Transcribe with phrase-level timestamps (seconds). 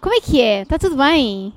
[0.00, 0.62] como é que é?
[0.62, 1.52] Está tudo bem?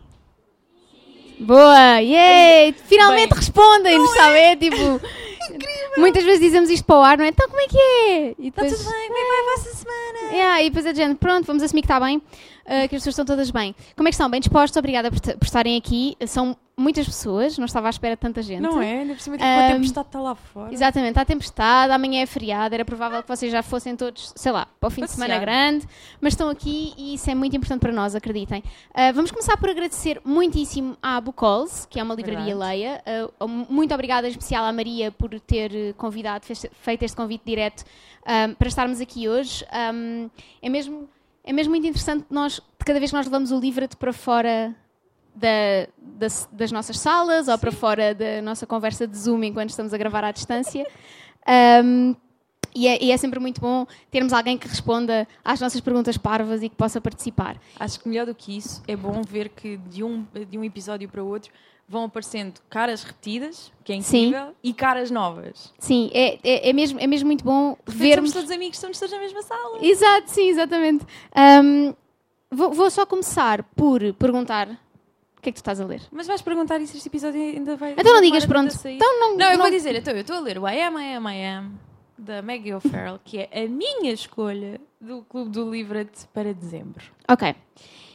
[1.40, 2.74] Boa, yay!
[2.86, 4.38] Finalmente respondem-nos, sabe?
[4.38, 4.78] É tipo.
[5.98, 7.30] Muitas vezes dizemos isto para o ar, não é?
[7.30, 8.36] Então como é que é?
[8.38, 10.34] E Está tudo bem, como é que vai a vossa semana?
[10.34, 12.22] Yeah, e depois a gente, pronto, vamos assumir que está bem, uh,
[12.66, 13.76] que as pessoas estão todas bem.
[13.96, 14.30] Como é que estão?
[14.30, 14.78] Bem dispostos?
[14.78, 16.16] Obrigada por, por estarem aqui.
[16.28, 18.62] São muitas pessoas, não estava à espera de tanta gente.
[18.62, 19.00] Não é?
[19.00, 20.72] Ainda por cima, tipo, Ahm, a tempestade está lá fora.
[20.74, 24.68] Exatamente, está tempestade, amanhã é feriado, era provável que vocês já fossem todos, sei lá,
[24.80, 25.28] para o fim de Passear.
[25.28, 25.88] semana grande,
[26.22, 28.64] mas estão aqui e isso é muito importante para nós, acreditem.
[28.94, 32.60] Ah, vamos começar por agradecer muitíssimo à Bucols, que é uma livraria Verdade.
[32.78, 33.02] Leia.
[33.40, 37.42] Ah, muito obrigada em especial à Maria por ter eh, convidado, fez- feito este convite
[37.46, 37.84] direto
[38.24, 39.66] ah, para estarmos aqui hoje.
[39.72, 39.92] Ah,
[40.62, 41.10] é, mesmo,
[41.44, 44.76] é mesmo muito interessante nós, de cada vez que nós levamos o livro para fora
[45.38, 49.94] da- das, das nossas salas ou para fora da nossa conversa de Zoom enquanto estamos
[49.94, 50.86] a gravar à distância.
[51.84, 52.16] Um,
[52.76, 56.62] e, é, e é sempre muito bom termos alguém que responda às nossas perguntas parvas
[56.62, 57.58] e que possa participar.
[57.80, 61.08] Acho que melhor do que isso é bom ver que de um, de um episódio
[61.10, 61.52] para o outro
[61.90, 64.28] vão aparecendo caras repetidas, que é Sim.
[64.28, 65.74] incrível, e caras novas.
[65.80, 67.96] Sim, é, é, é mesmo, é mesmo muito bom Vermos...
[67.96, 68.32] vermos.
[68.32, 69.80] Somos todos amigos, estamos todos na mesma sala.
[69.82, 71.06] Exato, sim, exatamente.
[71.64, 71.94] Um,
[72.52, 74.68] vou, vou só começar por perguntar
[75.48, 76.02] que é que tu estás a ler.
[76.12, 77.94] Mas vais perguntar se este episódio ainda vai.
[77.98, 78.76] Então não digas pronto.
[78.86, 81.16] Então não, Não, eu vou dizer, então, eu estou a ler o I Am, I
[81.16, 81.72] Am, I Am,
[82.18, 87.04] da Maggie O'Farrell, que é a minha escolha do Clube do Livret para dezembro.
[87.30, 87.50] Ok.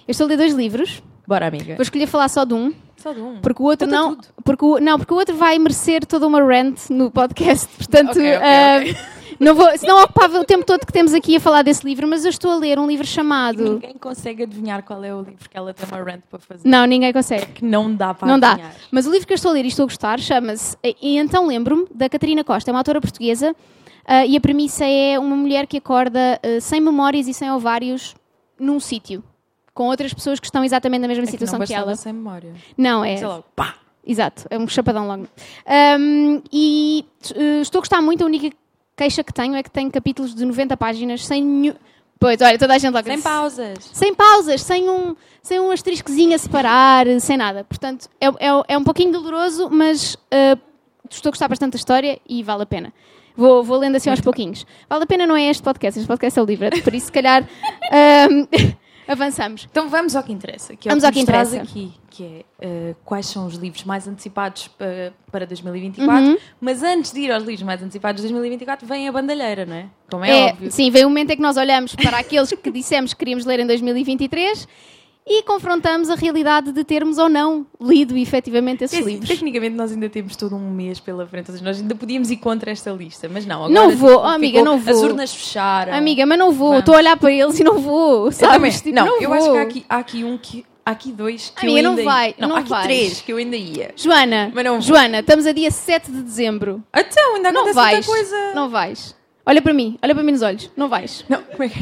[0.06, 1.02] Eu estou a ler dois livros.
[1.26, 1.76] Bora, amiga.
[1.76, 2.72] Vou escolher falar só de um.
[2.96, 3.40] Só de um.
[3.40, 4.28] Porque o outro Conta não, tudo.
[4.44, 8.36] porque o, não, porque o outro vai merecer toda uma rant no podcast, portanto, Ok,
[8.36, 8.96] ok, ah, ok.
[9.42, 12.24] Não vou, senão ocupava o tempo todo que temos aqui a falar desse livro, mas
[12.24, 13.74] eu estou a ler um livro chamado.
[13.74, 16.68] Ninguém consegue adivinhar qual é o livro que ela tem uma rant para fazer.
[16.68, 17.46] Não, ninguém consegue.
[17.46, 18.52] Que não dá para Não dá.
[18.52, 18.74] adivinhar.
[18.90, 21.46] Mas o livro que eu estou a ler e estou a gostar chama-se E então
[21.46, 23.54] lembro-me da Catarina Costa, é uma autora portuguesa,
[24.06, 28.14] ah, e a premissa é uma mulher que acorda ah, sem memórias e sem ovários
[28.58, 29.22] num sítio,
[29.74, 31.96] com outras pessoas que estão exatamente na mesma É que situação não que, ela.
[31.96, 32.52] sem memória.
[32.76, 33.16] Não, é.
[33.16, 33.74] Sei lá, pá!
[34.04, 35.28] Exato, é um chapadão logo.
[36.00, 37.04] Um, e
[37.36, 38.50] uh, estou a gostar muito, a única
[38.96, 41.74] queixa que tenho é que tem capítulos de 90 páginas sem nenhum.
[42.18, 43.90] Pois, olha, toda a gente logo Sem pausas.
[43.92, 47.64] Sem pausas, sem um, sem um asteriscozinho a separar, sem nada.
[47.64, 50.60] Portanto, é, é, é um pouquinho doloroso, mas uh,
[51.10, 52.92] estou a gostar bastante da história e vale a pena.
[53.36, 54.64] Vou, vou lendo assim aos pouquinhos.
[54.88, 57.12] Vale a pena não é este podcast, este podcast é o livro, por isso se
[57.12, 57.42] calhar
[58.30, 58.46] um,
[59.06, 59.66] avançamos.
[59.70, 60.74] Então vamos ao que interessa.
[60.76, 61.60] Que é Vamos o ao que interessa.
[61.62, 66.24] aqui, que é eh, quais são os livros mais antecipados pa- para 2024.
[66.24, 66.36] Uhum.
[66.60, 69.86] Mas antes de ir aos livros mais antecipados de 2024, vem a bandalheira, não é?
[70.10, 70.70] Como é, É, óbvio.
[70.70, 73.60] sim, vem um momento em que nós olhamos para aqueles que dissemos que queríamos ler
[73.60, 74.68] em 2023
[75.26, 79.28] e confrontamos a realidade de termos ou não lido efetivamente esses É livros.
[79.28, 82.38] Tecnicamente nós ainda temos todo um mês pela frente, ou seja, nós ainda podíamos ir
[82.38, 83.64] contra esta lista, mas não.
[83.64, 84.94] Agora, Não vou, oh, amiga, não vou.
[84.94, 85.94] As urnas fecharam.
[85.94, 88.54] Amiga, mas não vou, estou a olhar para eles e não vou, Eu sabes?
[88.56, 88.70] também.
[88.72, 89.38] Tipo, não, não eu vou.
[89.38, 90.66] acho que há aqui, há aqui um que.
[90.84, 92.84] Há aqui dois que Amiga, eu não ainda vai, Não, não há aqui vais.
[92.86, 93.92] três que eu ainda ia.
[93.94, 94.80] Joana, não.
[94.80, 96.82] Joana, estamos a dia 7 de dezembro.
[96.92, 98.06] Então, ainda Não acontece vais.
[98.08, 98.52] muita coisa.
[98.52, 99.14] Não vais.
[99.44, 100.70] Olha para mim, olha para mim nos olhos.
[100.76, 101.24] Não vais.
[101.28, 101.78] Não, como é que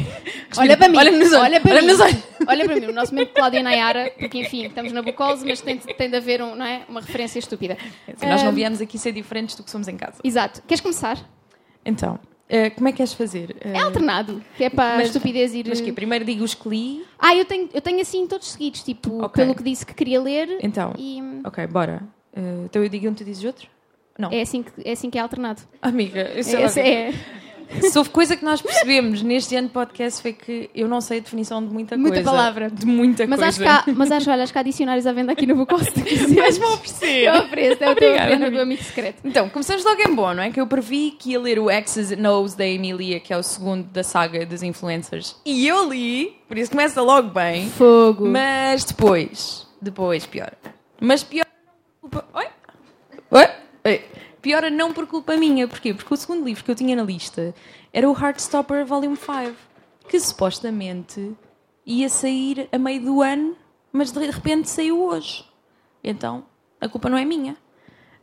[0.57, 0.97] Olha para mim.
[0.97, 1.43] Olha-me nos olhos.
[1.45, 1.93] Olha para Olha-me mim.
[1.93, 2.23] nos olhos.
[2.47, 2.85] Olha para mim.
[2.87, 6.09] O nosso momento de Cláudia e Nayara, porque enfim, estamos na Bucols, mas tem, tem
[6.09, 6.81] de haver um, não é?
[6.89, 7.77] uma referência estúpida.
[8.07, 10.15] Assim, nós não viemos aqui ser diferentes do que somos em casa.
[10.23, 10.63] Exato.
[10.67, 11.17] Queres começar?
[11.85, 12.19] Então,
[12.49, 13.55] eh, como é que queres fazer?
[13.61, 15.65] Eh, É alternado, que é para a mas- estupidez ir.
[15.69, 17.05] Mas que primeiro digo os que li.
[17.19, 19.43] Ah, eu tenho, eu tenho assim todos seguidos, tipo, Ok.
[19.43, 20.57] pelo que disse que queria ler.
[20.63, 22.01] Então, E ok, bora.
[22.35, 23.67] Eh, então eu digo um, tu dizes outro?
[24.17, 24.29] Não.
[24.31, 25.61] é assim que, é, assim que é alternado.
[25.81, 27.13] Amiga, eu sei lá Esse o que- é
[27.81, 31.19] se houve coisa que nós percebemos neste ano de podcast foi que eu não sei
[31.19, 32.29] a definição de muita, Muita coisa.
[32.31, 32.69] palavra.
[32.69, 33.49] De muita mas coisa.
[33.49, 35.91] acho, que há, mas acho, olha, acho que há dicionários à venda aqui no se
[35.91, 36.35] tu quiseres.
[36.35, 37.23] Mas vou oferecer.
[37.27, 38.61] Eu ofereço, é o teu do amiga.
[38.61, 39.19] amigo secreto.
[39.23, 40.49] Então, começamos logo em bom, não é?
[40.51, 43.43] Que eu previ que ia ler o X's and O's da Emilia, que é o
[43.43, 45.35] segundo da saga dos influencers.
[45.45, 47.69] E eu li, por isso começa logo bem.
[47.69, 48.27] Fogo.
[48.27, 50.57] Mas depois, depois piora.
[50.99, 51.25] Mas
[52.01, 52.25] culpa...
[52.33, 52.45] Oi?
[53.31, 53.47] Oi?
[53.85, 54.01] Oi.
[54.41, 55.67] Piora não por culpa minha.
[55.67, 55.93] Porquê?
[55.93, 57.53] Porque o segundo livro que eu tinha na lista
[57.93, 59.55] era o Heartstopper Volume 5,
[60.09, 61.35] que supostamente
[61.85, 63.55] ia sair a meio do ano,
[63.91, 65.45] mas de repente saiu hoje.
[66.03, 66.45] Então,
[66.79, 67.55] a culpa não é minha.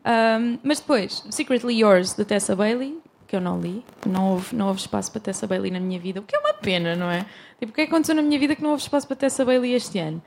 [0.05, 3.85] Ahm, mas depois, Secretly Yours, da Tessa Bailey, que eu não li.
[4.07, 6.55] Não houve, não houve espaço para Tessa Bailey na minha vida, o que é uma
[6.55, 7.27] pena, não é?
[7.61, 9.45] Tipo, o que é que aconteceu na minha vida que não houve espaço para Tessa
[9.45, 10.23] Bailey este ano?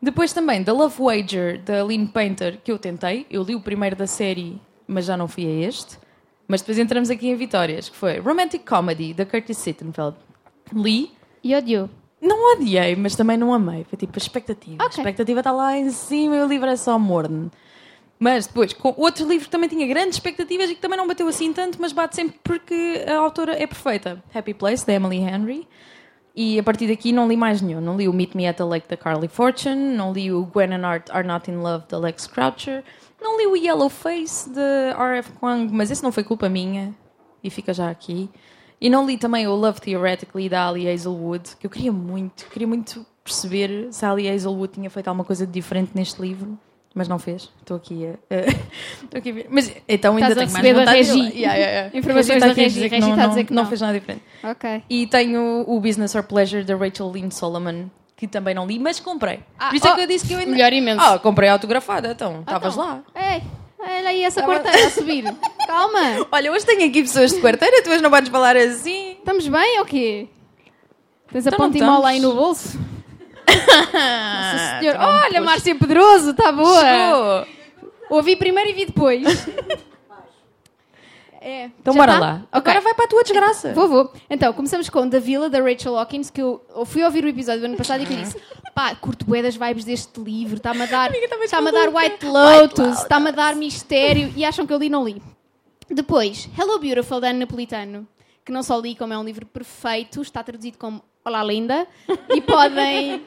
[0.00, 3.26] Depois também, The Love Wager, da Lynn Painter, que eu tentei.
[3.30, 5.98] Eu li o primeiro da série, mas já não fui a este.
[6.46, 10.16] Mas depois entramos aqui em vitórias, que foi Romantic Comedy, da Curtis Sittenfeld.
[10.72, 11.10] Li,
[11.42, 11.88] E odiou.
[12.20, 13.84] não odiei, mas também não amei.
[13.84, 14.82] Foi tipo a expectativa.
[14.82, 14.98] A Ok.
[14.98, 17.50] expectativa está lá em cima e o livro é só morno.
[18.18, 21.26] Mas depois, com outro livro que também tinha grandes expectativas e que também não bateu
[21.28, 24.22] assim tanto, mas bate sempre porque a autora é perfeita.
[24.34, 25.66] Happy Place, da Emily Henry.
[26.36, 27.80] E a partir daqui não li mais nenhum.
[27.80, 30.72] Não li o Meet Me at the Lake da Carly Fortune, não li o Gwen
[30.74, 32.82] and Art Are Not in Love da Lex Croucher,
[33.24, 35.32] não li o Yellow Face de R.F.
[35.40, 36.94] Kuang, mas esse não foi culpa minha.
[37.42, 38.30] E fica já aqui.
[38.80, 42.66] E não li também o Love Theoretically da Ali Hazelwood, que eu queria muito, queria
[42.68, 46.58] muito perceber se a Ali Hazelwood tinha feito alguma coisa de diferente neste livro.
[46.96, 47.50] Mas não fez.
[47.60, 48.10] Estou aqui a.
[49.02, 49.46] Estou aqui a ver.
[49.50, 51.18] Mas então ainda Estás tenho mais vontade de- Regi.
[51.38, 51.90] Yeah, yeah, yeah.
[51.98, 52.80] Informações da Regi.
[52.86, 53.68] Regi não- está a não- dizer que não não.
[53.68, 54.22] fez nada diferente.
[54.44, 54.82] Ok.
[54.88, 57.86] E tenho o Business or Pleasure da Rachel Lynn Solomon,
[58.16, 59.40] que também não li, mas comprei.
[59.58, 60.50] Ah, Por isso é oh, que eu disse que eu ainda.
[60.50, 61.00] melhor imenso.
[61.04, 62.40] Ah, comprei autografada, então.
[62.40, 63.02] Estavas Então, lá.
[63.32, 63.42] Ei,
[63.78, 65.24] olha aí essa quarteira a subir.
[65.66, 66.26] Calma.
[66.30, 69.12] Olha, hoje tenho aqui pessoas de quarteira, tu hoje não podes falar assim.
[69.18, 70.28] Estamos bem ou quê?
[71.32, 72.78] Tens a Então não ponte-mola aí no bolso?
[73.48, 74.98] Nossa Senhora.
[74.98, 75.40] não me Olha.
[75.40, 76.80] Márcia Pedroso, está boa.
[76.80, 77.46] Chegou.
[78.10, 79.22] Ouvi primeiro e vi depois.
[81.44, 81.66] É.
[81.78, 82.18] Então Já bora tá?
[82.18, 82.42] lá.
[82.50, 82.70] Ok.
[82.70, 83.74] Agora vai para a tua desgraça.
[83.74, 84.12] Vou, vou.
[84.30, 87.66] Então, começamos com Da Vila, da Rachel Hawkins, que eu, fui ouvir o episódio do
[87.66, 88.40] ano passado e que eu disse
[88.74, 91.94] pá, curto bué das vibes deste livro, está-me a dar, está-me a dar.
[91.94, 95.22] White Lotus, está-me a dar mistério e acham que eu li não li.
[95.88, 98.08] Depois, Hello Beautiful, da Ana Napolitano,
[98.42, 101.86] que não só li, como é um livro perfeito, está traduzido como Olá Linda,
[102.34, 103.22] e podem...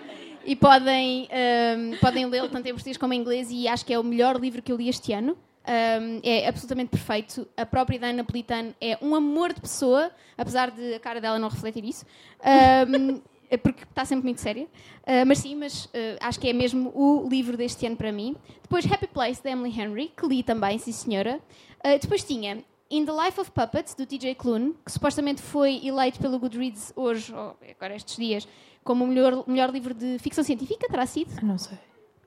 [0.49, 3.99] E podem, ahm, podem lê-lo tanto em português como em inglês e acho que é
[3.99, 5.37] o melhor livro que eu li este ano.
[5.67, 7.47] Ahm, é absolutamente perfeito.
[7.57, 11.49] A própria Diana Napolitano é um amor de pessoa, apesar de a cara dela não
[11.49, 12.05] refletir isso.
[12.41, 14.67] Ahm, é porque está sempre muito séria.
[15.05, 18.35] Ah, mas sim, mas ah, acho que é mesmo o livro deste ano para mim.
[18.61, 21.39] Depois Happy Place, da Emily Henry, que li também, sim senhora.
[21.83, 26.19] Ah, depois tinha In the Life of Puppets, do TJ Klune, que supostamente foi eleito
[26.19, 28.47] pelo Goodreads hoje, ou agora estes dias,
[28.83, 31.29] como o melhor, melhor livro de ficção científica, terá sido?
[31.41, 31.77] Não sei.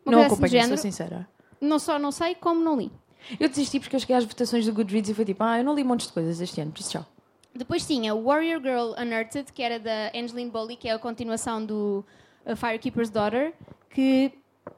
[0.05, 1.29] Uma não assim acompanho, sou sincera.
[1.61, 2.91] Não só não sei, como não li.
[3.39, 5.75] Eu desisti porque eu cheguei às votações do Goodreads e foi tipo, ah, eu não
[5.75, 7.07] li montes de coisas este ano, por isso tchau.
[7.55, 12.05] Depois tinha Warrior Girl Unearthed, que era da Angeline Bowley, que é a continuação do
[12.47, 13.53] uh, Firekeeper's Daughter,
[13.91, 14.33] que,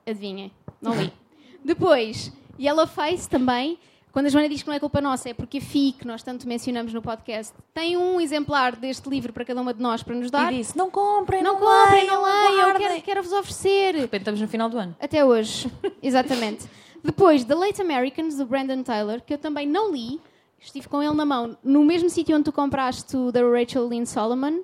[0.07, 0.51] adivinhem,
[0.81, 1.13] não li.
[1.65, 3.79] Depois, Yellowface também.
[4.11, 6.23] Quando a Joana diz que não é culpa nossa, é porque a FI, que nós
[6.23, 10.15] tanto mencionamos no podcast, tem um exemplar deste livro para cada uma de nós para
[10.15, 10.53] nos dar.
[10.53, 13.33] E disse, não comprem, Não não, comprem, leiam, não leiam, eu guardem." quero, quero vos
[13.33, 13.95] oferecer.
[13.95, 14.95] De repente estamos no final do ano.
[15.01, 15.71] Até hoje,
[16.03, 16.67] exatamente.
[17.03, 20.21] Depois, The Late Americans, do Brandon Taylor, que eu também não li.
[20.61, 24.07] Estive com ele na mão, no mesmo sítio onde tu compraste o da Rachel Lynn
[24.07, 24.61] Solomon.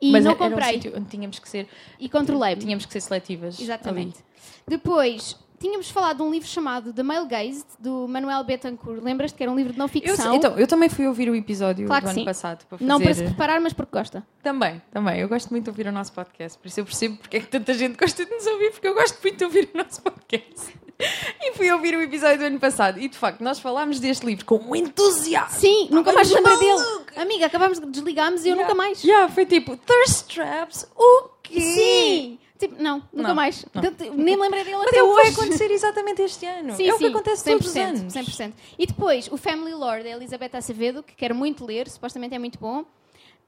[0.00, 0.74] E Mas não era um comprei.
[0.74, 1.68] sítio onde tínhamos que ser,
[2.00, 2.60] e controlei-me.
[2.60, 3.60] tínhamos que ser seletivas.
[3.60, 4.18] Exatamente.
[4.66, 9.02] Depois, tínhamos falado de um livro chamado The Male Gaze, do Manuel Betancourt.
[9.02, 10.02] Lembras-te que era um livro de não ali.
[10.04, 10.34] Eu, ficção?
[10.34, 12.24] então, eu também fui ouvir o episódio Claro do ano sim.
[12.24, 12.88] passado para fazer...
[12.88, 14.26] Não para se preparar, mas porque gosta.
[14.42, 15.20] Também, também.
[15.20, 17.46] Eu gosto muito de ouvir o nosso podcast, por isso eu percebo porque é que
[17.48, 20.85] tanta gente gosta de nos ouvir, porque eu gosto muito de ouvir o nosso podcast.
[21.40, 24.44] E fui ouvir o episódio do ano passado e de facto nós falámos deste livro
[24.44, 25.60] com um entusiasmo.
[25.60, 26.82] Sim, nunca mais lembrei dele.
[27.16, 29.02] Amiga, acabámos de desligarmos e eu nunca mais.
[29.04, 31.60] Yeah, foi tipo, thirst traps, o quê?
[31.60, 32.38] Sim!
[32.58, 33.64] Tipo, não, nunca Não, mais.
[33.74, 33.82] não.
[34.14, 35.34] Nem me lembrei dele Mas até é o que vai hoje.
[35.40, 36.74] acontecer exatamente este ano.
[36.74, 38.14] Sim, é o sim, que acontece todos os 100%, anos.
[38.14, 38.52] 100%.
[38.78, 42.58] E depois, o Family Lore da Elizabeth Acevedo, que quero muito ler, supostamente é muito
[42.58, 42.84] bom.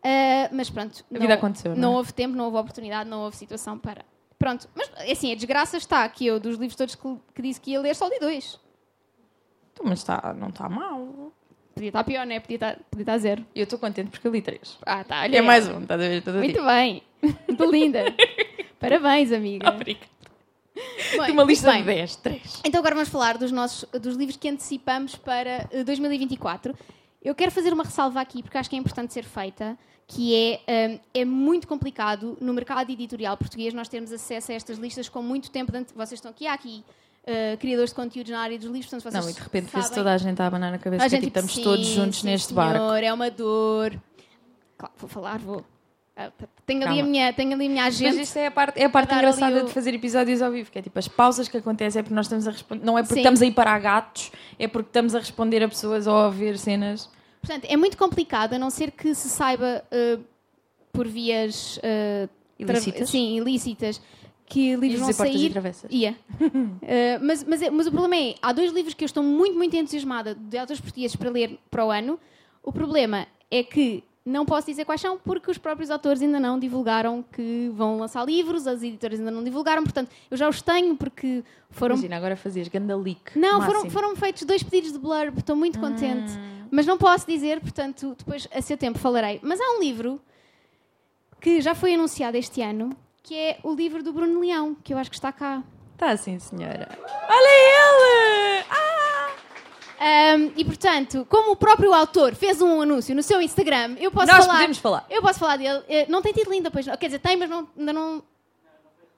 [0.04, 1.02] Ah, mas pronto.
[1.12, 1.96] A vida aconteceu, não Não é?
[1.96, 4.04] houve tempo, não houve oportunidade, não houve situação para.
[4.38, 4.68] Pronto.
[4.74, 7.80] Mas, assim, a desgraça está que eu, dos livros todos que, que disse que ia
[7.80, 8.58] ler, só li dois.
[9.72, 11.32] Então, Mas está, não está mal.
[11.74, 12.40] Podia estar pior, né?
[12.40, 13.46] Podia estar, podia estar zero.
[13.54, 14.78] Eu estou contente porque eu li três.
[14.84, 15.22] Ah, tá.
[15.22, 16.18] Olha É mais um, estás a ver?
[16.18, 17.02] Estás a Muito bem.
[17.46, 18.04] Muito linda.
[18.80, 19.70] Parabéns, amiga.
[19.70, 20.18] Obrigada.
[21.16, 21.96] Bem, De uma lista muito de bem.
[21.96, 22.60] 10, 3.
[22.64, 26.74] Então agora vamos falar dos nossos dos livros que antecipamos para eh, 2024.
[27.22, 30.34] Eu quero fazer uma ressalva aqui porque acho que é importante ser feita, que
[30.66, 35.08] é hum, é muito complicado no mercado editorial português nós termos acesso a estas listas
[35.08, 35.92] com muito tempo de ante...
[35.94, 36.84] vocês estão aqui há aqui
[37.30, 39.90] eh, criadores de conteúdos na área dos livros, portanto vocês Não, e de repente sabem.
[39.90, 41.86] toda a gente a abanar na cabeça A que é gente, tipo, estamos sim, todos
[41.86, 42.94] juntos sim, neste senhor, barco.
[42.94, 44.00] É uma dor.
[44.78, 45.62] Claro, vou falar, vou.
[46.20, 46.32] Ah,
[46.66, 48.20] Tenho ali, a minha, tenho ali a minha Mas agenda.
[48.20, 50.78] isto é a parte, é a parte engraçada o- de fazer episódios ao vivo, que
[50.80, 53.14] é tipo, as pausas que acontecem é porque nós estamos a responder, não é porque
[53.14, 53.20] Sim.
[53.20, 56.58] estamos a ir para gatos, é porque estamos a responder a pessoas ou a ver
[56.58, 57.08] cenas.
[57.40, 60.20] Portanto, é muito complicado, a não ser que se saiba uh,
[60.92, 63.08] por vias uh, Ilícitas?
[63.10, 64.02] sim, ilícitas
[64.44, 65.50] que livros vão e sair.
[65.52, 65.88] travessas.
[65.92, 66.16] Ia.
[66.40, 69.56] Uh, mas, mas, é- mas o problema é, há dois livros que eu estou muito,
[69.56, 72.18] muito entusiasmada de autores portugueses para ler para o ano.
[72.60, 76.58] O problema é que não posso dizer quais são, porque os próprios autores ainda não
[76.58, 80.96] divulgaram que vão lançar livros, as editoras ainda não divulgaram, portanto, eu já os tenho
[80.96, 83.38] porque foram Imagina, agora fazias ganda leak.
[83.38, 86.32] não, foram, foram feitos dois pedidos de blurb, estou muito contente.
[86.36, 86.68] Ah.
[86.70, 89.40] Mas não posso dizer, portanto, depois a seu tempo falarei.
[89.42, 90.20] Mas há um livro
[91.40, 92.90] que já foi anunciado este ano,
[93.22, 95.62] que é o livro do Bruno Leão, que eu acho que está cá.
[95.94, 96.88] Está assim, senhora.
[97.28, 98.64] Olha ele!
[98.70, 98.87] Ah!
[100.00, 104.28] Um, e portanto, como o próprio autor fez um anúncio no seu Instagram, eu posso
[104.28, 104.54] Nós falar.
[104.54, 105.06] podemos falar.
[105.10, 105.82] Eu posso falar dele.
[105.88, 106.96] Eh, Não tem título ainda, pois não.
[106.96, 108.22] Quer dizer, tem, mas não, ainda não.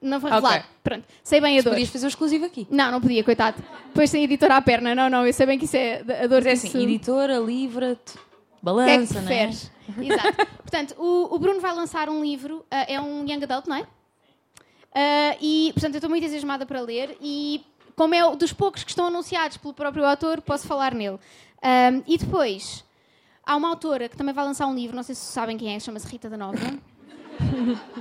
[0.01, 0.43] Não foi Ok.
[0.43, 0.65] revelado.
[0.83, 1.05] Pronto.
[1.23, 1.73] Sei bem a dor.
[1.73, 2.67] Podias fazer o exclusivo aqui.
[2.71, 3.63] Não, não podia, coitado.
[3.89, 4.95] Depois sem editora à perna.
[4.95, 8.13] Não, não, eu sei bem que isso é a dor Mas é assim, editora, livra-te,
[8.13, 9.23] O que é que balança, é?
[9.23, 9.71] preferes?
[10.01, 10.47] Exato.
[10.63, 13.87] Portanto, o, o Bruno vai lançar um livro, ah, é um young adult, não é?
[14.95, 17.63] Ah, e, portanto, eu estou muito entusiasmada para ler e,
[17.97, 21.19] como é dos poucos que estão anunciados pelo próprio autor, posso falar nele.
[21.63, 22.85] Ah, e depois,
[23.45, 25.81] há uma autora que também vai lançar um livro, não sei se sabem quem é,
[25.81, 26.59] chama-se Rita da Nova.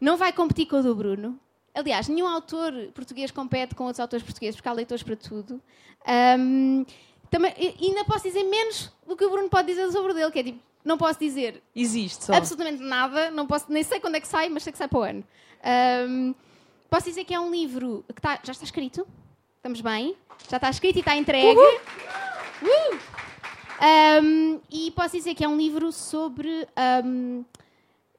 [0.00, 1.38] não vai competir com o do Bruno.
[1.74, 5.60] Aliás, nenhum autor português compete com outros autores portugueses, porque há leitores para tudo.
[6.06, 6.84] Ahm,
[7.30, 10.38] também, ainda posso dizer menos do que o Bruno pode dizer sobre o dele, que
[10.40, 12.34] é tipo, não posso dizer Existe só.
[12.34, 14.98] absolutamente nada, não posso, nem sei quando é que sai, mas sei que sai para
[14.98, 15.24] o ano.
[15.62, 16.34] Ahm,
[16.90, 19.06] posso dizer que é um livro que tá- já está escrito,
[19.56, 20.16] estamos bem,
[20.48, 21.58] já está escrito e está entregue.
[22.62, 22.98] Uh!
[23.82, 26.68] Ahm, e posso dizer que é um livro sobre.
[26.76, 27.42] ahm,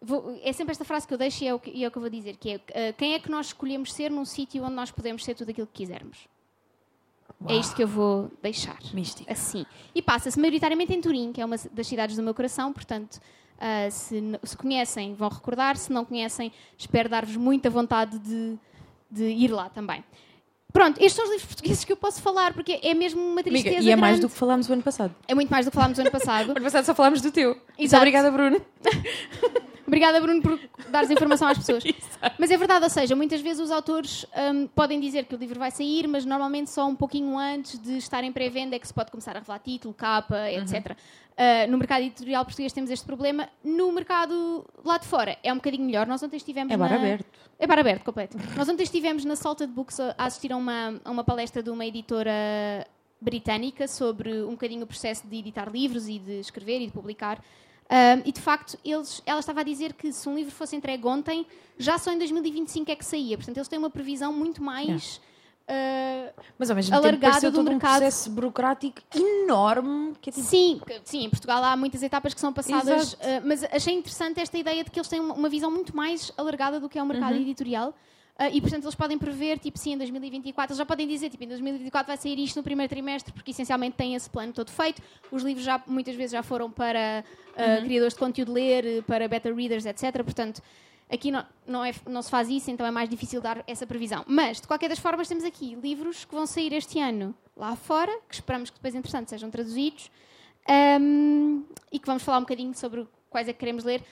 [0.01, 1.97] vou- é sempre esta frase que eu deixo e é o que, é o que
[1.97, 4.73] eu vou dizer, que é ah, quem é que nós escolhemos ser num sítio onde
[4.73, 6.27] nós podemos ser tudo aquilo que quisermos.
[7.47, 8.77] É isto que eu vou deixar.
[8.93, 9.31] Místico.
[9.31, 9.65] Assim.
[9.95, 13.19] E passa-se maioritariamente em Turim, que é uma das cidades do meu coração, portanto,
[13.61, 18.57] ah, se, se conhecem, vão recordar, se não conhecem, espero dar-vos muita vontade de,
[19.09, 20.03] de ir lá também.
[20.73, 23.51] Pronto, estes são os livros portugueses que eu posso falar, porque é mesmo uma Amiga,
[23.51, 24.21] tristeza e é mais grande.
[24.21, 25.13] do que falámos o ano passado.
[25.27, 26.47] É muito mais do que falámos no ano passado.
[26.49, 27.55] O ano passado só falámos do teu.
[27.77, 28.01] Exato.
[28.01, 28.59] obrigada, Bruno.
[29.85, 30.59] Obrigada, Bruno, por
[30.89, 31.83] dares informação às pessoas.
[32.37, 35.59] Mas é verdade, ou seja, muitas vezes os autores hum, podem dizer que o livro
[35.59, 38.93] vai sair, mas normalmente só um pouquinho antes de estar em pré-venda é que se
[38.93, 40.91] pode começar a revelar título, capa, etc.
[40.91, 43.49] Uh, no mercado editorial português temos este problema.
[43.63, 46.05] No mercado lá de fora é um bocadinho melhor.
[46.05, 46.95] Nós ontem estivemos É bar na...
[46.97, 47.25] aberto.
[47.57, 48.37] É bar aberto, completo.
[48.55, 51.69] Nós ontem estivemos na Salted Books a a assistir a uma, a uma palestra de
[51.69, 52.31] uma editora
[53.19, 57.41] britânica sobre um bocadinho o processo de editar livros e de escrever e de publicar.
[57.93, 61.05] Ahm, e de facto, eles, ela estava a dizer que se um livro fosse entregue
[61.05, 61.45] ontem,
[61.77, 63.35] já só em 2025 é que saía.
[63.37, 65.19] Portanto, eles têm uma previsão muito mais.
[65.67, 67.91] ah, Mas ao mesmo Alargada tempo do todo um mercado.
[67.99, 70.13] processo burocrático enorme.
[70.21, 73.63] Que é tipo, Sim, sim, em Portugal há muitas etapas que são passadas, uh, mas
[73.65, 76.87] achei interessante esta ideia de que eles têm uma, uma visão muito mais alargada do
[76.87, 77.41] que é o mercado Uhum.
[77.41, 77.93] editorial.
[78.41, 81.43] Uh, e, portanto, eles podem prever, tipo, sim, em 2024, eles já podem dizer, tipo,
[81.43, 85.01] em 2024 vai sair isto no primeiro trimestre, porque essencialmente têm esse plano todo feito.
[85.31, 87.85] Os livros já, muitas vezes, já foram para uh, Uhum.
[87.85, 90.23] criadores de conteúdo ler, para beta readers, etc.
[90.23, 90.61] Portanto,
[91.09, 94.23] aqui não, não, é, não se faz isso, então é mais difícil dar essa previsão.
[94.27, 98.11] Mas, de qualquer das formas, temos aqui livros que vão sair este ano lá fora,
[98.27, 100.09] que esperamos que depois, entretanto, sejam traduzidos.
[100.69, 104.03] Um, e que vamos falar um bocadinho sobre quais é que queremos ler.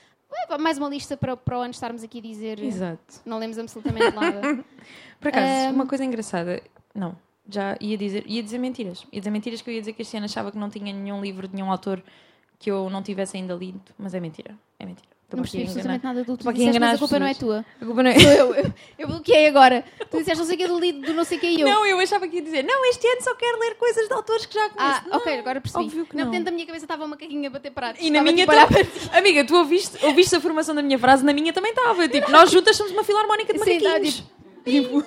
[0.59, 2.59] Mais uma lista para, para o ano estarmos aqui a dizer.
[2.61, 3.21] Exato.
[3.25, 4.63] Não lemos absolutamente nada.
[5.19, 5.73] Por acaso, Ahm.
[5.73, 6.61] uma coisa engraçada.
[6.93, 7.15] Não,
[7.47, 9.05] já ia dizer, ia dizer mentiras.
[9.11, 11.21] Ia dizer mentiras que eu ia dizer que este ano achava que não tinha nenhum
[11.21, 12.01] livro de nenhum autor
[12.59, 14.53] que eu não tivesse ainda lido, mas é mentira.
[14.77, 15.07] É mentira.
[15.23, 17.65] Estou não percebi absolutamente nada do que tu disseste, mas a culpa não é tua.
[17.79, 18.73] A culpa não é- Sou eu, eu.
[18.97, 19.85] Eu bloqueei agora.
[20.09, 21.67] Tu disseste não sei o que do lido do não sei o que eu.
[21.67, 24.47] Não, eu achava que ia dizer, não, este ano só quero ler coisas de autores
[24.47, 25.01] que já conheço.
[25.05, 25.83] Ah, Não, ok, agora percebi.
[25.85, 26.25] Óbvio que não.
[26.25, 26.31] não.
[26.31, 28.01] Dentro da minha cabeça estava uma caquinha a bater pratos.
[28.03, 28.87] E na minha tipo, também.
[29.13, 32.07] Amiga, tu ouviste, ouviste a formação da minha frase, na minha também estava.
[32.09, 33.99] Tipo, nós juntas somos uma filarmónica de Sim, tá,
[34.65, 35.03] macaquinhos.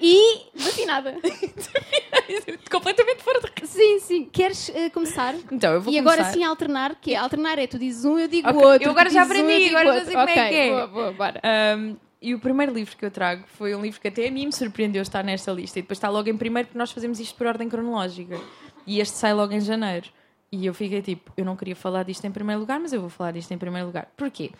[0.00, 1.14] E desafinada.
[2.70, 4.24] Completamente fora de Sim, sim.
[4.26, 5.34] Queres eh, começar?
[5.52, 6.32] Então, eu vou e agora começar.
[6.34, 8.84] sim alternar, que é alternar é tu dizes um, eu digo Ok, outro.
[8.86, 10.68] eu agora já um, aprendi, digo agora já sei como é que é.
[10.70, 11.40] Boa, boa, bora.
[11.78, 14.46] Um, e o primeiro livro que eu trago foi um livro que até a mim
[14.46, 15.78] me surpreendeu estar nesta lista.
[15.78, 18.40] E depois está logo em primeiro, porque nós fazemos isto por ordem cronológica.
[18.86, 20.08] E este sai logo em janeiro.
[20.50, 23.10] E eu fiquei tipo, eu não queria falar disto em primeiro lugar, mas eu vou
[23.10, 24.08] falar disto em primeiro lugar.
[24.16, 24.50] Porquê?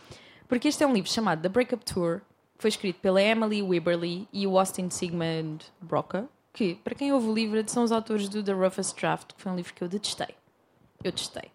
[0.46, 2.20] Porque este é um livro chamado The Breakup Tour,
[2.58, 7.34] foi escrito pela Emily Wibberley e o Austin Sigmund Broca, que, para quem ouve o
[7.34, 10.34] livro, são os autores do The Roughest Draft, que foi um livro que eu detestei.
[11.04, 11.50] Eu detestei.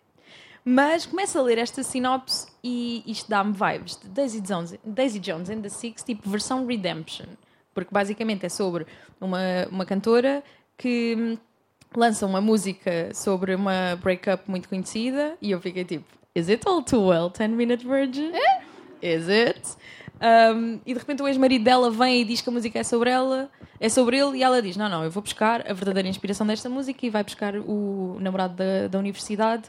[0.63, 5.49] Mas começo a ler esta sinopse e isto dá-me vibes de Daisy Jones, Daisy Jones
[5.49, 7.25] and the Six, tipo versão Redemption.
[7.73, 8.87] Porque basicamente é sobre
[9.19, 10.41] uma, uma cantora
[10.77, 11.37] que hum,
[11.93, 16.81] lança uma música sobre uma breakup muito conhecida e eu fiquei tipo, Is it all
[16.81, 18.31] too well, 10 Minute Virgin?
[19.01, 19.61] Is it?
[20.23, 23.09] Um, e de repente o ex-marido dela vem e diz que a música é sobre
[23.09, 23.49] ela,
[23.79, 26.69] é sobre ele, e ela diz: Não, não, eu vou buscar a verdadeira inspiração desta
[26.69, 29.63] música e vai buscar o namorado da, da universidade.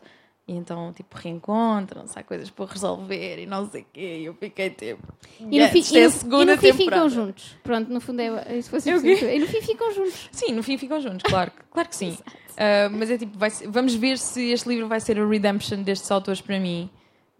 [0.47, 4.19] E então, tipo, reencontram-se, há coisas para resolver e não sei o quê.
[4.21, 5.03] E eu fiquei tipo.
[5.41, 7.57] E no, fim, isto e é no- segunda e no fim ficam juntos.
[7.63, 8.61] Pronto, no fundo é.
[8.61, 9.37] Se fosse É?
[9.37, 10.29] E no fim ficam juntos.
[10.31, 12.17] Sim, no fim ficam juntos, claro, claro que sim.
[12.57, 16.09] Ah, mas é tipo, vai vamos ver se este livro vai ser a redemption destes
[16.13, 16.89] autores para mim,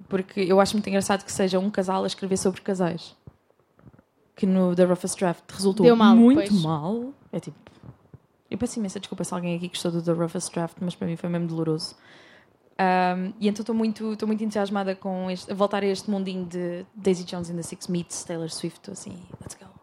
[0.09, 3.17] porque eu acho muito engraçado que seja um casal a escrever sobre casais.
[4.37, 6.63] Que no The Roughest Draft resultou mal, muito pois.
[6.63, 7.13] mal.
[7.33, 7.57] É tipo,
[8.51, 11.17] Eu peço imensa desculpa se alguém aqui gostou do The Roughest Draft, mas para mim
[11.17, 11.95] foi mesmo doloroso.
[12.75, 16.45] Um, e então estou muito, estou muito entusiasmada com este, a voltar a este mundinho
[16.45, 19.74] de Daisy Jones and the Six Meets, Taylor Swift, assim, let's go.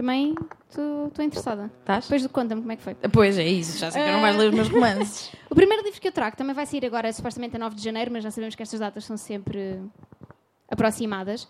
[0.00, 0.34] Também
[0.66, 1.70] estou interessada.
[1.80, 2.04] Estás?
[2.08, 2.94] Depois conta-me como é que foi.
[3.12, 5.30] Pois é isso, já sei que eu não vais ler os meus romances.
[5.50, 8.10] O primeiro livro que eu trago também vai sair agora, supostamente a 9 de janeiro,
[8.10, 9.78] mas já sabemos que estas datas são sempre
[10.70, 11.46] aproximadas.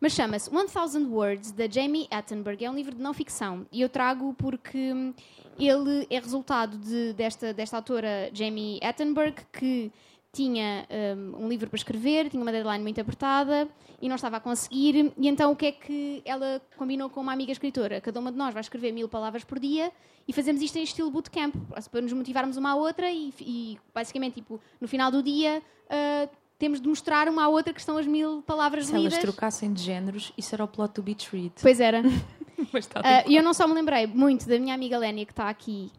[0.00, 2.64] Mas chama-se 1000 Words, da Jamie Attenberg.
[2.64, 3.66] É um livro de não ficção.
[3.72, 5.12] E eu trago porque
[5.58, 9.90] ele é resultado de, desta, desta autora, Jamie Attenberg, que
[10.38, 13.68] tinha um, um, livro para escrever, tinha uma deadline muito apertada
[14.00, 15.12] e não estava a conseguir.
[15.18, 18.00] E então o que é que ela combinou com uma amiga escritora?
[18.00, 19.90] Cada uma de nós vai escrever mil palavras por dia
[20.28, 21.54] e fazemos isto em estilo bootcamp,
[21.90, 25.60] para nos motivarmos uma à outra e, e basicamente, tipo, no final do dia.
[25.86, 29.14] Uh, temos de mostrar uma à outra que estão as mil palavras Se lidas.
[29.14, 31.52] Se elas trocassem de géneros, isso era o plot to be treat.
[31.62, 32.02] Pois era.
[32.06, 35.90] uh, e eu não só me lembrei muito da minha amiga Lénia, que está aqui,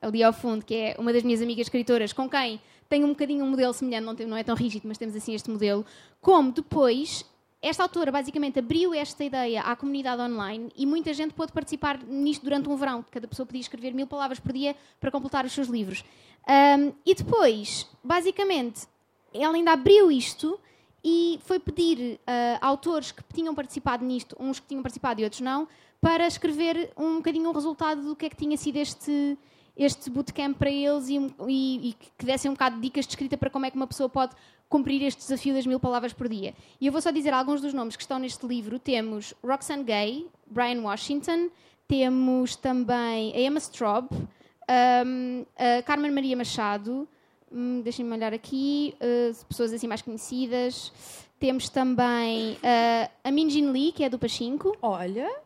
[0.00, 3.44] ali ao fundo, que é uma das minhas amigas escritoras, com quem tem um bocadinho
[3.44, 5.84] um modelo semelhante, não, tem, não é tão rígido, mas temos assim este modelo,
[6.20, 7.24] como depois
[7.60, 12.44] esta autora basicamente abriu esta ideia à comunidade online e muita gente pôde participar nisto
[12.44, 13.04] durante um verão.
[13.10, 16.04] Cada pessoa podia escrever mil palavras por dia para completar os seus livros.
[16.48, 18.86] Um, e depois, basicamente,
[19.34, 20.60] ela ainda abriu isto
[21.02, 25.40] e foi pedir uh, autores que tinham participado nisto, uns que tinham participado e outros
[25.40, 25.66] não,
[26.00, 29.36] para escrever um bocadinho o resultado do que é que tinha sido este,
[29.76, 33.36] este bootcamp para eles e, e, e, que dessem um bocado de dicas de escrita
[33.36, 34.34] para como é que uma pessoa pode
[34.68, 36.54] cumprir este desafio das mil palavras por dia.
[36.80, 38.78] E eu vou só dizer alguns dos nomes que estão neste livro.
[38.78, 41.50] Temos Roxane Gay, Brian Washington,
[41.86, 47.06] temos também a Emma Straub, um, a Carmen Maria Machado,
[47.52, 50.92] um, deixem-me olhar aqui, uh, pessoas assim mais conhecidas.
[51.38, 54.76] Temos também uh, a Min Jin Lee, que é do Pachinko.
[54.80, 55.45] Olha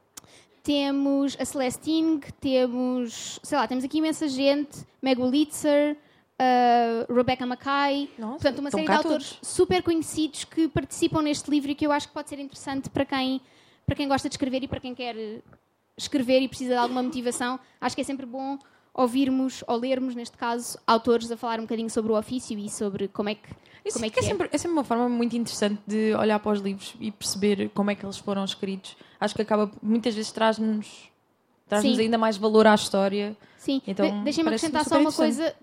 [0.62, 5.96] temos a Celestine, temos, sei lá, temos aqui imensa gente, Meg Wolitzer,
[6.40, 9.48] uh, Rebecca Mackay, Nossa, portanto, uma série de autores todos.
[9.48, 13.04] super conhecidos que participam neste livro e que eu acho que pode ser interessante para
[13.04, 13.40] quem,
[13.86, 15.16] para quem gosta de escrever e para quem quer
[15.96, 17.58] escrever e precisa de alguma motivação.
[17.80, 18.58] Acho que é sempre bom
[19.00, 23.08] ouvirmos, ou lermos, neste caso, autores a falar um bocadinho sobre o ofício e sobre
[23.08, 23.48] como é que
[23.84, 26.52] isso como é, que é, sempre, é sempre uma forma muito interessante de olhar para
[26.52, 28.94] os livros e perceber como é que eles foram escritos.
[29.18, 31.08] Acho que acaba, muitas vezes, traz-nos
[31.66, 33.36] traz ainda mais valor à história.
[33.56, 35.54] Sim, então, deixem-me acrescentar só uma coisa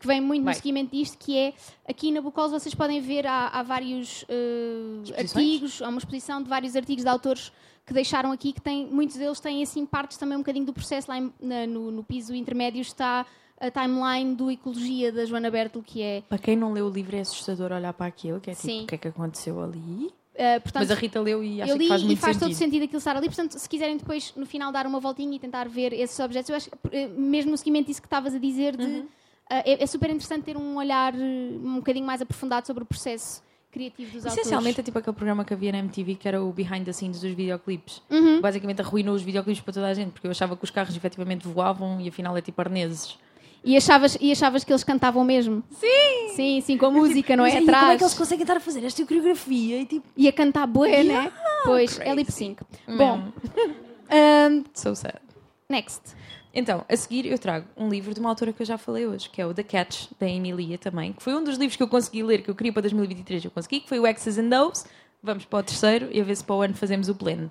[0.00, 0.54] que vem muito Vai.
[0.54, 1.52] no seguimento disto, que é
[1.86, 6.48] aqui na Bucols vocês podem ver há, há vários uh, artigos, há uma exposição de
[6.48, 7.52] vários artigos de autores
[7.84, 11.10] que deixaram aqui, que tem, muitos deles têm assim partes também um bocadinho do processo
[11.10, 13.26] lá em, na, no, no piso intermédio está
[13.60, 16.22] a timeline do Ecologia da Joana Bertel, que é.
[16.22, 18.84] Para quem não leu o livro, é assustador olhar para aquilo, que é tipo, Sim.
[18.84, 20.10] o que é que aconteceu ali.
[20.32, 22.48] Uh, portanto, Mas a Rita leu e acha que faz muito e faz sentido.
[22.48, 23.26] todo sentido aquilo estar ali.
[23.26, 26.56] Portanto, se quiserem depois, no final, dar uma voltinha e tentar ver esses objetos, eu
[26.56, 29.06] acho que, eh, mesmo no seguimento disso que estavas a dizer, de, uhum.
[29.50, 33.42] Uh, é, é, super interessante ter um olhar um bocadinho mais aprofundado sobre o processo
[33.70, 34.38] criativo dos autores.
[34.38, 37.20] Essencialmente é tipo aquele programa que havia na MTV que era o behind the scenes
[37.20, 38.02] dos videoclipes.
[38.10, 38.40] Uhum.
[38.40, 41.46] Basicamente arruinou os videoclipes para toda a gente, porque eu achava que os carros efetivamente
[41.46, 43.16] voavam e afinal é tipo arneses.
[43.62, 45.62] E achavas, e achavas que eles cantavam mesmo?
[45.70, 46.34] Sim!
[46.34, 47.58] Sim, sim, com a música, não é?
[47.58, 47.78] Atrás.
[47.78, 50.06] como é que eles conseguem estar a fazer esta coreografia e tipo.
[50.16, 51.32] E a cantar bué, yeah, né?
[51.64, 52.10] Pois, crazy.
[52.10, 52.62] é lip sync.
[52.86, 53.24] Bom.
[54.10, 55.20] um, so sad.
[55.68, 56.16] Next.
[56.52, 59.28] Então, a seguir eu trago um livro de uma autora que eu já falei hoje,
[59.30, 61.88] que é o The Catch, da Emilia também, que foi um dos livros que eu
[61.88, 64.84] consegui ler, que eu queria para 2023, eu consegui, que foi o X's and O's.
[65.22, 67.50] Vamos para o terceiro e a ver se para o ano fazemos o pleno.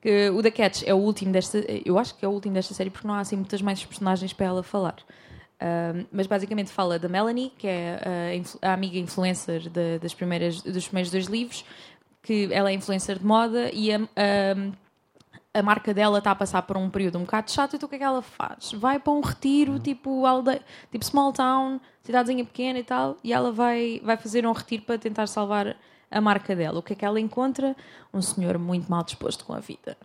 [0.00, 2.72] Que o The Catch é o último desta, eu acho que é o último desta
[2.74, 4.96] série porque não há assim muitas mais personagens para ela falar.
[5.60, 7.98] Um, mas basicamente fala da Melanie, que é
[8.62, 11.64] a, a amiga influencer de, das primeiras, dos primeiros dois livros,
[12.22, 14.72] que ela é influencer de moda e a, a,
[15.54, 17.96] a marca dela está a passar por um período um bocado chato, então o que
[17.96, 18.72] é que ela faz?
[18.72, 19.78] Vai para um retiro, uhum.
[19.78, 24.52] tipo, aldeia, tipo small town, cidadezinha pequena e tal, e ela vai, vai fazer um
[24.52, 25.76] retiro para tentar salvar
[26.10, 26.78] a marca dela.
[26.78, 27.76] O que é que ela encontra?
[28.12, 29.96] Um senhor muito mal disposto com a vida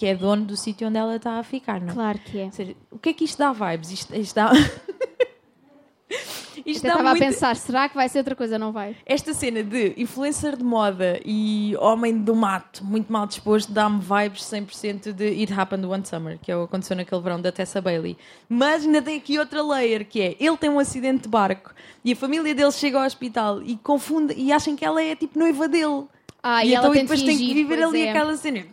[0.00, 1.92] que é dono do sítio onde ela está a ficar, não?
[1.92, 2.50] Claro que é.
[2.50, 3.90] Seja, o que é que isto dá vibes?
[3.90, 4.50] Isto, isto dá.
[6.66, 7.22] Isto estava muito...
[7.22, 8.58] a pensar, será que vai ser outra coisa?
[8.58, 8.96] Não vai?
[9.06, 14.42] Esta cena de influencer de moda e homem do mato, muito mal disposto, dá-me vibes
[14.44, 17.80] 100% de It Happened One Summer, que é o que aconteceu naquele verão da Tessa
[17.80, 18.16] Bailey.
[18.48, 21.72] Mas ainda tem aqui outra layer, que é, ele tem um acidente de barco
[22.04, 25.38] e a família dele chega ao hospital e confunde e acham que ela é tipo
[25.38, 26.04] noiva dele.
[26.42, 28.10] Ah, e, e então depois tem que viver ali é.
[28.10, 28.64] aquela cena.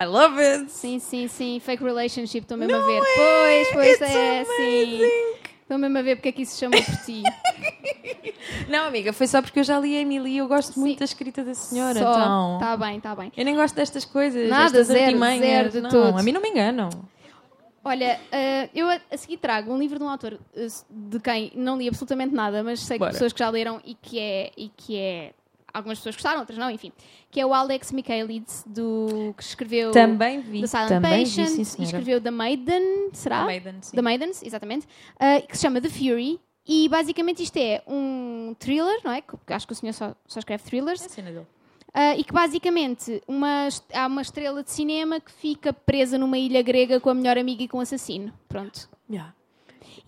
[0.00, 0.70] I love it!
[0.70, 1.58] Sim, sim, sim.
[1.58, 3.02] Fake relationship, estou mesmo Não a ver.
[3.02, 3.14] É.
[3.16, 4.98] Pois, pois It's é, amazing.
[4.98, 5.36] sim.
[5.66, 7.24] Estou mesmo a ver porque é que isso se chama por ti.
[8.70, 10.80] Não, amiga, foi só porque eu já li a Emily e eu gosto Sim.
[10.80, 11.98] muito da escrita da senhora.
[11.98, 12.12] Só.
[12.12, 12.54] Então...
[12.54, 13.32] Está bem, está bem.
[13.36, 14.48] Eu nem gosto destas coisas.
[14.48, 16.16] Nada, zero, zero de não, todo.
[16.16, 16.88] A mim não me enganam.
[17.82, 21.50] Olha, uh, eu a, a, seguir trago um livro de um autor uh, de quem
[21.56, 24.68] não li absolutamente nada, mas sei que pessoas que já leram e que é, e
[24.68, 25.32] que é
[25.76, 26.92] algumas pessoas gostaram, outras não, enfim.
[27.30, 31.64] Que é o Alex Michaelides, do, que escreveu também vi, The Silent também Patient vi,
[31.64, 33.40] sim, e escreveu The Maiden, será?
[33.40, 33.96] The Maiden, sim.
[33.96, 34.86] The Maidens, exatamente.
[34.86, 36.40] Uh, que se chama The Fury.
[36.68, 39.22] E basicamente isto é um thriller, não é?
[39.48, 41.00] Acho que o senhor só, só escreve thrillers.
[41.00, 41.46] É a cena dele.
[41.94, 46.60] Uh, e que basicamente uma, há uma estrela de cinema que fica presa numa ilha
[46.62, 48.32] grega com a melhor amiga e com um assassino.
[48.48, 48.88] Pronto.
[49.08, 49.32] Yeah.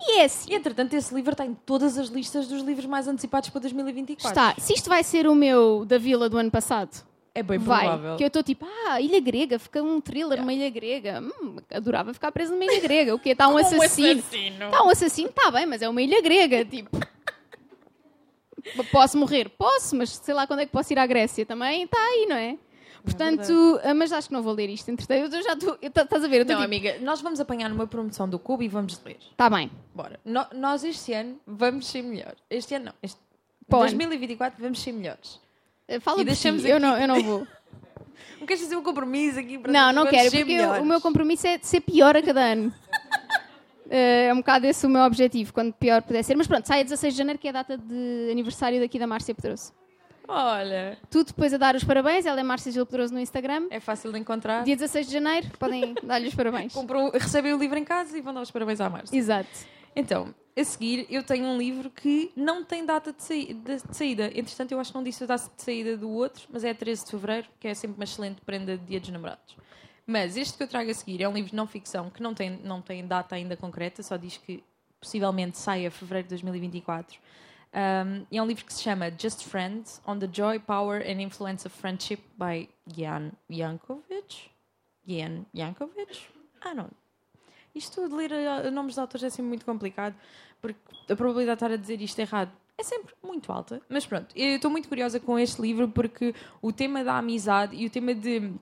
[0.00, 0.52] E é assim.
[0.52, 4.28] E entretanto, esse livro está em todas as listas dos livros mais antecipados para 2024.
[4.28, 4.60] Está.
[4.60, 7.06] Se isto vai ser o meu da Vila do ano passado.
[7.34, 7.86] É bem vai.
[7.86, 8.16] provável.
[8.16, 10.42] Que eu estou tipo, ah, Ilha Grega, fica um thriller yeah.
[10.42, 11.20] numa Ilha Grega.
[11.20, 13.14] Hum, adorava ficar preso numa Ilha Grega.
[13.14, 13.30] O quê?
[13.30, 14.20] Está um assassino.
[14.20, 16.64] Está um assassino, está bem, mas é uma Ilha Grega.
[16.64, 16.98] Tipo.
[18.90, 19.48] Posso morrer?
[19.50, 21.84] Posso, mas sei lá quando é que posso ir à Grécia também.
[21.84, 22.58] Está aí, não é?
[23.02, 24.90] Portanto, é mas acho que não vou ler isto.
[24.90, 25.78] Entretanto, eu já estou.
[25.80, 26.44] Estás a ver?
[26.44, 26.62] não, tipo...
[26.62, 29.18] amiga, nós vamos apanhar numa promoção do Cubo e vamos ler.
[29.30, 29.70] Está bem.
[29.94, 30.18] Bora.
[30.24, 32.38] No, nós este ano vamos ser melhores.
[32.50, 32.94] Este ano não.
[33.02, 33.18] Este,
[33.68, 35.40] Pô, 2024 vamos ser melhores.
[35.86, 36.68] Eh, fala e deixamos si.
[36.68, 37.46] eu não, eu não vou.
[38.38, 41.46] não queres fazer um compromisso aqui para Não, não quero, porque eu, o meu compromisso
[41.46, 42.68] é de ser pior a cada ano.
[43.86, 46.36] Uh, é um bocado esse o meu objetivo, quando pior puder ser.
[46.36, 49.06] Mas pronto, sai a 16 de janeiro, que é a data de aniversário daqui da
[49.06, 49.72] Márcia Pedroso.
[50.28, 50.98] Olha.
[51.10, 52.26] Tudo depois a dar os parabéns.
[52.26, 53.66] Ela é Márcia Gil Pedroso no Instagram.
[53.70, 54.62] É fácil de encontrar.
[54.62, 56.72] Dia 16 de janeiro, podem dar-lhe os parabéns.
[56.74, 59.16] Compram, recebem o livro em casa e vão dar os parabéns à Márcia.
[59.16, 59.48] Exato.
[59.96, 63.76] Então, a seguir, eu tenho um livro que não tem data de, saída.
[63.76, 64.26] De saída.
[64.34, 67.06] Entretanto, eu acho que não disse a data de saída do outro, mas é 13
[67.06, 69.56] de fevereiro, que é sempre uma excelente prenda de Dia dos Namorados.
[70.06, 72.34] Mas este que eu trago a seguir é um livro de não ficção que não
[72.34, 74.62] tem, não tem data ainda concreta, só diz que
[75.00, 77.18] possivelmente saia fevereiro de 2024.
[77.74, 81.66] Um, é um livro que se chama Just Friends on the Joy, Power and Influence
[81.66, 84.50] of Friendship by Jan Jankovic.
[85.06, 86.28] Jan Jankovic?
[86.60, 86.88] Ah, não.
[87.74, 90.14] Isto de ler uh, nomes de autores é sempre muito complicado,
[90.60, 93.82] porque a probabilidade de estar a dizer isto errado é sempre muito alta.
[93.88, 97.86] Mas pronto, eu estou muito curiosa com este livro porque o tema da amizade e
[97.86, 98.52] o tema de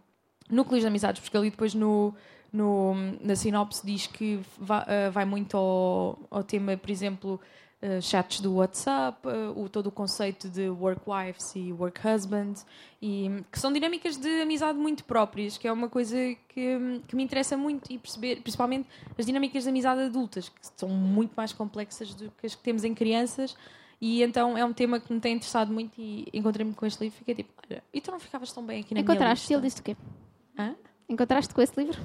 [0.50, 2.14] núcleos de amizades, porque ali depois no,
[2.52, 7.40] no, na sinopse diz que vai, uh, vai muito ao, ao tema, por exemplo,
[7.86, 12.66] uh, chats do WhatsApp, uh, o, todo o conceito de work wives e work husbands,
[13.00, 16.16] e, que são dinâmicas de amizade muito próprias, que é uma coisa
[16.48, 20.88] que, que me interessa muito e perceber, principalmente as dinâmicas de amizade adultas, que são
[20.88, 23.56] muito mais complexas do que as que temos em crianças.
[24.00, 27.16] E então é um tema que me tem interessado muito e encontrei-me com este livro
[27.16, 29.80] e fiquei tipo, olha, e tu não ficavas tão bem aqui na Encontraste, minha lista?
[29.80, 29.94] Encontraste?
[29.94, 30.76] ele disse o quê?
[30.76, 30.76] Hã?
[31.08, 31.98] Encontraste com esse livro?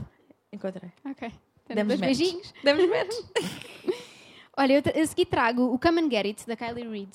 [0.53, 0.91] Encontrei.
[1.05, 1.31] Ok.
[1.67, 2.53] Demos beijinhos.
[2.63, 3.25] Demos menos.
[4.61, 7.09] Olha, eu a seguir trago o Come and Get It, da Kylie Reid,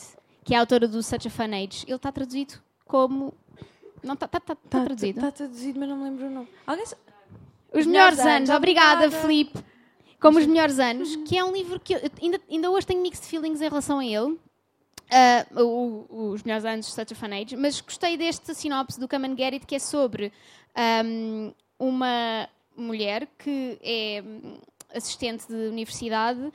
[0.45, 1.85] que é a autora do Such a Fun Age.
[1.87, 2.55] Ele está traduzido
[2.85, 3.33] como.
[4.03, 5.21] Não, está tá, tá, tá, tá traduzido.
[5.21, 6.49] Está traduzido, mas não me lembro o nome.
[6.67, 6.83] Alguém...
[6.83, 6.93] Os,
[7.73, 8.51] os melhores, melhores anos.
[8.51, 8.51] anos.
[8.51, 9.23] Obrigada, obrigada.
[9.23, 9.65] Filipe.
[10.19, 13.25] Como os melhores anos, que é um livro que eu, ainda, ainda hoje tenho mixed
[13.25, 14.37] feelings em relação a ele.
[15.07, 19.07] Uh, o, os melhores anos de Such a Fun Age, mas gostei deste sinopse do
[19.07, 20.33] Come and Get It, que é sobre
[21.05, 24.25] um, uma mulher que é
[24.93, 26.53] assistente de universidade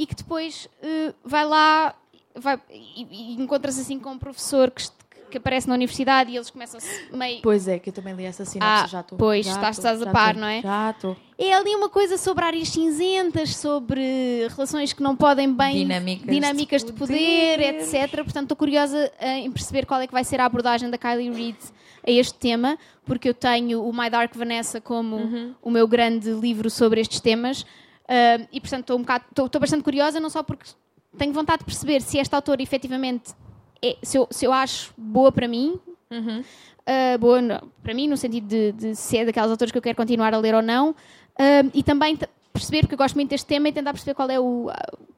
[0.00, 1.94] e que depois uh, vai lá
[2.34, 4.88] vai, e, e encontra-se assim com um professor que,
[5.30, 7.42] que aparece na universidade e eles começam-se meio.
[7.42, 9.18] Pois é, que eu também li essa sinopse, ah, já estou.
[9.18, 10.62] Pois, já estás, estás a par, não é?
[10.62, 11.14] Já estou.
[11.36, 15.74] É ali uma coisa sobre áreas cinzentas, sobre relações que não podem bem.
[15.74, 17.58] Dinâmicas, dinâmicas de, poder.
[17.58, 17.74] de, poder.
[17.82, 18.24] etc.
[18.24, 21.30] Portanto, estou curiosa uh, em perceber qual é que vai ser a abordagem da Kylie
[21.30, 21.58] Reid
[22.06, 25.54] a este tema, porque eu tenho o My Dark Vanessa como uhum.
[25.60, 27.66] o meu grande livro sobre estes temas.
[28.10, 30.68] Uh, e, portanto, estou um bocado, estou, estou bastante curiosa, não só porque
[31.16, 33.32] tenho vontade de perceber se esta autora efetivamente
[33.80, 35.78] é, se, eu, se eu acho boa para mim,
[36.10, 36.40] uhum.
[36.40, 39.82] uh, boa não, para mim, no sentido de, de ser é daquelas autores que eu
[39.82, 42.18] quero continuar a ler ou não, uh, e também
[42.52, 44.70] perceber, porque eu gosto muito deste tema, e tentar perceber qual é o,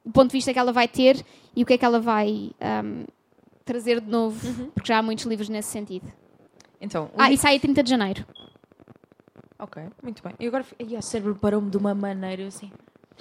[0.04, 1.24] o, ponto de vista que ela vai ter
[1.56, 2.50] e o que é que ela vai
[2.84, 3.04] um,
[3.64, 4.70] trazer de novo, uhum.
[4.74, 6.06] porque já há muitos livros nesse sentido.
[6.80, 7.34] Então, ah, livro...
[7.34, 8.26] e sai a 30 de janeiro.
[9.62, 10.34] Ok, muito bem.
[10.40, 12.72] E agora e o cérebro parou-me de uma maneira assim.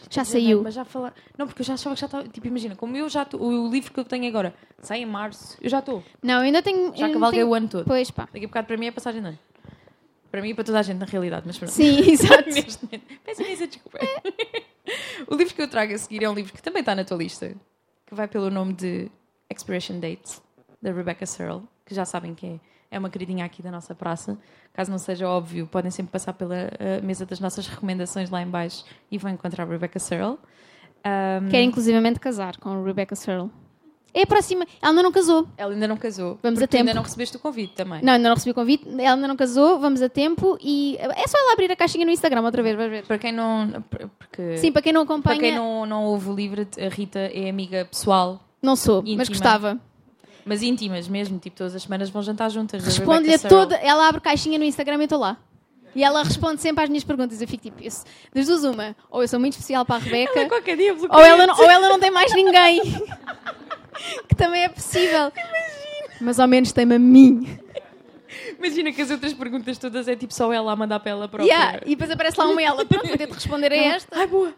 [0.10, 0.64] Já saiu.
[0.64, 1.14] Mas já falar.
[1.38, 2.28] Não, porque eu já achava que já estava.
[2.28, 4.52] Tipo, imagina, como eu já tô, O livro que eu tenho agora
[4.82, 6.04] sai em março, eu já estou.
[6.20, 6.98] Não, eu ainda tenho.
[6.98, 7.52] Já cavalguei tenho...
[7.52, 7.86] o ano todo.
[7.86, 8.28] Pois pá.
[8.34, 9.40] Daqui a bocado para mim é passagem de ano.
[10.32, 11.72] Para mim e para toda a gente, na realidade, mas pronto.
[11.72, 12.46] Sim, exato.
[13.24, 14.00] Peço imensa desculpa.
[15.30, 17.18] o livro que eu trago a seguir é um livro que também está na tua
[17.18, 17.56] lista,
[18.08, 19.12] que vai pelo nome de
[19.48, 20.42] Expiration Date,
[20.82, 22.60] da Rebecca Searle, que já sabem que é
[22.92, 24.38] é uma queridinha aqui da nossa praça.
[24.74, 28.48] Caso não seja óbvio, podem sempre passar pela uh, mesa das nossas recomendações lá em
[28.48, 30.38] baixo e vão encontrar a Rebecca Searle.
[31.04, 31.50] Um...
[31.50, 33.50] Quer inclusivamente casar com a Rebecca Searle.
[34.14, 34.66] É a próxima.
[34.82, 35.48] Ela ainda não casou.
[35.58, 36.38] Ela ainda não casou.
[36.44, 36.82] Vamos a tempo.
[36.82, 38.02] ainda não recebeste o convite também.
[38.04, 38.86] Não, ainda não recebi o convite.
[38.90, 39.80] Ela ainda não casou.
[39.80, 40.58] Vamos a tempo.
[40.62, 43.06] E é só ela abrir a caixinha no Instagram outra vez, vais ver.
[43.06, 43.82] Para quem não.
[44.20, 47.20] Porque, Sim, para quem não acompanha, para quem não, não ouve o livro, a Rita
[47.20, 49.26] é amiga pessoal, não sou, mas Íntima.
[49.28, 49.80] gostava.
[50.46, 51.40] Mas íntimas mesmo.
[51.40, 52.84] Tipo, todas as semanas vão jantar juntas.
[52.84, 53.76] Responde-lhe toda.
[53.76, 55.38] Ela abre caixinha no Instagram e eu estou lá.
[55.94, 57.42] E ela responde sempre às minhas perguntas.
[57.42, 57.92] Eu fico tipo, eu,
[58.34, 58.96] das duas, uma.
[59.10, 61.20] Ou eu sou muito especial para a Rebeca, Ela qualquer dia bloqueia.
[61.20, 62.82] ou, ela não, ou ela não tem mais ninguém.
[64.28, 65.32] que também é possível.
[66.20, 67.60] Mas ao menos tem-me a mim.
[68.58, 71.52] Imagina que as outras perguntas todas é tipo só ela a mandar para ela própria.
[71.52, 72.86] Yeah, E depois aparece lá uma ela.
[72.86, 74.18] Pronto, vou ter de responder a esta.
[74.18, 74.54] Ai, boa.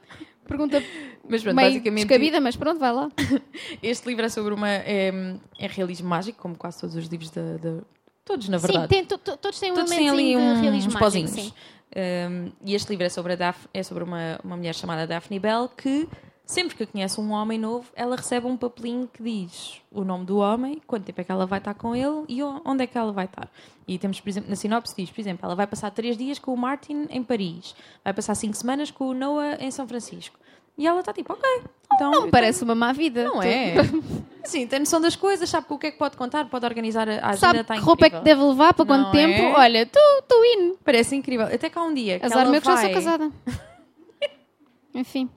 [0.47, 0.83] Pergunta
[1.27, 3.09] Mas pronto, meio basicamente descabida, mas pronto, vai lá.
[3.81, 4.69] este livro é sobre uma.
[4.69, 5.11] É,
[5.59, 7.57] é realismo mágico, como quase todos os livros da.
[7.57, 7.81] da-
[8.25, 8.87] todos, na Sim, verdade.
[8.87, 11.31] tem- to- to- todos têm um todos têm ali um- de realismo uns mágico, pozinhos.
[11.31, 11.53] sim.
[11.95, 15.69] Um, e este livro é sobre, a é sobre uma, uma mulher chamada Daphne Bell
[15.69, 16.07] que,
[16.45, 20.37] sempre que conhece um homem novo, ela recebe um papelinho que diz o nome do
[20.37, 23.11] homem, quanto tempo é que ela vai estar com ele e onde é que ela
[23.11, 23.49] vai estar.
[23.87, 26.53] E temos, por exemplo, na sinopse diz, por exemplo, ela vai passar três dias com
[26.53, 30.37] o Martin em Paris, vai passar cinco semanas com o Noah em São Francisco.
[30.77, 31.47] E ela está tipo, ok.
[31.93, 33.23] Então, Não parece uma má vida.
[33.25, 33.75] não Tu- é?
[34.43, 37.13] Sim, tem noção das coisas, sabe o que é que pode contar, pode organizar a
[37.27, 39.39] agenda, Sabe está que roupa é que deve levar, para quanto Não tempo?
[39.41, 39.53] é?
[39.53, 40.77] Olha, estou indo.
[40.83, 41.45] Parece incrível.
[41.45, 42.85] Até cá um dia que Azar ela meu que já vai...
[42.85, 43.31] sou casada.
[44.95, 45.29] Enfim.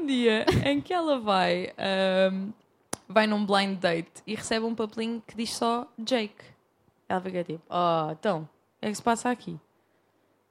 [0.00, 2.52] Um dia em que ela vai, ahm,
[3.06, 6.42] vai num blind date e recebe um papelinho que diz só Jake.
[7.06, 9.58] Ela fica tipo, oh, então, o que é que se passa aqui?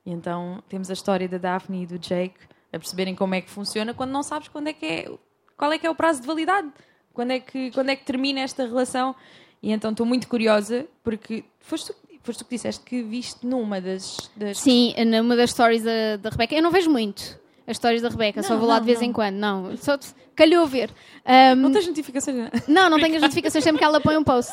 [0.06, 2.38] E então temos a história da Daphne e do Jake
[2.72, 5.12] a perceberem como é que funciona quando não sabes quando é que é,
[5.58, 6.72] qual é que é o prazo de validade,
[7.12, 9.16] quando é que, quando é que termina esta relação.
[9.64, 14.30] E então estou muito curiosa porque foste foste tu que disseste que viste numa das.
[14.36, 14.60] das...
[14.60, 16.54] Sim, numa das stories da, da Rebeca.
[16.54, 19.00] Eu não vejo muito as stories da Rebeca, só Não, vou lá não, de vez
[19.00, 19.08] não.
[19.08, 19.36] em quando.
[19.36, 20.90] Não, só te- calhou ver.
[21.26, 22.36] Ahm, Não tens notificações?
[22.38, 22.50] não?
[22.68, 24.52] Não, não tenho as notificações sempre que ela põe um post.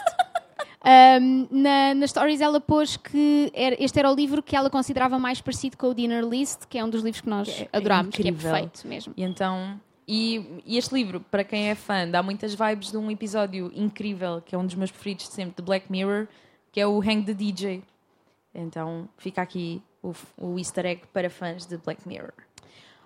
[0.85, 5.19] Ahm, na, nas stories ela pôs que era- este era o livro que ela considerava
[5.19, 7.77] mais parecido com o Dinner List, que é um dos livros que nós É- é
[7.79, 9.13] adorámos, que é perfeito mesmo.
[9.17, 9.81] E então.
[10.09, 14.41] E, e este livro, para quem é fã, dá muitas vibes de um episódio incrível,
[14.45, 16.29] que é um dos meus preferidos de sempre, de Black Mirror,
[16.71, 17.83] que é o Hang the DJ.
[18.55, 22.33] Então fica aqui o, o easter egg para fãs de Black Mirror.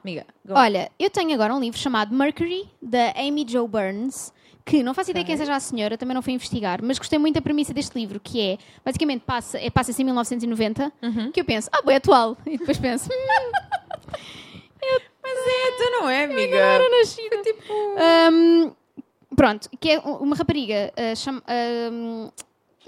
[0.03, 0.55] Amiga, go.
[0.55, 4.33] Olha, eu tenho agora um livro chamado Mercury, da Amy Jo Burns,
[4.65, 5.45] que não faço ideia quem Ok.
[5.45, 8.41] seja a senhora, também não fui investigar, mas gostei muito da premissa deste livro, que
[8.41, 11.33] é, basicamente, passa, é, passa-se em 1990, Uhum.
[11.33, 12.37] que eu penso, ah, bem atual.
[12.47, 13.53] E depois penso, hum,
[15.23, 16.57] Mas é, tu não é, amiga?
[16.57, 17.43] era nascida.
[17.43, 17.73] Tipo.
[18.33, 18.73] Um,
[19.37, 21.43] pronto, que é uma rapariga uh, cham-
[21.93, 22.31] um,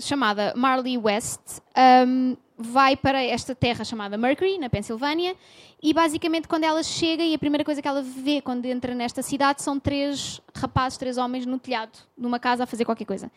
[0.01, 1.61] chamada Marley West
[2.07, 5.35] um, vai para esta terra chamada Mercury, na Pensilvânia,
[5.83, 9.23] e basicamente quando ela chega e a primeira coisa que ela vê quando entra nesta
[9.23, 13.31] cidade são três rapazes, três homens no telhado, numa casa a fazer qualquer coisa.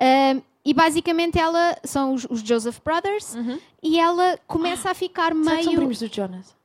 [0.00, 3.34] Um, e basicamente ela são os, os Joseph Brothers
[3.82, 5.76] e ela começa a ficar Será que são meio.
[5.78, 6.58] primos do Jonas?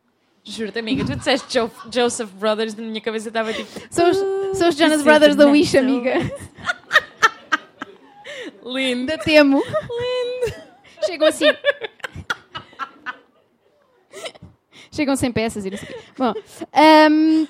[0.47, 3.67] Juro-te, amiga, tu disseste Jo- Joseph Brothers, na minha cabeça estava tipo.
[3.89, 4.17] São os,
[4.57, 6.13] são os Jonas is Brothers da Wish, amiga.
[8.63, 9.07] Lindo.
[9.07, 9.57] Da Temo.
[9.59, 10.64] Lindo.
[11.05, 11.45] Chegam assim.
[14.91, 15.99] Chegam sem peças e não sei o quê.
[16.17, 16.33] Bom,
[16.73, 17.45] ahm,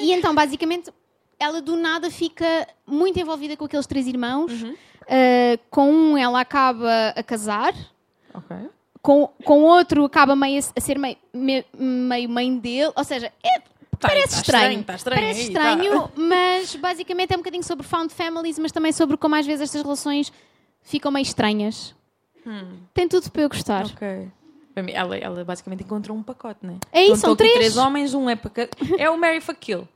[0.00, 0.90] e então, basicamente,
[1.38, 4.52] ela do nada fica muito envolvida com aqueles três irmãos.
[5.08, 7.74] Ah, com um, ela acaba a casar.
[8.32, 8.56] Ok.
[9.02, 12.92] Com, com outro, acaba meio a, ser meio, me- meio mãe dele.
[12.94, 13.60] Ou seja, é,
[13.98, 14.80] parece tá estranho.
[14.80, 15.20] Está estranho.
[15.20, 16.10] Parece aí, estranho, tá.
[16.16, 19.82] mas basicamente é um bocadinho sobre found families, mas também sobre como às vezes estas
[19.82, 20.32] relações
[20.82, 21.94] ficam meio estranhas.
[22.94, 23.86] Tem tudo para eu gostar.
[23.86, 24.28] Ok.
[24.76, 26.76] Ela, ela basicamente encontrou um pacote, né?
[26.92, 27.54] É isso, Então, são três.
[27.54, 28.68] três homens, um é para.
[28.98, 29.88] É o Mary Fuck Kill.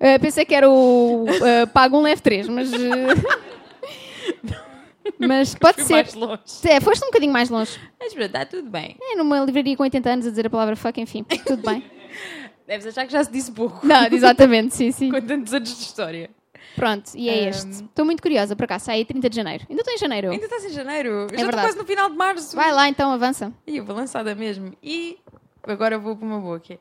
[0.00, 2.72] Uh, pensei que era o uh, Pago um Leve 3, mas.
[2.72, 2.76] uh,
[5.20, 5.92] mas pode ser.
[5.92, 6.40] mais longe.
[6.64, 7.78] É, foste um bocadinho mais longe.
[7.98, 8.96] Mas pronto, está tudo bem.
[9.00, 11.84] É numa livraria com 80 anos a dizer a palavra fuck, enfim, tudo bem.
[12.66, 13.84] Deves achar que já se disse pouco.
[13.84, 15.10] Não, exatamente, sim, sim.
[15.10, 16.30] Com tantos anos de história.
[16.76, 17.70] Pronto, e é Um, este.
[17.84, 19.66] Estou muito curiosa, por acaso, sai 30 de janeiro.
[19.68, 20.30] Ainda estou em janeiro.
[20.30, 21.08] Ainda estás em janeiro.
[21.08, 22.56] Eu já estou É quase no final de março.
[22.56, 23.52] Vai lá então, avança.
[23.66, 24.72] E eu vou lançada mesmo.
[24.82, 25.18] E
[25.62, 26.78] agora vou para uma boa que é...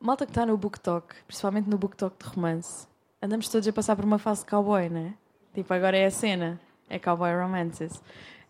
[0.00, 2.86] Malta que está no book talk, principalmente no book talk de romance,
[3.20, 5.12] andamos todos a passar por uma fase de cowboy, né?
[5.54, 6.58] Tipo, agora é a cena.
[6.88, 8.02] É cowboy romances.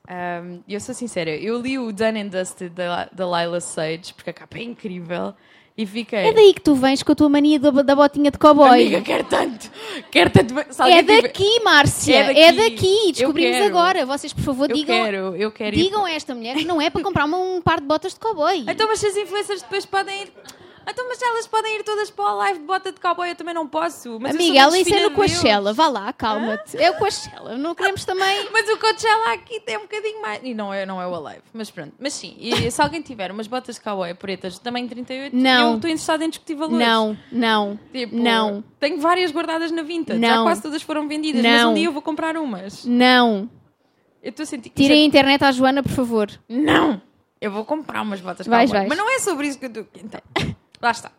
[0.08, 4.30] Um, eu sou sincera, eu li o Done and Dusted da, da Lila Sage, porque
[4.30, 5.34] a capa é incrível,
[5.82, 6.18] e fiquei...
[6.18, 8.68] É daí que tu vens com a tua mania da, da botinha de cowboy.
[8.68, 9.70] Amiga, quero tanto!
[10.10, 10.58] Quero tanto!
[10.58, 12.14] É alguém tiver- daqui, Márcia.
[12.16, 12.70] É É daqui.
[12.70, 13.06] daqui.
[13.06, 14.04] Eu Descobrimos agora.
[14.06, 16.90] Vocês, por favor, Eu digam, quero, eu quero digam a esta mulher que não é
[16.90, 18.64] para comprar uma- um par de botas de cowboy.
[18.68, 20.32] Então, mas se as influencers depois podem ir.
[20.90, 23.54] Então, mas elas podem ir todas para a live de bota de cowboy, eu também
[23.54, 24.18] não posso.
[24.20, 25.14] Mas Amiga, ela filha no.
[25.14, 25.72] Coachella.
[25.72, 26.76] Vá lá, calma-te.
[26.76, 27.56] É o Coachella.
[27.56, 28.48] Não queremos também.
[28.52, 30.40] Mas o Coachella aqui tem um bocadinho mais.
[30.42, 31.92] E não é, não é o Alive, mas pronto.
[31.98, 35.70] Mas sim, e se alguém tiver umas botas de cowboy pretas de tamanho 38, Não.
[35.70, 36.86] eu estou interessada em discutir valores.
[36.86, 40.20] Não, não, Tipo, não, Tenho várias guardadas na vintage.
[40.20, 41.70] Já quase todas foram vendidas, mas Não.
[41.70, 42.84] um dia eu vou comprar umas.
[42.84, 43.48] não.
[44.22, 44.68] Eu estou a sentir.
[44.70, 46.28] Tirem a internet à Joana, por favor.
[46.46, 47.00] Não!
[47.40, 48.86] Eu vou comprar umas botas de Vais, cowboy.
[48.86, 48.88] vais.
[48.90, 49.86] Mas não é sobre isso que eu estou.
[50.04, 50.20] Então,
[50.80, 51.10] lá está.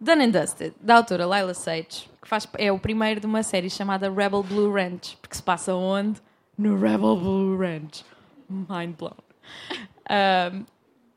[0.00, 3.70] Done and Dusted, da autora Lila Sage, que faz, é o primeiro de uma série
[3.70, 6.20] chamada Rebel Blue Ranch, porque se passa onde?
[6.58, 8.04] No Rebel Blue Ranch.
[8.48, 9.14] Mind blown.
[10.10, 10.64] Um,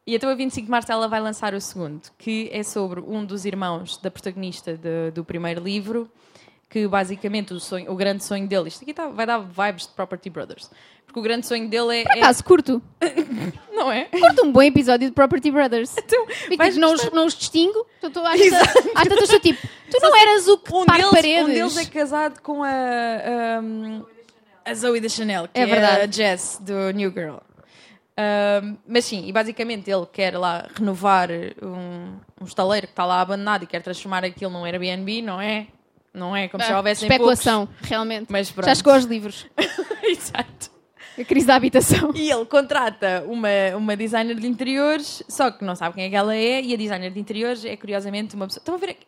[0.05, 3.25] e então a 25 de março ela vai lançar o segundo, que é sobre um
[3.25, 6.09] dos irmãos da protagonista de- do primeiro livro,
[6.69, 9.93] que basicamente o, sonho, o grande sonho dele, isto aqui tá- vai dar vibes de
[9.93, 10.69] Property Brothers,
[11.05, 12.03] porque o grande sonho dele é...
[12.03, 12.81] Por acaso, curto.
[12.99, 13.07] é
[13.73, 14.05] não é?
[14.05, 15.95] Curto um bom episódio de Property Brothers.
[16.03, 17.85] Então, tipo, não, os, não os distingo.
[17.99, 21.09] Então, tô, às tantas- às tantas estou tipo, tu não eras o que um deles,
[21.09, 21.43] paredes.
[21.43, 24.03] um deles é casado com a, um,
[24.65, 26.01] a Zoe da Chanel, que É é, verdade.
[26.01, 27.37] a Jess do New Girl.
[28.19, 31.29] Um, mas sim, e basicamente ele quer lá renovar
[31.61, 35.67] um, um estaleiro que está lá abandonado e quer transformar aquilo num Airbnb, não é?
[36.17, 38.27] Não é como se já Ah, houvessem especulação, realmente.
[38.29, 38.65] Mas pronto.
[38.65, 39.47] Já chegou aos livros.
[39.55, 39.85] poucos.
[40.03, 40.71] Exato.
[41.17, 42.11] A crise da habitação.
[42.13, 46.15] E ele contrata uma, uma designer de interiores, só que não sabe quem é que
[46.15, 48.61] ela é, e a designer de interiores é curiosamente uma pessoa.
[48.61, 48.91] Estão a ver?
[48.91, 49.07] aqui?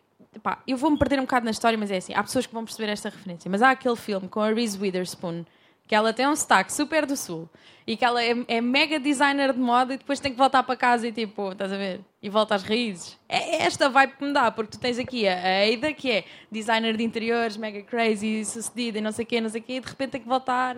[0.66, 2.92] Eu vou-me perder um bocado na história, mas é assim: há pessoas que vão perceber
[2.92, 3.50] esta referência.
[3.50, 5.44] Mas há aquele filme com a Reese Witherspoon,
[5.90, 7.50] que ela tem um sotaque super do sul,
[7.86, 10.76] e que ela é, é mega designer de moda, e depois tem que voltar para
[10.78, 12.00] casa e tipo, estás a ver?
[12.22, 13.18] E volta às raízes.
[13.28, 16.24] É esta vibe que me dá, porque tu tens aqui a, a Ada, que é
[16.52, 19.74] designer de interiores, mega crazy, sucedida e não sei o quê, não sei o quê,
[19.78, 20.78] e de repente tem que voltar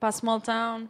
[0.00, 0.88] para a small town,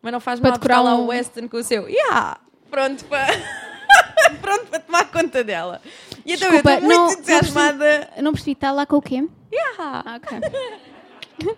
[0.00, 1.88] mas não faz Para mal está lá um- o Weston com o seu.
[1.88, 2.38] Yeah!
[2.70, 3.26] Pronto para.
[4.40, 5.82] Pronto para tomar conta dela.
[6.24, 8.10] E então Desculpa, eu estou muito não- não entusiasmada.
[8.22, 9.26] Não percebi, está lá com o quê?
[9.52, 9.76] Yeah!
[10.06, 10.38] Ah, ok.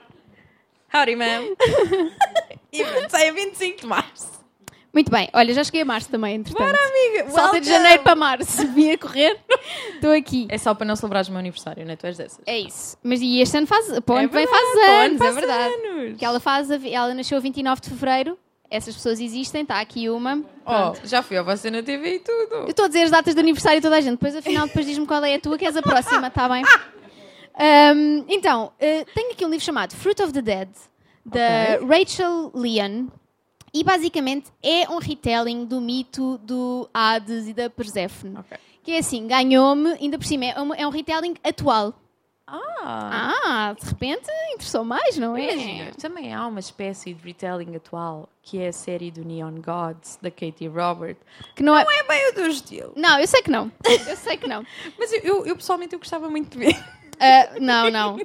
[0.94, 1.44] Howdy, ma'am.
[2.72, 4.36] e pronto, sai a 25 de março.
[4.92, 6.64] Muito bem, olha, já cheguei a março também, entretanto.
[6.66, 7.30] Bora, amiga!
[7.30, 8.66] Salta de janeiro para março.
[8.72, 9.38] Vim a correr.
[9.94, 10.46] Estou aqui.
[10.48, 11.96] É só para não celebrares o meu aniversário, não é?
[11.96, 12.40] Tu és dessas.
[12.46, 12.96] É isso.
[13.02, 13.86] Mas e este ano faz.
[14.00, 15.74] Para o É ano vem faz o ano anos, é faz verdade.
[15.74, 16.18] anos.
[16.18, 18.38] Que ela, faz a- ela nasceu a 29 de fevereiro.
[18.70, 20.42] Essas pessoas existem, está aqui uma.
[20.64, 22.54] Oh, já fui a você na TV e tudo.
[22.54, 24.86] Eu estou a dizer as datas de aniversário de toda a gente, depois afinal depois
[24.86, 26.64] diz-me qual é a tua, que és a próxima, está bem?
[27.58, 30.68] Ahm, então, eh, tenho aqui um livro chamado Fruit of the Dead,
[31.24, 33.06] da Rachel Leon,
[33.72, 38.38] e basicamente é um retelling do mito do Hades e da Perséfone.
[38.38, 38.58] Ok.
[38.82, 41.94] Que é assim, ganhou-me, ainda por cima, é um, é um retelling atual.
[42.46, 43.32] Ah!
[43.44, 45.52] Ah, de repente interessou mais, não é?
[45.52, 50.16] Imagina, também há uma espécie de retelling atual que é a série do Neon Gods,
[50.22, 51.16] da Katie Robert.
[51.56, 51.82] Que não é...
[51.84, 52.92] Não é bem o teu estilo.
[52.94, 53.72] Não, eu sei que não.
[53.84, 54.64] Eu sei que não.
[54.96, 56.84] Mas eu, eu, eu, pessoalmente eu gostava muito de ver.
[57.18, 58.18] Ah, não, não.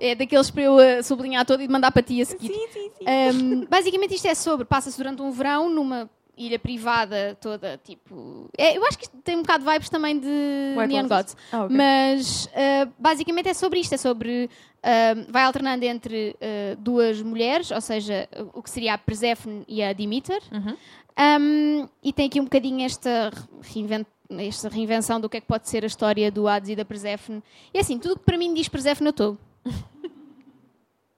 [0.00, 2.48] É daqueles para eu ah, sublinhar todo e mandar para ti a seguir.
[2.48, 3.04] Sim, sim, sim.
[3.06, 8.48] Um, basicamente isto é sobre, passa-se durante um verão numa ilha privada toda, tipo...
[8.56, 11.06] é, eu acho que isto tem um bocado de vibes também de White Neon.
[11.06, 11.36] Gods.
[11.52, 11.76] Ah, ok.
[11.76, 14.48] Mas uh, basicamente é sobre isto, é sobre...
[14.78, 19.82] uh, vai alternando entre uh, duas mulheres, ou seja, o que seria a Perséfone e
[19.82, 20.42] a Demeter.
[20.50, 20.76] Uhum.
[21.14, 24.06] Um, e tem aqui um bocadinho esta, reinven-
[24.40, 27.42] esta reinvenção do que é que pode ser a história do Hades e da Perséfone.
[27.72, 29.38] E assim, tudo que para mim diz Perséfone eu estou.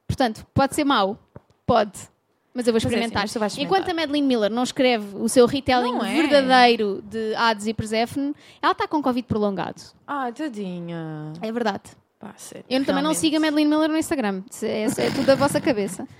[0.06, 1.18] Portanto, pode ser mau?
[1.66, 1.98] Pode.
[2.54, 3.24] Mas eu vou Mas é assim, experimentar.
[3.24, 3.64] experimentar.
[3.64, 6.22] Enquanto a Madeline Miller não escreve o seu retelling é.
[6.22, 9.82] verdadeiro de Hades e Perséfone, ela está com Covid prolongado.
[10.06, 11.32] Ah, tadinha.
[11.42, 11.90] É verdade.
[12.20, 12.64] Pá, sério.
[12.70, 13.18] Eu também não realmente.
[13.18, 14.42] sigo a Madeline Miller no Instagram.
[14.48, 16.06] Isso é, é tudo da vossa cabeça.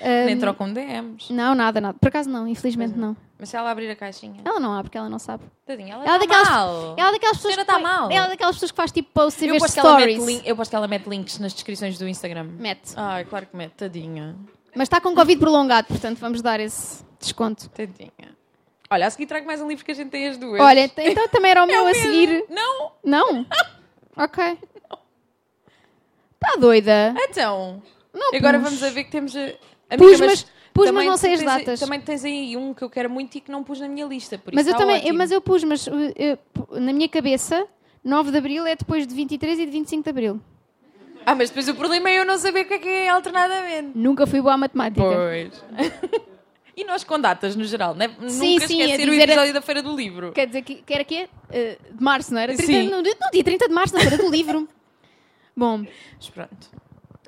[0.00, 1.32] Nem Um, trocam DMs.
[1.32, 1.96] não, nada, nada.
[1.98, 2.96] Por acaso não, infelizmente é.
[2.96, 3.16] não.
[3.38, 4.40] Mas se ela abrir a caixinha.
[4.44, 5.44] Ela não há, porque ela não sabe.
[5.66, 6.94] Tadinha, ela, Ela é tá daquelas, mal.
[6.96, 8.10] ela é daquelas pessoas que tá põe- mal.
[8.10, 10.42] Ela é daquelas pessoas que faz tipo posts e que ela mete stories.
[10.46, 12.44] eu posto que ela mete links nas descrições do Instagram.
[12.58, 12.92] Mete.
[12.96, 14.36] Ai, claro que mete, tadinha.
[14.74, 17.68] Mas está com Covid prolongado, portanto vamos dar esse desconto.
[17.70, 18.10] Tadinha.
[18.90, 20.60] Olha, a seguir trago mais um livro que a gente tem as duas.
[20.60, 22.44] Olha, então também era o meu É o a seguir.
[22.48, 22.92] Não!
[23.04, 23.46] Não?
[24.16, 24.58] Ok.
[26.34, 27.14] Está doida?
[27.18, 27.82] Então.
[28.14, 29.34] Não Agora vamos a ver que temos.
[29.36, 29.52] a-
[29.96, 31.80] Pus, Amiga, mas, pus, mas não sei as tens datas.
[31.80, 34.40] Também tens aí um que eu quero muito e que não pus na minha lista.
[34.52, 36.38] Mas eu também, eu- mas eu pus, mas uh, eu-
[36.80, 37.66] na minha cabeça,
[38.04, 40.40] 9 de Abril é depois de 23 e de 25 de Abril.
[41.24, 43.92] Ah, mas depois o problema é eu não saber o que é que é alternadamente.
[43.96, 45.04] Nunca fui boa à matemática.
[45.04, 45.64] Pois.
[46.76, 48.08] e nós com datas, no geral, né?
[48.28, 50.32] Sim, Nunca sim, a esquecer o episódio da Feira do Livro.
[50.32, 51.28] Quer dizer que, que era quê?
[51.48, 52.56] Uh, de março, não era?
[52.56, 52.88] 30, Sim.
[52.90, 54.66] No, no dia 30 de março, na feira do livro.
[55.56, 55.84] Bom,
[56.16, 56.70] Mas pronto.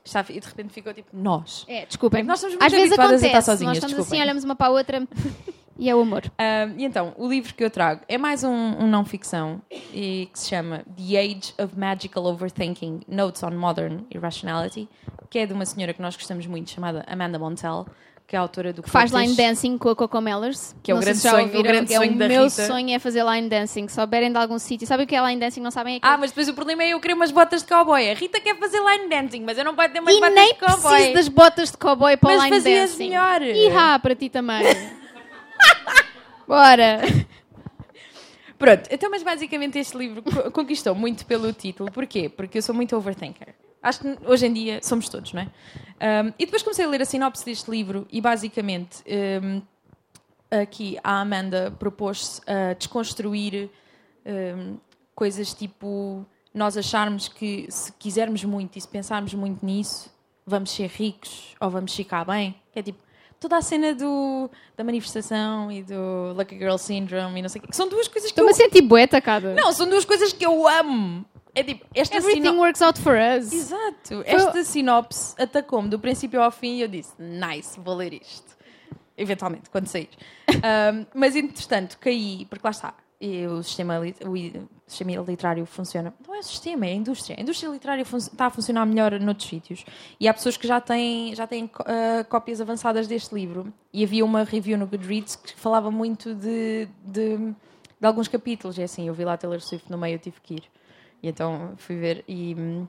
[0.05, 1.65] Está, e de repente ficou tipo, nós.
[1.69, 2.23] é, desculpem.
[2.23, 3.27] Nós somos muito Às vezes habituadas a acontece.
[3.39, 4.19] estar sozinhas, nós estamos desculpem.
[4.21, 5.09] assim, olhamos uma para a outra
[5.77, 6.23] E é o amor.
[6.39, 9.61] Um, e então, o livro que eu trago é mais um, um não-ficção
[9.93, 14.89] e que se chama The Age of Magical Overthinking Notes on Modern Irrationality,
[15.29, 17.87] que é de uma senhora que nós gostamos muito, chamada Amanda Montel,
[18.27, 20.75] que é a autora do Que faz line dancing com a Coco Mellers.
[20.83, 22.29] Que é o grande se já sonho- o ouviram, grande que é sonho da O
[22.29, 22.67] meu Rita.
[22.67, 23.87] sonho é fazer line dancing.
[23.89, 24.87] Se souberem de algum sítio.
[24.87, 25.61] Sabem o que é line dancing?
[25.61, 25.97] Não sabem?
[25.97, 28.11] É que Ah, mas depois o problema é eu querer umas botas de cowboy.
[28.11, 30.53] A Rita quer fazer line dancing, mas eu não posso ter umas E botas nem
[30.55, 30.91] de cowboy.
[30.95, 33.09] preciso das botas de cowboy para Mas line fazias dancing.
[33.11, 33.43] melhor.
[33.43, 34.63] Ihá, para ti também.
[36.49, 37.01] Bora.
[38.59, 41.91] Pronto, então, mas basicamente este livro co- conquistou muito pelo título.
[41.91, 42.29] Porquê?
[42.29, 43.49] Porque eu sou muito overthinker.
[43.85, 46.25] Acho que hoje em dia somos todos, não é?
[46.25, 49.05] Um, e depois comecei a ler a sinopse deste livro e basicamente
[49.43, 49.63] um,
[50.51, 53.71] aqui a Amanda propôs-se a desconstruir
[54.27, 54.79] um,
[55.15, 60.11] coisas tipo nós acharmos que se quisermos muito e se pensarmos muito nisso,
[60.47, 62.55] vamos ser ricos ou vamos ficar bem.
[62.75, 62.99] É tipo
[63.41, 67.63] toda a cena do, da manifestação e do Lucky Girl Syndrome e não sei o
[67.63, 67.69] quê.
[67.69, 68.55] que São duas coisas que Estou-me eu...
[68.55, 69.53] a sentir bué atacada.
[69.55, 71.27] Não, são duas coisas que eu amo.
[71.55, 73.53] É tipo, esta Everything sino- works out for us.
[73.53, 74.23] Exato.
[74.27, 78.57] Esta sinopse atacou-me do princípio ao fim e eu disse, nice, vou ler isto.
[79.17, 80.09] Eventualmente, quando sair.
[80.55, 86.13] Um, mas, entretanto, caí, porque lá está, e o sistema, o sistema literário funciona.
[86.27, 87.37] Não é o sistema, é a indústria.
[87.39, 89.85] A indústria literária está a funcionar melhor noutros sítios.
[90.21, 93.73] E há pessoas que já têm, já têm ah, cópias avançadas deste livro.
[93.93, 98.77] E havia uma review no Goodreads que falava muito de, de, de alguns capítulos.
[98.77, 100.65] E assim, eu vi lá Taylor Swift no meio, eu tive que ir.
[101.25, 102.55] E então fui ver e.
[102.55, 102.87] hum,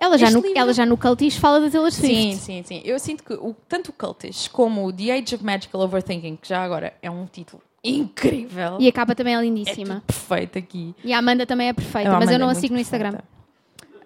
[0.00, 2.36] Ela, já Este no, livro- ela já no Cultish fala da Taylor Swift.
[2.36, 2.82] Sim, sim, sim.
[2.84, 6.48] Eu sinto que o, tanto o Cultish como o The Age of Magical Overthinking, que
[6.48, 9.94] já agora é um título incrível, E a capa também é é lindíssima.
[9.94, 10.94] tudo perfeito aqui.
[11.02, 13.10] E a Amanda também é perfeita, mas eu Amanda não é a sigo no Instagram.
[13.10, 13.28] perfeita.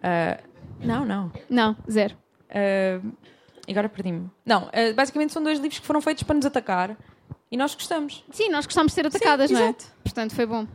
[0.03, 0.39] Ah,
[0.81, 1.31] não, não.
[1.51, 2.17] Não, zero.
[2.49, 3.01] Ah,
[3.69, 4.31] agora perdi-me.
[4.47, 6.97] Não, ah, basicamente são dois livros que foram feitos para nos atacar
[7.51, 8.25] e nós gostamos.
[8.31, 9.65] Sim, nós gostamos de ser atacadas, Sim, não é?
[9.65, 9.85] exato.
[10.03, 10.67] Portanto, foi bom.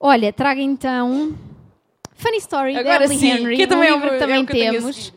[0.00, 1.34] Olha, traga então
[2.18, 4.46] Funny Story Agora Emily sim, Henry, que um também é livro que é também o
[4.46, 5.12] que temos.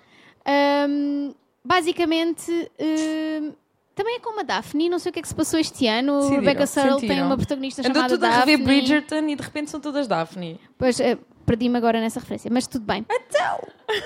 [0.45, 1.31] Ahm,
[1.63, 3.51] basicamente, ahm,
[3.95, 6.17] também é como a Daphne, não sei o que é que se passou este ano.
[6.19, 8.51] Decidiram, Rebecca Searle tem uma protagonista Andou chamada tudo a Daphne.
[8.51, 10.59] rever Bridgerton e de repente são todas Daphne.
[10.77, 11.17] Pois, eh,
[11.51, 13.05] perdi-me agora nessa referência, mas tudo bem.
[13.11, 13.59] Então,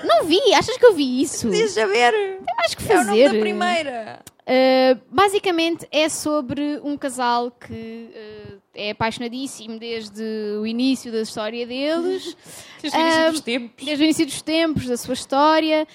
[0.04, 1.48] Não vi, achas que eu vi isso?
[1.48, 2.12] podias saber.
[2.12, 3.34] Tem mais que É o nome fazer.
[3.34, 4.20] da primeira.
[4.48, 10.24] Uh, basicamente é sobre um casal que uh, é apaixonadíssimo desde
[10.60, 12.36] o início da história deles,
[12.82, 13.86] Desde o início dos tempos.
[13.86, 15.88] desde o início dos tempos, da sua história,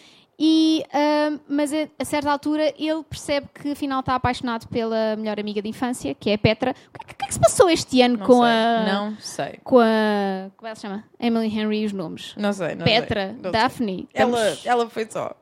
[0.42, 5.38] e, uh, mas a, a certa altura ele percebe que afinal está apaixonado pela melhor
[5.38, 6.70] amiga de infância, que é a Petra.
[6.70, 8.48] O que, é que- que é que se passou este ano Não com sei.
[8.50, 8.84] a.
[8.94, 9.60] Não sei.
[9.62, 10.50] Com a.
[10.56, 11.04] Como ela se chama?
[11.20, 12.34] Emily Henry e os nomes.
[12.38, 12.74] Não sei.
[12.74, 13.34] Não Petra, sei.
[13.34, 13.52] Não sei.
[13.52, 14.08] Daphne.
[14.14, 15.36] Ela, estamos- ela foi só.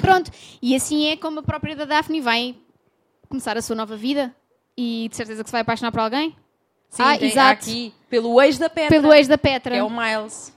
[0.00, 0.30] Pronto,
[0.62, 2.54] e assim é como a própria da Daphne vai
[3.28, 4.34] começar a sua nova vida
[4.78, 6.34] e de certeza que se vai apaixonar por alguém
[6.88, 7.52] Sim, Ah, exato.
[7.64, 8.88] aqui, pelo ex da Petra.
[9.00, 9.76] pelo ex da Que Petra.
[9.76, 10.52] é o Miles.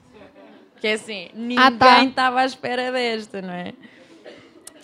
[0.84, 2.04] Que é assim, ninguém Ah, tá.
[2.04, 3.72] estava à espera desta, não é?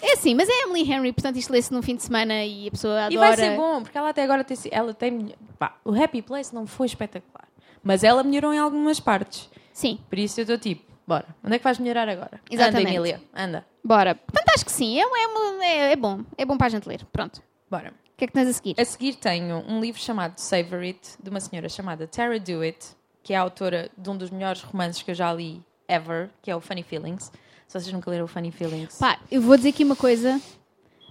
[0.01, 2.71] É assim, mas é Emily Henry, portanto isto lê-se num fim de semana e a
[2.71, 3.13] pessoa adora.
[3.13, 6.55] E vai ser bom, porque ela até agora tem, ela tem pá, o Happy Place
[6.55, 7.47] não foi espetacular.
[7.85, 9.51] Mas ela melhorou em algumas partes.
[9.75, 12.41] Sim, Por isso eu estou tipo, bora, onde é que vais melhorar agora?
[12.51, 12.87] Exatamente.
[12.89, 13.67] Anda, Emília, anda.
[13.85, 14.15] bora.
[14.15, 16.21] Portanto acho que sim, é, é, é- é bom.
[16.39, 17.05] É bom para a gente ler.
[17.13, 17.43] Pronto.
[17.67, 17.93] O Bora.
[18.17, 18.75] que é que tens a seguir?
[18.81, 22.87] A seguir tenho um livro chamado Savor It, de uma senhora chamada Tara Dewitt,
[23.23, 25.61] que é a autora de um dos melhores romances que eu já li
[25.91, 27.33] ever, que é o Funny Feelings.
[27.67, 30.41] Se vocês nunca leram o Funny Feelings, Pá, eu vou dizer aqui uma coisa.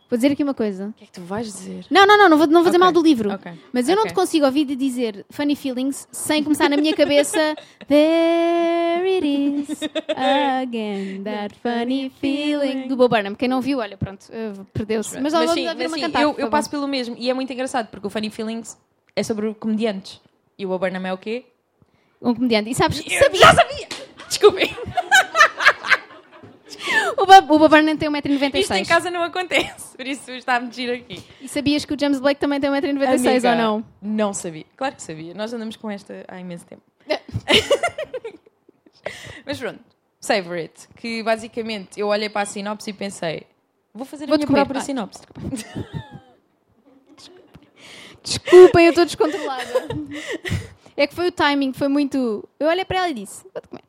[0.10, 0.88] Vou dizer aqui uma coisa.
[0.88, 1.86] o que é que tu vais dizer?
[1.92, 3.32] Não, não, não, não vou, não vou dizer mal do livro.
[3.32, 4.12] ok, Mas eu não ok.
[4.12, 7.56] te consigo ouvir de dizer Funny Feelings sem começar na minha cabeça
[7.88, 9.80] There it is
[10.16, 13.36] again, that funny feeling do Bob Burnham.
[13.36, 15.20] Quem não viu, olha, pronto, eh, perdeu-se.
[15.22, 16.24] Mas, Mas sim, mas uma sim, cantar.
[16.24, 16.50] eu, eu favor.
[16.50, 18.76] passo pelo mesmo e é muito engraçado porque o Funny Feelings
[19.16, 20.20] é sobre comediantes
[20.58, 21.46] e o Burnham é o quê?
[22.20, 22.70] Um comediante.
[22.72, 23.88] E sabes, sabia, já sabia!
[24.30, 24.70] Desculpem,
[27.18, 28.88] o Bob, o Bob tem isto em 1,96m.
[28.88, 31.24] casa não acontece, por isso está a medir aqui.
[31.42, 33.86] E sabias que o James Blake também tem 1,96m Amiga, ou não?
[34.02, 35.34] Não sabia, claro que sabia.
[35.34, 36.82] Nós andamos com esta há imenso tempo.
[39.46, 39.80] Mas pronto,
[40.20, 43.44] Savor It, que basicamente eu olhei para a sinopse e pensei,
[43.94, 44.60] vou fazer a Vou-te minha comer.
[44.60, 45.22] própria Ai, sinopse.
[48.24, 49.66] Desculpem, eu estou descontrolada.
[50.98, 52.44] É que foi o timing, foi muito.
[52.60, 53.84] Eu olhei para ela e disse: Vou-te comer.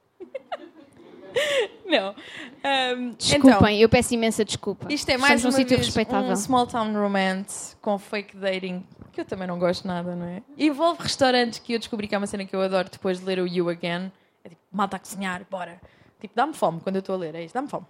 [1.87, 2.15] Não.
[2.63, 4.93] Ahm, Desculpem, então, eu peço imensa desculpa.
[4.93, 6.31] Isto é mais Estamos uma sítio respeitável.
[6.31, 10.43] um small town romance com fake dating, que eu também não gosto nada, não é?
[10.59, 13.39] Envolve restaurantes que eu descobri que é uma cena que eu adoro depois de ler
[13.41, 14.13] o You Again.
[14.45, 15.81] É tipo, malta a cozinhar, bora.
[16.21, 17.87] Tipo, dá-me fome quando eu estou a ler, é isso, dá-me fome.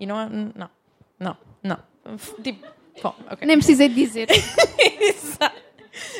[0.00, 0.70] E não, há- não,
[1.18, 1.78] não, não.
[2.42, 2.66] Tipo,
[3.00, 3.46] fome, ok.
[3.46, 4.28] Nem precisei de dizer.
[4.80, 5.67] Exato.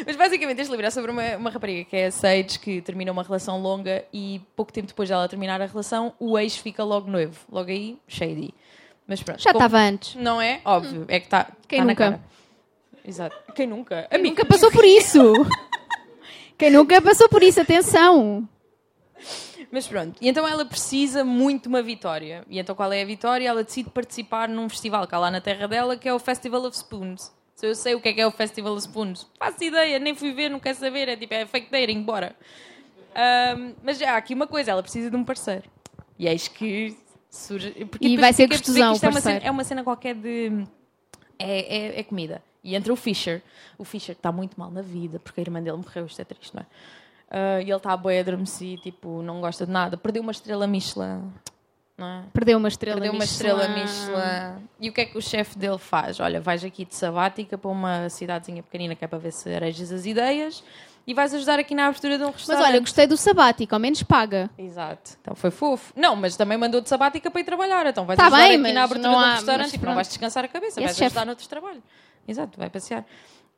[0.06, 3.12] Mas basicamente este livro é sobre uma, uma rapariga que é a Sage, que termina
[3.12, 7.10] uma relação longa e pouco tempo depois dela terminar a relação, o ex fica logo
[7.10, 7.38] noivo.
[7.50, 8.54] Logo aí, shady.
[9.06, 9.40] Mas pronto.
[9.40, 10.14] Já estava antes.
[10.14, 10.60] Não é?
[10.64, 11.04] Óbvio.
[11.08, 12.04] É que está Quem tá na nunca?
[12.04, 12.20] cara.
[13.04, 13.36] Exato.
[13.54, 14.06] Quem nunca?
[14.10, 15.32] Quem nunca passou por isso?
[16.58, 17.60] Quem nunca passou por isso?
[17.60, 18.46] Atenção!
[19.70, 22.44] Mas pronto, e então ela precisa muito de uma vitória.
[22.48, 23.46] E então qual é a vitória?
[23.46, 26.76] Ela decide participar num festival cá lá na terra dela, que é o Festival of
[26.76, 27.30] Spoons.
[27.58, 30.14] Se eu sei o que é que é o Festival of Spoons, faço ideia, nem
[30.14, 32.36] fui ver, não quero saber, é tipo, é fake dating, bora.
[33.16, 35.64] Ahm, mas já há aqui uma coisa, ela precisa de um parceiro.
[36.16, 36.96] E eis que
[37.28, 37.72] surge.
[37.86, 39.40] Porque E vai ser a perceber gostosão é uma, parceiro.
[39.40, 40.64] cena, é uma cena qualquer de.
[41.36, 42.40] É, é, é comida.
[42.62, 43.42] E entra o Fisher.
[43.76, 46.54] O Fisher está muito mal na vida, porque a irmã dele morreu, isto é triste,
[46.54, 46.66] não é?
[47.28, 49.96] Ah, e ele está bem adormecido, tipo, não gosta de nada.
[49.96, 51.32] Perdeu uma estrela Michelin,
[52.06, 52.22] é?
[52.32, 53.50] Perdeu uma estrela Perdeu uma Michelin.
[53.50, 54.68] estrela Michelin.
[54.80, 56.20] E o que é que o chefe dele faz?
[56.20, 59.90] Olha, vais aqui de sabática para uma cidadezinha pequenina que é para ver se arejas
[59.90, 60.62] as ideias
[61.06, 62.66] e vais ajudar aqui na abertura de um Mas restaurante.
[62.66, 64.50] olha, gostei do sabático, ao menos paga.
[64.58, 65.12] Exato.
[65.22, 65.92] Então foi fofo.
[65.96, 67.86] Não, mas também mandou de sabática para ir trabalhar.
[67.86, 69.86] Então vais Tá ajudar bem, aqui mas na abertura de um há- restaurante mas e
[69.86, 71.82] não vais descansar a cabeça, Esse vais chefe- ajudar noutros trabalhos.
[72.28, 73.04] Exato, vai passear.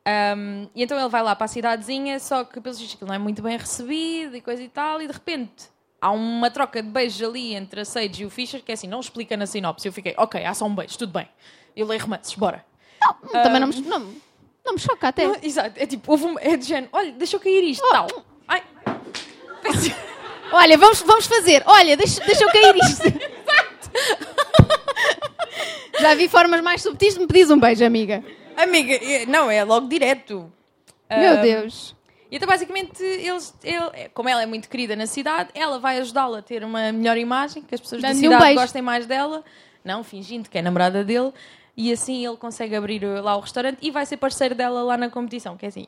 [0.06, 3.14] Ahm, e então ele vai lá para a cidadezinha, só que pelos vistos aquilo não
[3.14, 5.68] é muito bem recebido e coisa e tal, e de repente
[6.00, 8.86] há uma troca de beijos ali entre a Sage e o Fisher, que é assim,
[8.88, 9.86] não explica na sinopse.
[9.86, 11.28] Eu fiquei, ok, há só um beijo, tudo bem.
[11.76, 12.64] Eu leio romances, bora.
[13.32, 14.22] Também não me, não, me-
[14.64, 15.26] não me choca até.
[15.26, 18.06] Não, exato, é tipo, houve um, é de género, olha, deixa eu cair isto, tal.
[18.48, 18.62] Ai,
[20.52, 21.62] Olha, vamos, vamos fazer.
[21.64, 23.04] Olha, deixa, deixa eu cair isto.
[26.00, 28.24] Já vi formas mais subtis de me pedires um beijo, amiga.
[28.56, 30.50] amiga, é- não, é logo direto.
[31.10, 31.94] Meu Deus.
[32.30, 36.38] E então, basicamente, eles, ele, como ela é muito querida na cidade, ela vai ajudá-la
[36.38, 38.60] a ter uma melhor imagem, que as pessoas da um cidade beijo.
[38.60, 39.42] gostem mais dela,
[39.84, 41.32] não fingindo que é namorada dele,
[41.76, 44.96] e assim ele consegue abrir uh, lá o restaurante e vai ser parceiro dela lá
[44.96, 45.56] na competição.
[45.56, 45.86] Que é assim,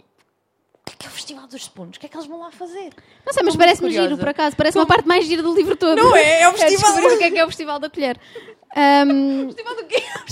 [0.85, 1.97] o que é, que é o Festival dos Spoons?
[1.97, 2.91] O que é que eles vão lá fazer?
[3.25, 4.57] Não sei, mas parece-me giro, por acaso.
[4.57, 5.97] Parece uma parte mais gira do livro todo.
[5.97, 6.43] Não é?
[6.43, 6.93] É o festival.
[6.93, 8.19] descobrir o que é que é o Festival da Colher.
[8.75, 10.01] Ahm, Festival do quê?
[10.01, 10.32] Festival do quê?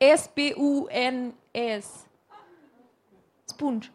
[0.00, 2.06] S-P-U-N-S.
[3.48, 3.90] Spoons.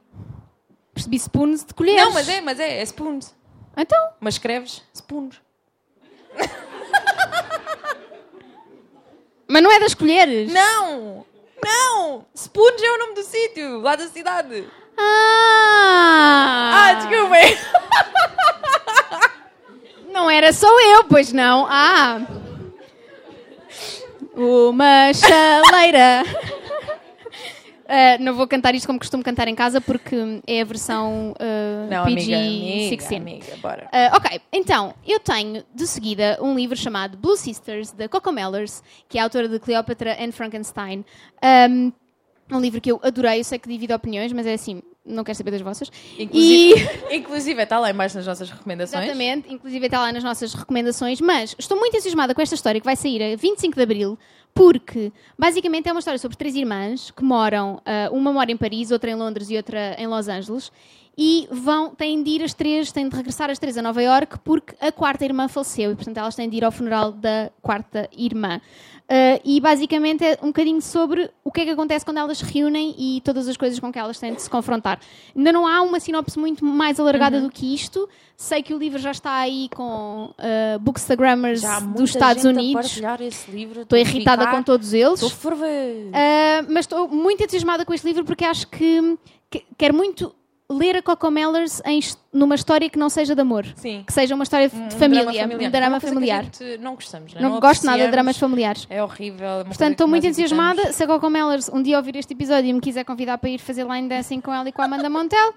[0.93, 2.01] percebi spoons de colheres.
[2.03, 3.35] Não, mas é, mas é, é Spoons.
[3.77, 5.41] Então, Mas escreves Spoons.
[9.47, 10.51] mas não é das colheres.
[10.51, 11.25] Não!
[11.63, 12.25] Não!
[12.33, 14.67] Spoons é o nome do sítio, lá da cidade.
[14.97, 16.71] Ah!
[16.73, 17.57] Ah, desculpem.
[20.11, 21.65] Não era só eu, pois não.
[21.69, 22.19] Ah!
[24.35, 26.23] Uma chaleira.
[27.87, 30.15] Ah, não vou cantar isto como costumo cantar em casa porque
[30.47, 33.17] é a versão ah, Não, amiga, PG-16.
[33.17, 33.89] amiga, amiga, bora.
[33.91, 38.81] Ah, ok, então, eu tenho de seguida um livro chamado Blue Sisters, da Coco Mellers,
[39.09, 41.03] que é a autora de Cleopatra and Frankenstein.
[41.69, 41.91] Um,
[42.51, 45.37] um livro que eu adorei, eu sei que divido opiniões, mas é assim, não quero
[45.37, 45.91] saber das vossas.
[46.17, 49.03] Inclusive, inclusive está lá em baixo nas nossas recomendações.
[49.03, 52.85] Exatamente, inclusive está lá nas nossas recomendações, mas estou muito entusiasmada com esta história que
[52.85, 54.19] vai sair a 25 de Abril,
[54.53, 58.91] porque basicamente é uma história sobre três irmãs que moram, ah, uma mora em Paris,
[58.91, 60.71] outra em Londres e outra em Los Angeles,
[61.17, 64.39] e vão, têm de ir as três, têm de regressar as três a Nova York
[64.43, 68.09] porque a quarta irmã faleceu e portanto elas têm de ir ao funeral da quarta
[68.17, 68.59] irmã.
[69.13, 72.45] Ah, e basicamente é um bocadinho sobre o que é que acontece quando elas se
[72.45, 75.01] reúnem e todas as coisas com que elas têm de se confrontar.
[75.35, 77.43] Ainda não há uma sinopse muito mais alargada Uhum.
[77.43, 78.07] do que isto.
[78.37, 82.45] Sei que o livro já está aí com uh, bookstagrammers Já há muita dos Estados
[82.45, 83.01] Unidos.
[83.81, 85.21] Estou irritada com todos eles.
[85.21, 85.29] Estou.
[85.51, 89.17] Uh, mas estou muito entusiasmada com este livro porque acho que,
[89.49, 90.33] que quero muito
[90.77, 91.99] ler a Coco Mellers em,
[92.33, 93.65] numa história que não seja de amor.
[93.75, 94.03] Sim.
[94.05, 95.67] Que seja uma história de Um família, drama familiar.
[95.67, 96.45] um drama familiar.
[96.79, 97.41] não gostamos, né?
[97.41, 98.87] Não, gosto nada de dramas familiares.
[98.89, 99.47] É horrível.
[99.61, 100.91] é Portanto, estou muito entusiasmada.
[100.91, 103.59] Se a Coco Mellers um dia ouvir este episódio e me quiser convidar para ir
[103.59, 105.53] fazer line dancing com ela e com a Amanda Montel,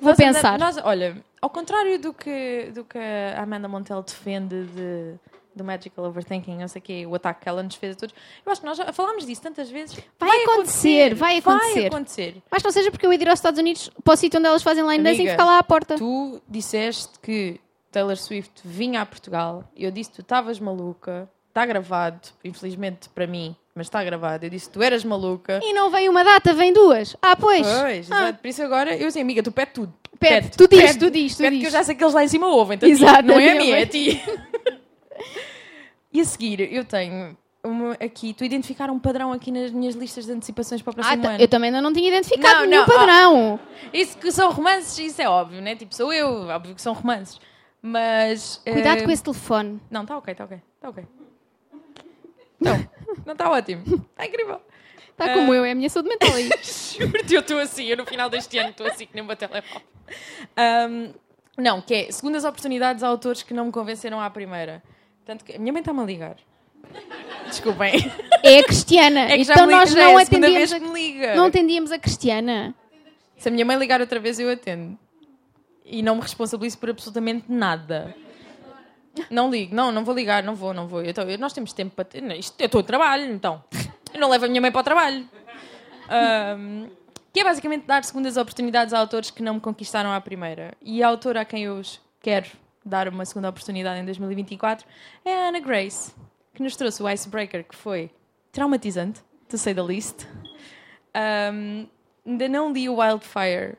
[0.00, 0.58] Vou pensar.
[0.58, 5.14] nós- olha, ao contrário do que, do que a Amanda Montel defende de,
[5.54, 8.14] do Magical Overthinking, não sei o quê, o ataque que ela nos fez a todos,
[8.44, 9.98] eu acho que nós já falámos disso tantas vezes.
[10.18, 11.74] Vai acontecer, vai acontecer.
[11.74, 12.36] Vai acontecer.
[12.50, 14.62] mas não seja porque eu ia ir aos Estados Unidos para o sítio onde elas
[14.62, 15.96] fazem line dancing e ficar lá à porta.
[15.96, 19.64] Tu disseste que Taylor Swift vinha a Portugal.
[19.76, 21.28] Eu disse que tu estavas maluca.
[21.48, 24.46] Está gravado, infelizmente para mim, mas está gravado.
[24.46, 25.58] Eu disse que tu eras maluca.
[25.60, 27.16] E não vem uma data, vem duas.
[27.20, 27.66] Ah, pois.
[27.66, 27.92] Pois, Ah.
[28.28, 28.38] exato.
[28.38, 29.92] Por isso agora, eu assim, amiga, tu pede tudo.
[30.20, 31.60] Pede, tu diz, tu diz, tu Pede diz.
[31.62, 32.76] que eu já sei que eles lá em cima ouvem.
[32.76, 34.22] Então, Exato, não é a minha, é a ti.
[36.12, 40.26] E a seguir, eu tenho uma, aqui, tu identificar um padrão aqui nas minhas listas
[40.26, 41.40] de antecipações para o Ah, próximo tá- ano.
[41.42, 43.60] eu também ainda não tinha identificado Não, nenhum não, padrão.
[43.92, 45.76] Isso que são romances, isso é óbvio, né?
[45.76, 47.38] Tipo, sou eu, óbvio que são romances.
[47.82, 48.60] Mas.
[48.64, 49.80] Cuidado eh, com esse telefone.
[49.90, 51.04] Não, está ok, está ok, está ok.
[52.60, 52.88] Então,
[53.24, 53.82] Não está ótimo.
[54.10, 54.60] Está incrível.
[55.10, 56.48] Está como eu, é a minha saúde mental aí.
[56.98, 57.84] Juro-te, eu estou assim.
[57.84, 59.82] Eu no final deste ano estou assim que nem meu telemóvel.
[60.58, 61.12] Um,
[61.56, 64.82] não, que é segundas oportunidades a autores que não me convenceram à primeira.
[65.24, 66.36] Tanto que a minha mãe está-me a ligar.
[67.46, 67.92] Desculpem.
[68.42, 69.20] É a Cristiana.
[69.30, 71.34] É então nós não é atendíamos a...
[71.36, 72.74] não atendíamos a Cristiana.
[73.36, 74.98] Se a minha mãe ligar outra vez, eu atendo.
[75.84, 78.14] E não me responsabilizo por absolutamente nada.
[79.28, 81.02] Não ligo, não, não vou ligar, não vou, não vou.
[81.02, 82.04] Eu- nós temos tempo para.
[82.04, 83.62] ter- isto- eu estou a trabalho, então.
[84.14, 85.28] Eu não levo a minha mãe para o trabalho.
[86.08, 86.88] Ahm,
[87.32, 90.74] que é basicamente dar segundas oportunidades a autores que não me conquistaram à primeira.
[90.82, 92.48] E a autora a quem eu os quero
[92.84, 94.86] dar uma segunda oportunidade em 2024
[95.24, 96.12] é a Anna Grace,
[96.54, 98.10] que nos trouxe o Icebreaker, que foi
[98.52, 100.26] traumatizante, to say the least.
[101.14, 101.86] Ahm,
[102.26, 103.76] ainda não li o Wildfire,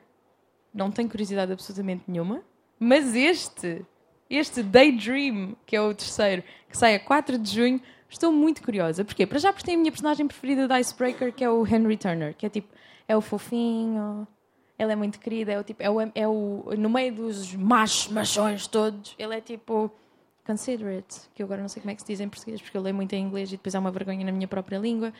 [0.72, 2.42] não tenho curiosidade absolutamente nenhuma,
[2.78, 3.84] mas este,
[4.28, 9.04] este Daydream, que é o terceiro, que sai a 4 de junho, estou muito curiosa.
[9.04, 9.26] Porquê?
[9.26, 12.34] Para já porque tem a minha personagem preferida da Icebreaker, que é o Henry Turner,
[12.34, 12.68] que é tipo,
[13.08, 14.26] é o fofinho,
[14.82, 18.08] ele é muito querido, é o tipo, é o, é o no meio dos machos,
[18.08, 19.90] machões todos, ele é tipo
[20.44, 22.82] considerate, que eu agora não sei como é que se diz em português, porque eu
[22.82, 25.12] leio muito em inglês e depois há uma vergonha na minha própria língua.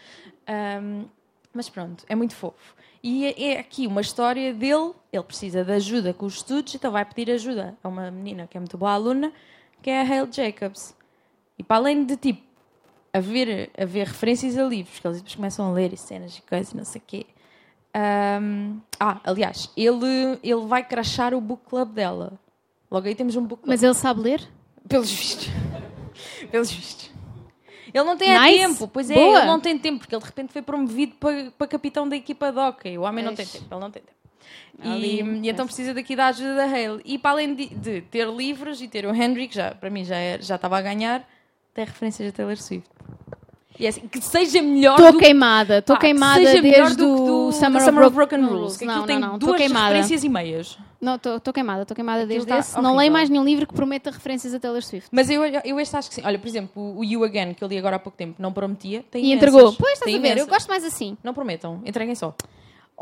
[0.47, 1.05] Ahm,
[1.55, 2.75] mas pronto, é muito fofo.
[3.03, 6.91] E é, é aqui uma história dele, ele precisa de ajuda com os estudos, então
[6.91, 9.33] vai pedir ajuda a uma menina que é muito boa aluna,
[9.81, 10.95] que é a Hale Jacobs.
[11.59, 12.43] E para além de tipo
[13.13, 16.73] haver, haver referências a livros, que eles depois começam a ler e cenas e coisas,
[16.73, 17.27] e não sei o quê.
[17.95, 22.39] Ahm, ah, aliás, ele, ele vai crachar o book club dela.
[22.91, 23.69] Logo aí temos um book club.
[23.69, 24.49] Mas ele sabe ler?
[24.89, 25.49] Pelos vistos.
[26.51, 27.11] Pelos vistos.
[27.93, 28.59] Ele não tem Nice.
[28.59, 29.39] tempo, pois é, Boa.
[29.39, 32.51] ele não tem tempo, porque ele de repente foi promovido para, para capitão da equipa
[32.51, 32.97] de hockey.
[32.97, 34.17] O homem não tem tempo, ele não tem tempo.
[34.83, 37.03] Ali, E, e então precisa daqui da ajuda da Hale.
[37.05, 40.05] E para além de, de ter livros e ter o Henry, que já, para mim
[40.05, 41.29] já, é- já estava a ganhar,
[41.75, 42.89] tem referências a Taylor Swift.
[43.79, 47.05] E é assim, que seja melhor Estou do que queimada, estou queimada seja desde do
[47.07, 48.77] que o do Summer, da of, Bro- Broken Rules.
[48.77, 49.87] Que Não, não, não, duas queimada.
[49.87, 50.79] referências e meias.
[51.01, 52.75] Não, estou queimada, estou queimada desde tá esse.
[52.75, 52.99] Não horrível.
[52.99, 55.09] leio mais nenhum livro que prometa referências a Taylor Swift.
[55.11, 56.23] Mas eu, eu este acho que sim.
[56.25, 59.05] Olha, por exemplo, o You Again, que eu li agora há pouco tempo, não prometia.
[59.15, 59.33] E imensas.
[59.37, 59.73] entregou.
[59.73, 60.49] Pois estás Tem a ver, eu imensas.
[60.49, 61.17] gosto mais assim.
[61.25, 62.35] Não prometam, entreguem só.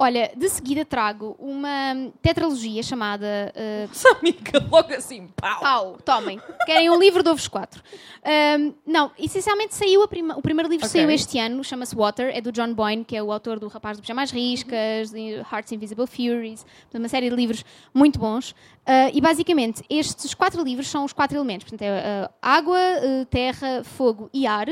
[0.03, 3.53] Olha, de seguida trago uma tetralogia chamada.
[3.55, 5.61] uh, Nossa amiga, logo assim, pau.
[5.61, 6.41] Pau, tomem.
[6.65, 7.83] Querem um livro, dou-vos quatro.
[8.25, 10.99] Ahm, não, essencialmente saiu prima- o primeiro livro Ok.
[10.99, 13.99] saiu este ano, chama-se Water, é do John Boyne, que é o autor do Rapaz
[13.99, 18.55] do Pijamas Riscas, de Heart's Invisible Furies, uma série de livros muito bons.
[18.87, 23.27] Ah, e basicamente, estes quatro livros são os quatro elementos: portanto, é, ah, água, ah,
[23.29, 24.67] terra, fogo e ar.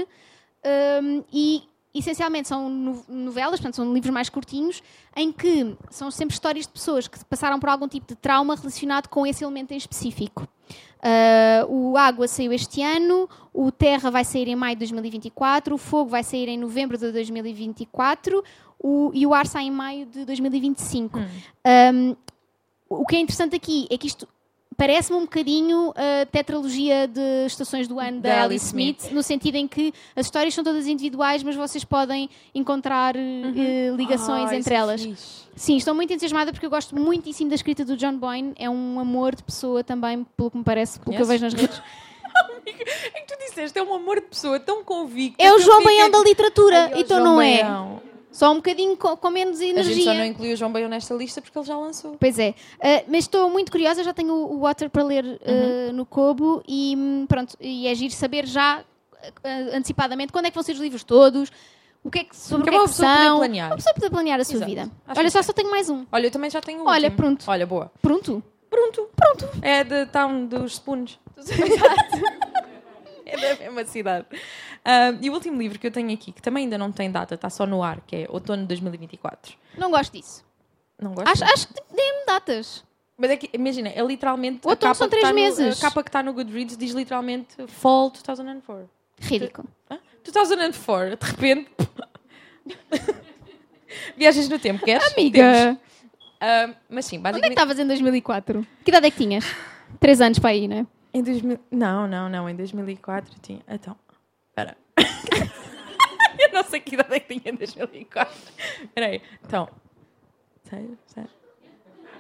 [1.31, 1.63] E
[1.95, 4.83] essencialmente são no- novelas, portanto, são livros mais curtinhos,
[5.17, 9.09] em que são sempre histórias de pessoas que passaram por algum tipo de trauma relacionado
[9.09, 10.47] com esse elemento em específico.
[11.03, 15.79] Ah, o Água saiu este ano, o Terra vai sair em maio de 2024, o
[15.79, 18.43] Fogo vai sair em novembro de 2024
[18.81, 21.19] o- e o Ar sai em maio de 2025.
[21.95, 22.17] Um,
[22.89, 24.27] o que é interessante aqui é que isto
[24.79, 28.67] parece-me um bocadinho a tetralogia de estações do ano da, Da Alice Alice
[29.01, 33.93] Smith, no sentido em que as histórias são todas individuais, mas vocês podem encontrar eh,
[33.97, 35.03] ligações Ah, entre é elas.
[35.03, 35.49] fixe.
[35.57, 38.53] Sim, estou muito entusiasmada porque eu gosto muitíssimo da escrita do John Boyne.
[38.57, 41.53] É um amor de pessoa também, pelo que me parece, pelo que eu vejo nas
[41.53, 41.83] redes.
[42.67, 45.43] É que tu disseste, é um amor de pessoa tão convicta.
[45.43, 47.63] É o João fiquei- Baião da literatura, Ai, ó, então não é.
[48.31, 50.05] Só um bocadinho co- com, menos A gente energia.
[50.05, 52.17] só não incluiu o João Baião nesta lista porque ele já lançou.
[52.21, 56.05] Pois é, Uh, mas estou muito curiosa, já tenho o Water para ler uh, no
[56.07, 60.63] Kobo e hum, pronto, e é giro saber já uh, antecipadamente quando é que vão
[60.63, 61.51] ser os livros todos,
[62.05, 63.39] o que é que, sobre Que o que é é que são.
[63.39, 63.69] planear.
[63.71, 64.71] Uma pessoa poder planear a sua Exato.
[64.71, 64.91] vida.
[65.07, 65.47] Acho Olha, só sim.
[65.47, 66.07] só tenho mais um.
[66.13, 67.45] Olha, eu também já tenho o Olha, pronto.
[67.49, 67.91] Olha, boa.
[68.01, 68.43] Pronto.
[68.71, 69.09] Pronto.
[69.17, 69.49] Pronto.
[69.63, 71.19] É de Town dos Spoons.
[73.29, 74.27] é da mesma cidade.
[74.85, 77.35] Ah, e o último livro que eu tenho aqui, que também ainda não tem data,
[77.35, 79.55] está só no ar, que é outono de 2024.
[79.77, 80.45] Não gosto disso.
[81.01, 81.29] Não gosto?
[81.31, 82.85] Acho, acho que dê-me datas.
[83.17, 84.61] Mas é que, imagina, é literalmente.
[84.67, 85.79] O outono são três tá no- meses.
[85.79, 88.89] a capa que está no Goodreads diz literalmente Fall 2004.
[89.21, 89.69] Ridículo.
[89.91, 89.99] Hã?
[90.33, 91.71] 2004, de repente.
[94.17, 95.13] Viagens no tempo, queres?
[95.13, 95.79] Amiga,
[96.41, 97.51] Ah, mas sim, onde é que basicamente.
[97.53, 98.67] estavas em 2004?
[98.85, 99.45] Que idade é que tinhas?
[99.99, 100.87] Três anos para aí, não é?
[101.19, 101.59] Em 2000...
[101.73, 102.49] Não, não, não.
[102.49, 103.61] Em 2004 eu tinha.
[103.69, 103.97] Então.
[104.51, 104.77] Espera.
[106.39, 108.35] eu não sei que idade é que tinha em 2004.
[108.85, 109.21] Espera aí.
[109.45, 109.69] Então.
[110.63, 110.97] Sério?
[111.07, 111.31] Sério?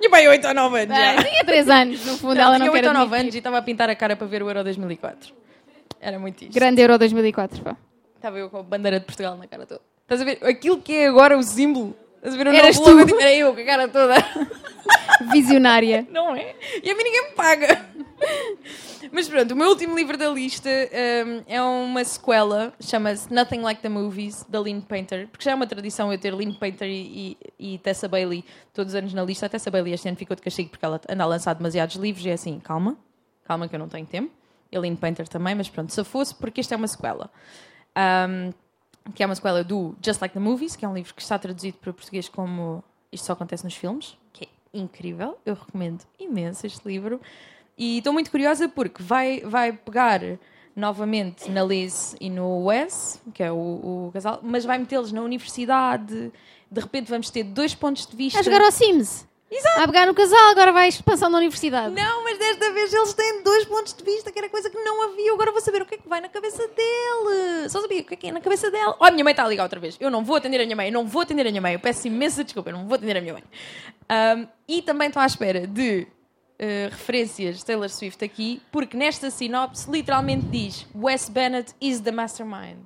[0.00, 0.96] Tinha bem 8 ou 9 anos.
[0.96, 1.24] Ah, já.
[1.24, 3.20] tinha três anos, no fundo ela não tinha quer 8 ou 9 admitir.
[3.20, 5.32] anos e estava a pintar a cara para ver o Euro 2004.
[6.00, 6.54] Era muito isto.
[6.54, 7.76] Grande Euro 2004, pá.
[8.16, 9.80] Estava eu com a bandeira de Portugal na cara toda.
[10.02, 10.38] Estás a ver?
[10.44, 13.06] Aquilo que é agora o símbolo a ver o Eras novo logo?
[13.06, 14.14] Tipo, Era eu, com a cara toda.
[15.32, 16.06] Visionária.
[16.10, 16.54] Não é?
[16.82, 17.86] E a mim ninguém me paga.
[19.12, 23.80] Mas pronto, o meu último livro da lista hum, é uma sequela, chama-se Nothing Like
[23.80, 27.36] the Movies, da Lynn Painter, porque já é uma tradição eu ter Lynn Painter e,
[27.58, 29.46] e, e Tessa Bailey todos os anos na lista.
[29.46, 32.24] A Tessa Bailey este ano ficou de castigo porque ela anda a lançar demasiados livros
[32.26, 32.96] e é assim, calma,
[33.44, 34.30] calma que eu não tenho tempo.
[34.70, 37.30] E a Lynn Painter também, mas pronto, se fosse, porque esta é uma sequela.
[37.96, 38.52] Hum,
[39.14, 41.38] que é uma sequela do Just Like the Movies, que é um livro que está
[41.38, 42.82] traduzido para português como
[43.12, 47.20] Isto Só Acontece nos Filmes, que é incrível, eu recomendo imenso este livro.
[47.76, 50.20] E estou muito curiosa porque vai, vai pegar
[50.74, 53.56] novamente na Liz e no Wes, que é o,
[54.06, 56.32] o casal, mas vai metê-los na universidade.
[56.70, 58.40] De repente vamos ter dois pontos de vista.
[58.40, 59.27] A jogar ao Sims.
[59.50, 59.80] Exato.
[59.80, 61.94] A pegar no casal, agora vai expansão na universidade.
[61.94, 65.02] Não, mas desta vez eles têm dois pontos de vista, que era coisa que não
[65.02, 65.32] havia.
[65.32, 67.68] Agora vou saber o que é que vai na cabeça dele.
[67.70, 68.94] Só sabia o que é que é na cabeça dela.
[69.00, 69.96] Oh, a minha mãe está a ligar outra vez.
[69.98, 71.72] Eu não vou atender a minha mãe, eu não vou atender a minha mãe.
[71.72, 73.44] Eu peço imensa desculpa, eu não vou atender a minha mãe.
[74.10, 76.06] Um, e também estou à espera de
[76.60, 82.10] uh, referências de Taylor Swift aqui, porque nesta sinopse literalmente diz Wes Bennett is the
[82.10, 82.84] mastermind.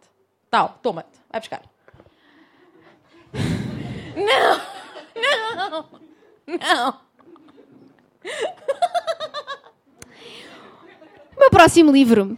[0.48, 1.62] Tal, toma-te, vai buscar.
[4.14, 4.60] Não!
[5.16, 6.11] Não!
[6.46, 7.00] Não!
[11.36, 12.36] O meu próximo livro.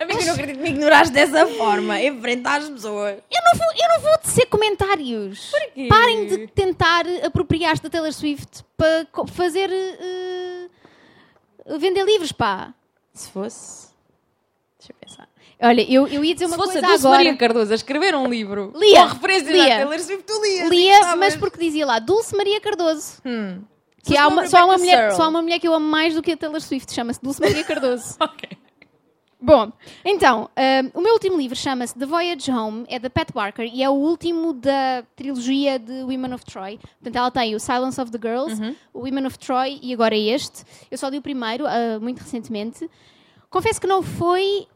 [0.00, 3.18] Amiga, eu não acredito que me ignoraste dessa forma, em frente às pessoas.
[3.30, 5.50] Eu não vou, eu não vou tecer comentários.
[5.50, 5.86] Porquê?
[5.88, 9.70] Parem de tentar apropriar-se da Taylor Swift para fazer.
[9.72, 10.68] eh,
[11.78, 12.74] vender livros, pá.
[13.12, 13.88] Se fosse.
[14.78, 15.28] Deixa eu pensar.
[15.60, 17.24] Olha, eu, eu ia dizer Se uma fosse a coisa Dulce agora.
[17.24, 19.76] Maria Cardoso a escrever um livro Lia, com referências lia.
[19.76, 20.68] Taylor Swift, tu lias.
[20.68, 23.22] Lia, mas porque dizia lá Dulce Maria Cardoso.
[23.24, 23.62] Hum.
[24.02, 25.16] Que Se há uma, só, há uma mulher, Searle.
[25.16, 27.40] só há uma mulher que eu amo mais do que a Taylor Swift, chama-se Dulce
[27.40, 28.16] Maria Cardoso.
[28.20, 28.50] Ok.
[29.40, 29.70] Bom,
[30.04, 33.82] então, ah, o meu último livro chama-se The Voyage Home, é da Pat Barker e
[33.82, 36.78] é o último da trilogia de Women of Troy.
[36.78, 38.60] Portanto, ela tem o Silence of the Girls,
[38.92, 40.64] o Women of Troy e agora este.
[40.90, 42.88] Eu só li o primeiro, ah, muito recentemente.
[43.50, 44.66] Confesso que não foi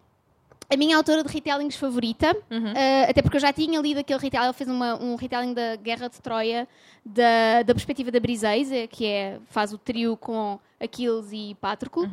[0.73, 4.45] a minha autora de retellings favorita, ah, até porque eu já tinha lido aquele retelling,
[4.45, 6.69] ela fez uma- um retelling da Guerra de Troia
[7.05, 12.09] da, da perspectiva da Briseis, que é, faz o trio com Aquiles e Patroclo.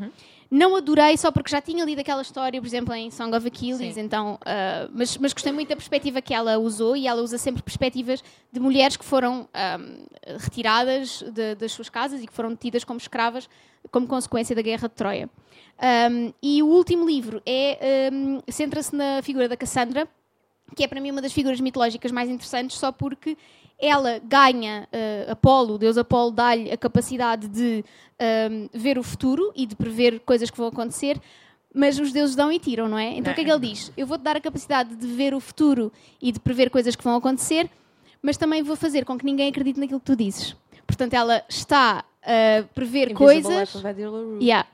[0.52, 3.96] Não adorei só porque já tinha lido aquela história, por exemplo, em Song of Achilles,
[3.96, 4.02] Sim.
[4.02, 7.62] então, ah, mas, mas gostei muito da perspectiva que ela usou e ela usa sempre
[7.64, 10.06] perspectivas de mulheres que foram ahm,
[10.40, 13.50] retiradas de- das suas casas e que foram detidas como escravas
[13.92, 15.30] como consequência da Guerra de Troia.
[15.80, 20.08] Ahm, e o último livro é ahm, centra-se na figura da Cassandra,
[20.76, 23.38] que é para mim uma das figuras mitológicas mais interessantes, só porque
[23.80, 27.84] ela ganha, eh, Apolo, o deus Apolo, dá-lhe a capacidade de
[28.20, 31.20] ahm, ver o futuro e de prever coisas que vão acontecer,
[31.74, 33.12] mas os deuses dão e tiram, não é?
[33.16, 33.92] Então o que é que ele diz?
[33.96, 37.16] Eu vou-te dar a capacidade de ver o futuro e de prever coisas que vão
[37.16, 37.70] acontecer,
[38.22, 40.56] mas também vou fazer com que ninguém acredite naquilo que tu dizes.
[40.88, 43.70] Portanto, ela está a prever coisas.
[44.42, 44.68] Yeah.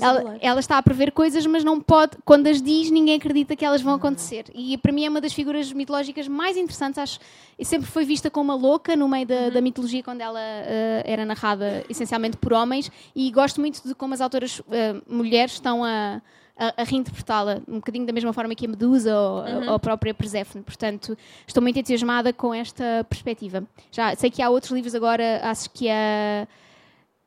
[0.00, 3.64] Ela, ela está a prever coisas, mas não pode, quando as diz, ninguém acredita que
[3.64, 4.46] elas vão acontecer.
[4.54, 6.98] E para mim é uma das figuras mitológicas mais interessantes.
[6.98, 7.18] Acho,
[7.58, 11.02] e sempre foi vista como uma louca no meio da, da mitologia, quando ela eh,
[11.04, 12.90] era narrada essencialmente por homens.
[13.14, 16.22] E gosto muito de como as autoras eh, mulheres estão a,
[16.56, 20.14] a, a reinterpretá-la, um bocadinho da mesma forma que a Medusa ou, ou a própria
[20.14, 20.64] Perséfone.
[20.64, 21.16] Portanto,
[21.46, 23.62] estou muito entusiasmada com esta perspectiva.
[23.92, 26.48] Já sei que há outros livros agora, acho que a.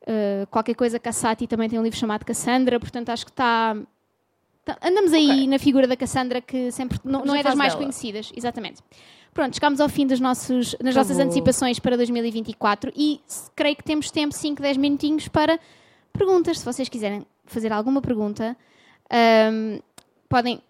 [0.02, 3.76] Uh, qualquer coisa Cassati também tem um livro chamado Cassandra, portanto acho que está.
[4.64, 5.46] tá- andamos aí Ok.
[5.48, 7.82] na figura da Cassandra que sempre não, não é das mais dela.
[7.84, 8.32] conhecidas.
[8.34, 8.80] Exatamente.
[9.32, 11.26] Pronto, chegamos ao fim dos nossos, das nossas Acabou.
[11.26, 13.20] antecipações para 2024 e
[13.54, 15.60] creio que temos tempo, 5, 10 minutinhos para
[16.12, 16.58] perguntas.
[16.58, 18.56] Se vocês quiserem fazer alguma pergunta,
[19.10, 19.78] ahm,
[20.28, 20.60] podem.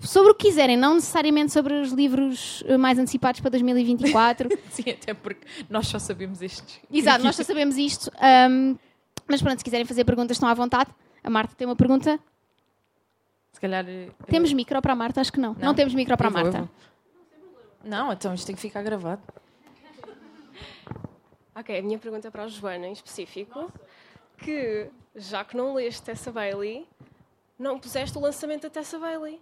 [0.00, 4.48] Sobre o que quiserem, não necessariamente sobre os livros eh, mais antecipados para 2024.
[4.70, 6.80] Sim, até porque nós só sabemos estes.
[6.92, 8.10] Exato, nós só sabemos isto.
[8.20, 8.74] ahm,
[9.28, 10.90] mas pronto, se quiserem fazer perguntas, estão à vontade.
[11.22, 12.18] A Marta tem uma pergunta.
[13.52, 13.84] Se calhar.
[13.88, 15.20] eh, Temos micro para a Marta?
[15.20, 15.54] Acho que não.
[15.58, 16.58] Não, temos micro para a vou, Marta.
[16.62, 16.68] vou.
[17.84, 19.22] Não, então isto tem que ficar gravado.
[21.54, 23.72] Ok, a minha pergunta é para a Joana em específico,
[24.38, 26.86] que já que não leste Tessa Bailey,
[27.58, 29.40] não puseste o lançamento da Tessa Bailey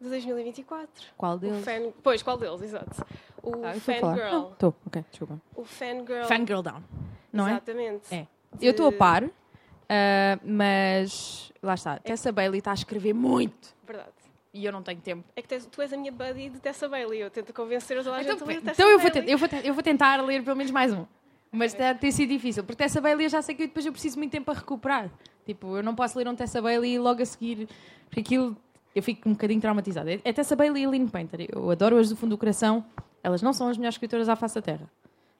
[0.00, 0.88] de 2024.
[1.16, 1.64] Qual deles?
[1.64, 1.92] fan...
[2.02, 3.04] Pois, qual deles, exato.
[3.42, 4.16] O Ah, eu estou falar.
[4.16, 4.52] Fangirl.
[4.52, 5.40] Estou, ok, desculpa.
[5.54, 6.24] O Fangirl.
[6.26, 6.82] Fangirl Down.
[7.32, 7.52] Não é?
[7.52, 8.14] Exatamente.
[8.14, 8.26] É.
[8.60, 9.24] Eu estou a De- par,
[9.88, 11.98] ah, mas lá está.
[11.98, 14.10] Tessa Bailey está a escrever muito Verdade.
[14.52, 15.24] e eu não tenho tempo.
[15.36, 17.20] É que tens- tu és a minha buddy de Tessa Bailey.
[17.20, 19.66] Eu tento convencer a gente Então, a ler Tessa então eu, vou eu, vou te-
[19.68, 21.04] eu vou tentar ler pelo menos mais um.
[21.52, 22.64] Mas a ter sido difícil.
[22.64, 25.10] Porque Tessa Bailey eu já sei que depois eu preciso muito tempo para recuperar.
[25.44, 27.68] Tipo, eu não posso ler um Tessa Bailey e logo a seguir.
[28.06, 28.56] Porque aquilo
[28.96, 30.10] eu fico um bocadinho traumatizada.
[30.24, 31.46] É Tessa Bailey e Lynn Painter.
[31.52, 32.82] Eu adoro-as do fundo do coração.
[33.22, 34.90] elas não são as melhores escritoras à face da Terra.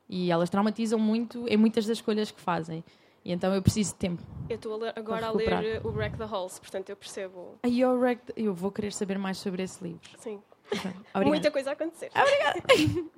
[0.07, 2.85] E elas traumatizam muito em muitas das escolhas que fazem.
[3.25, 4.23] E então eu preciso de tempo.
[4.51, 7.55] Eu estou agora a ler o Wreck the Halls, portanto eu percebo.
[7.63, 10.11] A eu, Wreck, eu vou querer saber mais sobre esse livro.
[10.19, 10.39] Sim.
[11.25, 12.11] Muita coisa a acontecer.
[12.15, 12.63] Obrigada.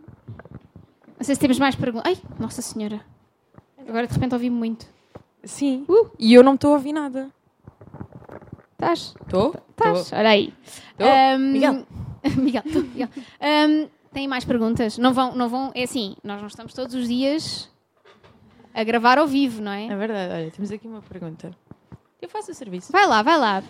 [1.18, 2.06] Não sei se temos mais perguntas.
[2.06, 3.04] Ai, Nossa Senhora.
[3.76, 4.86] Agora de repente ouvi muito.
[5.42, 5.84] Sim.
[5.88, 6.10] Uh.
[6.16, 7.28] E eu não estou a ouvir nada.
[8.80, 9.12] Estás?
[9.20, 9.56] Estou?
[9.70, 10.12] Estás?
[10.12, 10.54] Olha aí.
[11.00, 11.86] Um, Miguel.
[12.38, 13.08] Miguel, tô, Miguel.
[13.42, 14.96] Um, tem mais perguntas?
[14.98, 15.72] Não vão, não vão.
[15.74, 17.68] É assim, nós não estamos todos os dias
[18.72, 19.86] a gravar ao vivo, não é?
[19.86, 20.32] É verdade.
[20.32, 21.50] Olha, temos aqui uma pergunta.
[22.22, 22.92] Eu faço o serviço.
[22.92, 23.64] Vai lá, vai lá.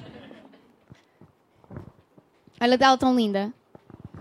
[2.61, 3.51] Olha dela tão linda.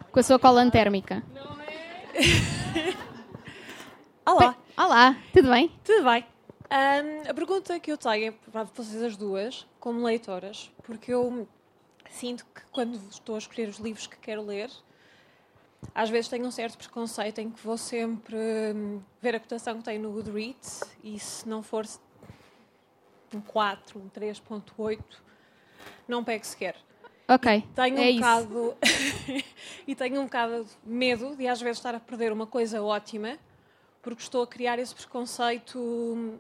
[0.09, 1.21] Com a sua cola térmica.
[1.35, 2.95] Não é?
[4.25, 4.55] Olá.
[4.77, 5.69] Olá, tudo bem?
[5.83, 6.36] Tudo bem.
[6.70, 11.47] Um, a pergunta que eu tenho é para vocês as duas, como leitoras, porque eu
[12.09, 14.70] sinto que quando estou a escolher os livros que quero ler,
[15.95, 18.36] às vezes tenho um certo preconceito em que vou sempre
[18.76, 21.86] hum, ver a cotação que tem no Goodreads e se não for
[23.34, 24.99] um 4, um 3.8,
[26.07, 26.76] não pego sequer.
[27.30, 27.57] Ok.
[27.57, 28.78] E tenho é um bocado
[29.88, 33.38] e tenho um bocado de medo de às vezes estar a perder uma coisa ótima
[34.01, 36.38] porque estou a criar esse preconceito hum,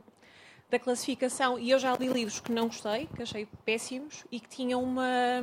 [0.69, 1.57] da classificação.
[1.57, 5.41] E eu já li livros que não gostei, que achei péssimos, e que tinham uma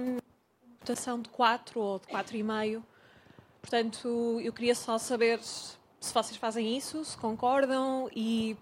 [0.81, 2.83] cotação de 4 ou de 4,5.
[3.61, 8.57] Portanto, eu queria só saber se vocês fazem isso, se concordam e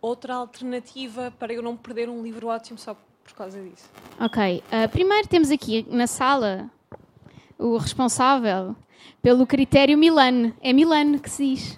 [0.00, 3.90] outra alternativa para eu não perder um livro ótimo só por causa disso.
[4.18, 4.62] Ok.
[4.72, 6.70] Uh, primeiro temos aqui na sala
[7.58, 8.74] o responsável
[9.20, 10.52] pelo critério Milan.
[10.62, 11.72] É Milan que se diz.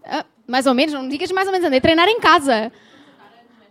[0.00, 2.72] Uh, mais ou menos, não digas mais ou menos, andei a treinar em casa.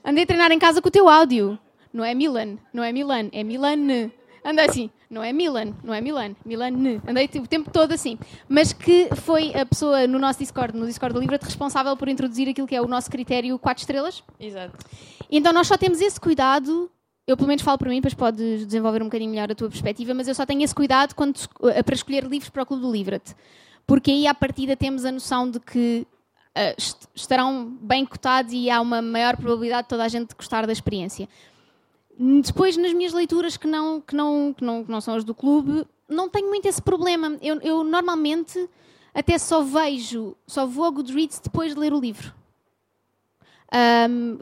[0.04, 1.58] Andei a treinar em casa com o teu áudio.
[1.94, 4.12] Não é Milan, não é Milan, é Milan.
[4.44, 7.02] Andei assim, não é Milan, não é Milan, Milan.
[7.08, 8.18] Andei o tempo todo assim.
[8.48, 12.50] Mas que foi a pessoa no nosso Discord, no Discord da Livra, responsável por introduzir
[12.50, 14.24] aquilo que é o nosso critério 4 estrelas.
[14.40, 14.74] Exato.
[15.30, 16.90] Então nós só temos esse cuidado.
[17.28, 20.14] Eu pelo menos falo para mim, depois podes desenvolver um bocadinho melhor a tua perspectiva,
[20.14, 22.92] mas eu só tenho esse cuidado quando, eh, para escolher livros para o Clube do
[22.92, 23.36] Livra-te.
[23.86, 26.08] Porque aí à partida temos a noção de que
[26.58, 30.74] uh, estarão bem cotados e há uma maior probabilidade de toda a gente gostar da
[30.74, 31.28] experiência.
[32.44, 35.34] Depois, nas minhas leituras que não, que não, que não, que não são as do
[35.34, 37.38] clube, não tenho muito esse problema.
[37.42, 38.70] Eu, eu, normalmente
[39.14, 42.34] até só vejo, só vou ao Goodreads depois de ler o livro.
[43.74, 44.38] Um,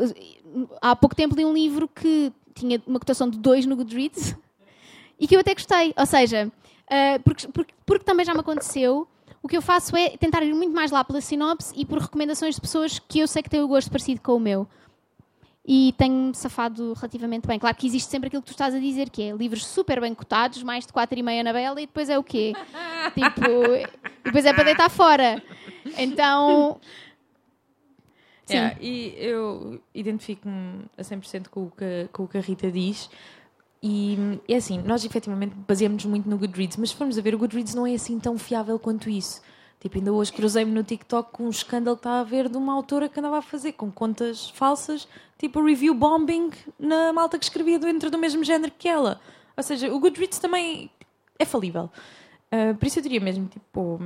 [0.82, 4.36] há pouco tempo li um livro que tinha uma cotação de 2 no Goodreads
[5.20, 5.94] e que eu até gostei.
[5.96, 9.08] Ou seja, uh, porque, porque, porque também já me aconteceu
[9.42, 12.56] o que eu faço é tentar ir muito mais lá pela sinopse e por recomendações
[12.56, 14.68] de pessoas que eu sei que têm o gosto parecido com o meu.
[15.66, 17.60] E tenho-me safado relativamente bem.
[17.60, 20.16] Claro que existe sempre aquilo que tu estás a dizer, que é livros super bem
[20.16, 22.54] cotados, mais de 4,5 na Bela, e depois é o quê?
[23.14, 23.42] tipo,
[24.24, 25.42] depois é para deitar fora.
[25.98, 26.80] Então.
[28.46, 28.56] Sim.
[28.56, 33.08] Yeah, e eu identifico-me a 100% com o, que, com o que a Rita diz.
[33.82, 37.38] E é assim, nós efetivamente baseamos muito no Goodreads, mas se formos a ver, o
[37.38, 39.42] Goodreads não é assim tão fiável quanto isso.
[39.80, 42.74] Tipo, ainda hoje cruzei-me no TikTok com um escândalo que está a ver de uma
[42.74, 45.08] autora que andava a fazer com contas falsas,
[45.38, 49.22] tipo review bombing na malta que escrevia dentro do mesmo género que ela.
[49.56, 50.92] Ou seja, o Goodreads também
[51.38, 51.90] é falível.
[52.52, 54.02] Uh, por isso eu diria mesmo, tipo,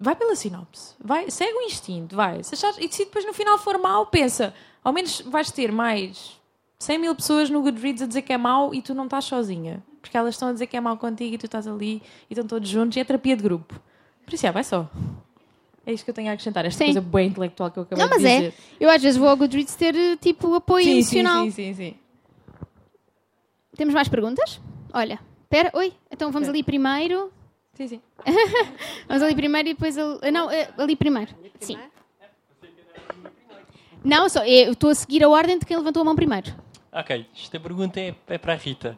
[0.00, 2.42] vai pela sinopse, vai, segue o instinto, vai.
[2.42, 6.37] Se achar, e se depois no final for mal, pensa, ao menos vais ter mais
[6.78, 9.82] 100 mil pessoas no Goodreads a dizer que é mau e tu não estás sozinha.
[10.00, 12.46] Porque elas estão a dizer que é mau contigo e tu estás ali e estão
[12.46, 13.80] todos juntos e é terapia de grupo.
[14.24, 14.88] Por isso, é, vai só.
[15.84, 16.84] É isto que eu tenho a acrescentar, esta sim.
[16.92, 18.48] coisa bem intelectual que eu acabei não, mas de dizer.
[18.48, 18.52] É.
[18.78, 21.44] Eu às vezes vou ao Goodreads ter tipo apoio sim, emocional.
[21.44, 21.94] Sim, sim, sim, sim.
[23.74, 24.60] Temos mais perguntas?
[24.92, 27.32] Olha, espera, oi, então vamos ali primeiro.
[27.74, 28.00] Sim, sim.
[29.08, 29.96] vamos ali primeiro e depois.
[29.96, 31.30] Ali, não, eh, ali primeiro.
[31.40, 31.60] Ali primeiro?
[31.60, 31.98] Sim.
[34.04, 36.52] Não, só, eu estou a seguir a ordem de quem levantou a mão primeiro.
[36.92, 38.96] Ok, esta pergunta é, é para a Rita.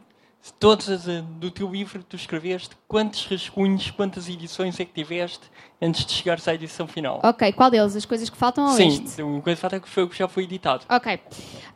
[0.59, 4.93] Todas as, eh, do teu livro que tu escreveste, quantos rascunhos, quantas edições é que
[4.93, 5.41] tiveste
[5.83, 7.21] antes de chegares à edição final?
[7.23, 7.95] Ok, qual deles?
[7.95, 9.23] As coisas que faltam ou Sim, este?
[9.23, 10.87] uma coisa que falta é que foi o que já foi editado.
[10.89, 11.21] Ok.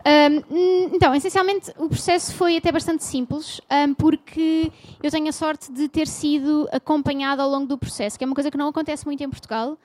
[0.06, 5.70] Um, então, essencialmente, o processo foi até bastante simples, um, porque eu tenho a sorte
[5.70, 9.04] de ter sido acompanhada ao longo do processo, que é uma coisa que não acontece
[9.04, 9.76] muito em Portugal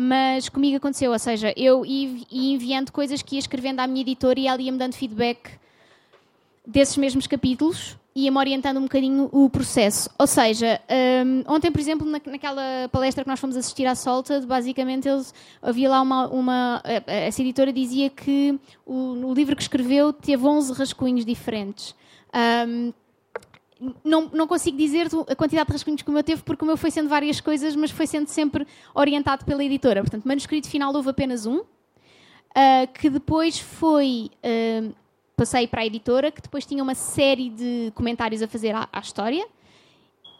[0.00, 4.38] mas comigo aconteceu, ou seja, eu ia enviando coisas que ia escrevendo à minha editora
[4.38, 5.58] e ela ia-me dando feedback
[6.68, 10.10] desses mesmos capítulos ia-me orientando um bocadinho o processo.
[10.18, 10.80] Ou seja,
[11.24, 15.32] um, ontem, por exemplo, na, naquela palestra que nós fomos assistir à Solta, basicamente eles,
[15.62, 16.82] havia lá uma, uma.
[17.06, 21.94] Essa editora dizia que o, o livro que escreveu teve 11 rascunhos diferentes.
[22.66, 22.92] Um,
[24.02, 26.76] não, não consigo dizer a quantidade de rascunhos que o meu teve, porque o meu
[26.76, 30.00] foi sendo várias coisas, mas foi sendo sempre orientado pela editora.
[30.00, 31.66] Portanto, manuscrito final houve apenas um, uh,
[32.92, 34.30] que depois foi.
[34.42, 34.92] Uh,
[35.38, 38.98] passei para a editora, que depois tinha uma série de comentários a fazer à, à
[38.98, 39.46] história,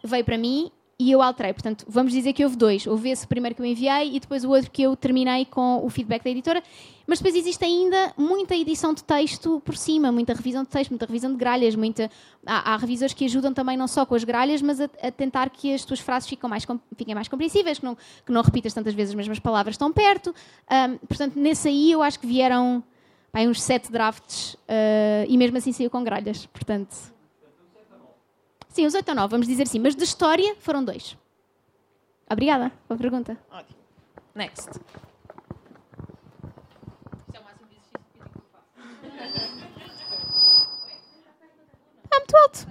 [0.03, 0.69] veio para mim
[0.99, 1.53] e eu alterei.
[1.53, 2.85] Portanto, vamos dizer que houve dois.
[2.85, 5.89] Houve esse primeiro que eu enviei e depois o outro que eu terminei com o
[5.89, 6.61] feedback da editora.
[7.07, 11.05] Mas depois existe ainda muita edição de texto por cima, muita revisão de texto, muita
[11.05, 12.11] revisão de gralhas, muita...
[12.45, 15.49] Há, há revisores que ajudam também não só com as gralhas, mas a, a tentar
[15.49, 18.93] que as tuas frases fiquem mais, fiquem mais compreensíveis, que não, que não repitas tantas
[18.93, 20.35] vezes as mesmas palavras tão perto.
[20.69, 22.83] Um, portanto, nesse aí eu acho que vieram
[23.31, 26.45] pá, uns sete drafts uh, e mesmo assim saiu com gralhas.
[26.47, 26.95] Portanto,
[28.69, 29.79] Sim, os 8 ou 9, vamos dizer assim.
[29.79, 31.17] Mas de história foram dois.
[32.31, 33.37] Obrigada pela pergunta.
[33.51, 33.77] Ótimo.
[34.35, 34.69] Next.
[42.11, 42.67] Ah, muito alto.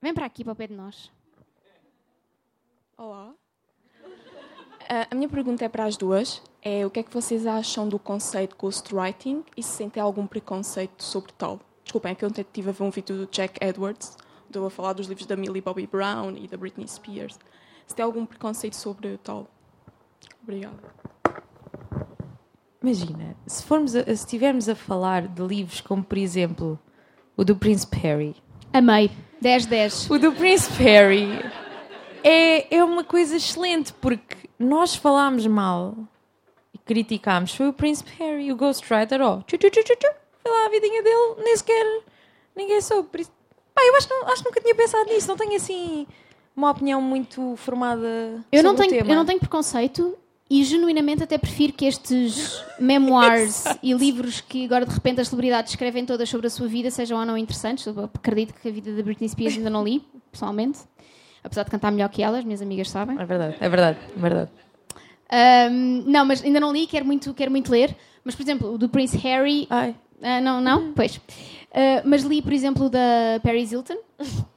[0.00, 1.10] Vem para aqui, para o pé de nós.
[2.98, 3.34] Olá.
[4.00, 6.42] Uh, a minha pergunta é para as duas.
[6.62, 11.04] É o que é que vocês acham do conceito ghostwriting e se sentem algum preconceito
[11.04, 11.60] sobre tal?
[11.84, 14.16] Desculpem, é que eu estive a ver um vídeo do Jack Edwards,
[14.48, 17.38] onde eu a falar dos livros da Millie Bobby Brown e da Britney Spears.
[17.86, 19.46] Se tem algum preconceito sobre tal?
[20.42, 20.82] Obrigada.
[22.80, 26.78] Imagina, se, formos a, se estivermos a falar de livros como, por exemplo,
[27.36, 28.34] o do Príncipe Harry.
[28.72, 29.10] Amei.
[29.42, 30.10] 10-10.
[30.10, 31.65] O do Príncipe Harry
[32.22, 35.96] é, é uma coisa excelente, porque nós falámos mal
[36.74, 37.54] e criticámos.
[37.54, 39.38] Foi o Príncipe Harry, o Ghostwriter, ó.
[39.38, 40.08] Oh, tchu, tchu, tchu, tchu,
[40.42, 42.02] foi lá a vidinha dele, nem sequer
[42.54, 43.26] ninguém soube.
[43.74, 46.06] Pá, eu acho, acho que nunca tinha pensado nisso, não tenho assim
[46.56, 50.16] uma opinião muito formada eu não tenho, Eu não tenho preconceito
[50.48, 55.72] e genuinamente até prefiro que estes memoirs e livros que agora de repente as celebridades
[55.72, 57.84] escrevem todas sobre a sua vida sejam ou não interessantes.
[57.84, 60.02] Eu acredito que a vida da Britney Spears ainda não li,
[60.32, 60.78] pessoalmente
[61.46, 63.18] apesar de cantar melhor que elas, minhas amigas sabem.
[63.18, 64.50] É verdade, é verdade, é verdade.
[65.70, 67.96] Um, não, mas ainda não li, quero muito, quero muito ler.
[68.24, 69.66] Mas, por exemplo, o do Prince Harry.
[69.70, 69.94] Ai.
[70.18, 70.92] Uh, não, não?
[70.92, 71.16] Pois.
[71.16, 73.96] Uh, mas li, por exemplo, o da Paris Hilton.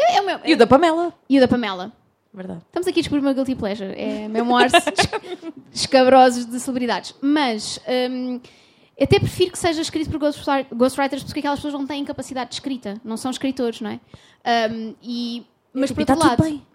[0.00, 1.12] É, é o meu, e o da Pamela.
[1.28, 1.92] E o da Pamela.
[2.32, 2.60] Verdade.
[2.68, 3.92] Estamos aqui a descobrir o meu guilty pleasure.
[3.96, 4.72] É memoirs
[5.74, 7.16] escabrosos de celebridades.
[7.20, 7.80] Mas.
[8.08, 8.40] Um,
[9.00, 10.20] até prefiro que seja escrito por
[10.72, 14.00] ghostwriters porque aquelas pessoas não têm capacidade de escrita, não são escritores, não é?
[14.72, 15.46] Um, e
[15.78, 16.36] mas por outro está lado.
[16.36, 16.66] Tudo bem.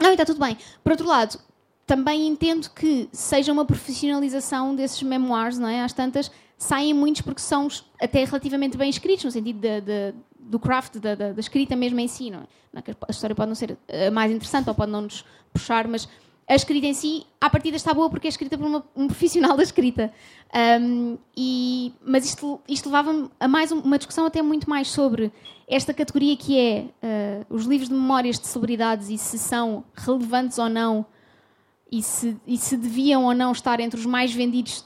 [0.00, 0.56] Não, está tudo bem.
[0.82, 1.38] Por outro lado,
[1.86, 5.82] também entendo que seja uma profissionalização desses memoirs, não é?
[5.82, 7.68] Às tantas, saem muitos porque são
[8.00, 11.98] até relativamente bem escritos, no sentido de, de, do craft, da, da, da, escrita mesmo
[11.98, 12.30] em si.
[12.30, 12.82] Não é?
[13.08, 16.08] A história pode não ser a mais interessante ou pode não nos puxar, mas
[16.50, 19.56] a escrita em si, à partida está boa porque é escrita por uma, um profissional
[19.56, 20.12] da escrita.
[20.80, 25.32] Um, e, mas isto, isto levava-me a mais uma discussão até muito mais sobre
[25.70, 30.58] esta categoria que é uh, os livros de memórias de celebridades e se são relevantes
[30.58, 31.06] ou não
[31.90, 34.84] e se, e se deviam ou não estar entre os mais vendidos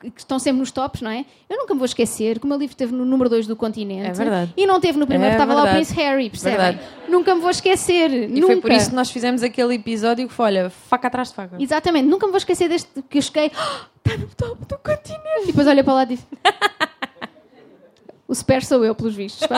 [0.00, 1.26] que estão sempre nos tops, não é?
[1.48, 4.08] Eu nunca me vou esquecer que o meu livro esteve no número 2 do continente.
[4.08, 4.54] É verdade.
[4.56, 5.68] E não teve no primeiro, é estava verdade.
[5.68, 6.58] lá o Prince Harry, percebem?
[6.58, 6.88] Verdade.
[7.06, 8.10] Nunca me vou esquecer.
[8.10, 8.46] E nunca.
[8.46, 11.56] foi por isso que nós fizemos aquele episódio que foi, olha, faca atrás de faca.
[11.58, 12.06] Exatamente.
[12.08, 15.42] Nunca me vou esquecer deste que eu cheguei, oh, está no top do continente.
[15.42, 16.26] E depois olha para lá e disse...
[18.26, 19.46] o super sou eu, pelos vistos.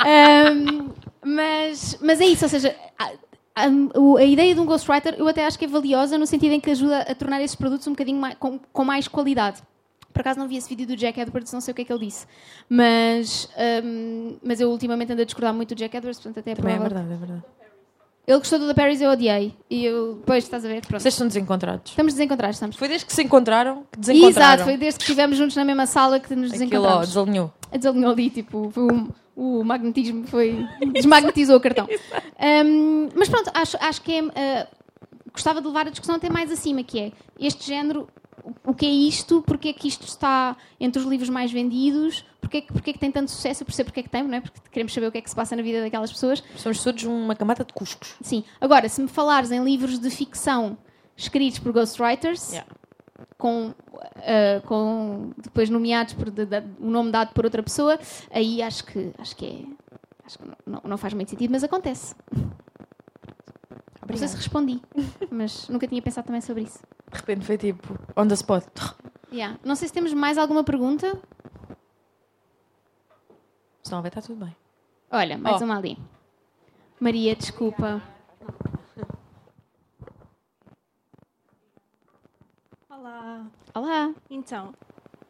[0.00, 0.90] um,
[1.24, 2.74] mas, mas é isso, ou seja...
[2.98, 6.60] A, a, ideia de um ghostwriter eu até acho que é valiosa no sentido em
[6.60, 9.62] que ajuda a tornar esses produtos um bocadinho mais, com, com mais qualidade.
[10.12, 11.92] Por acaso não vi esse vídeo do Jack Edwards, não sei o que é que
[11.92, 12.26] ele disse.
[12.68, 13.48] Mas,
[13.84, 16.76] um, mas eu ultimamente ando a discordar muito do Jack Edwards, portanto até é Também
[16.76, 17.42] é verdade, é verdade.
[18.26, 19.54] Ele gostou do da Paris eu odiei.
[19.68, 20.82] E eu, depois, estás a ver?
[20.82, 21.02] Pronto.
[21.02, 21.90] Vocês estão desencontrados.
[21.90, 22.76] Estamos desencontrados, estamos.
[22.76, 24.54] Foi desde que se encontraram que desencontraram.
[24.54, 26.88] Exato, foi desde que estivemos juntos na mesma sala que nos desencontramos.
[26.88, 27.52] Aquilo, desalinhou.
[27.76, 30.66] Desalinhou ali, tipo, foi um, o magnetismo foi.
[30.92, 31.88] desmagnetizou o cartão.
[32.42, 34.22] Um, mas pronto, acho, acho que é.
[34.22, 34.66] Uh,
[35.32, 38.08] gostava de levar a discussão até mais acima, que é este género
[38.64, 42.58] o que é isto, porque é que isto está entre os livros mais vendidos, porque
[42.58, 44.34] é que, porque é que tem tanto sucesso, eu percebo porque é que tem, não
[44.34, 44.40] é?
[44.40, 46.42] porque queremos saber o que é que se passa na vida daquelas pessoas.
[46.56, 48.14] Somos todos uma camada de cuscos.
[48.20, 48.44] Sim.
[48.60, 50.76] Agora, se me falares em livros de ficção
[51.16, 52.68] escritos por ghostwriters, yeah.
[53.38, 53.74] com,
[54.22, 57.98] uh, com depois nomeados por de, de, um nome dado por outra pessoa,
[58.30, 59.82] aí acho que acho que é
[60.24, 62.14] acho que não, não faz muito sentido, mas acontece.
[64.02, 64.08] Obrigada.
[64.08, 64.80] Não sei se respondi,
[65.30, 66.80] mas nunca tinha pensado também sobre isso.
[67.10, 68.64] De repente foi tipo, on the spot.
[69.32, 69.58] Yeah.
[69.64, 71.18] Não sei se temos mais alguma pergunta.
[73.82, 74.54] Senão vai estar tudo bem.
[75.10, 75.64] Olha, mais oh.
[75.64, 75.98] uma ali.
[77.00, 78.02] Maria, desculpa.
[83.74, 84.12] Olá.
[84.28, 84.74] Então,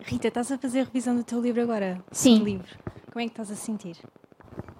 [0.01, 2.03] Rita, estás a fazer a revisão do teu livro agora?
[2.11, 2.43] Sim.
[2.43, 2.76] livro.
[3.12, 3.97] Como é que estás a sentir?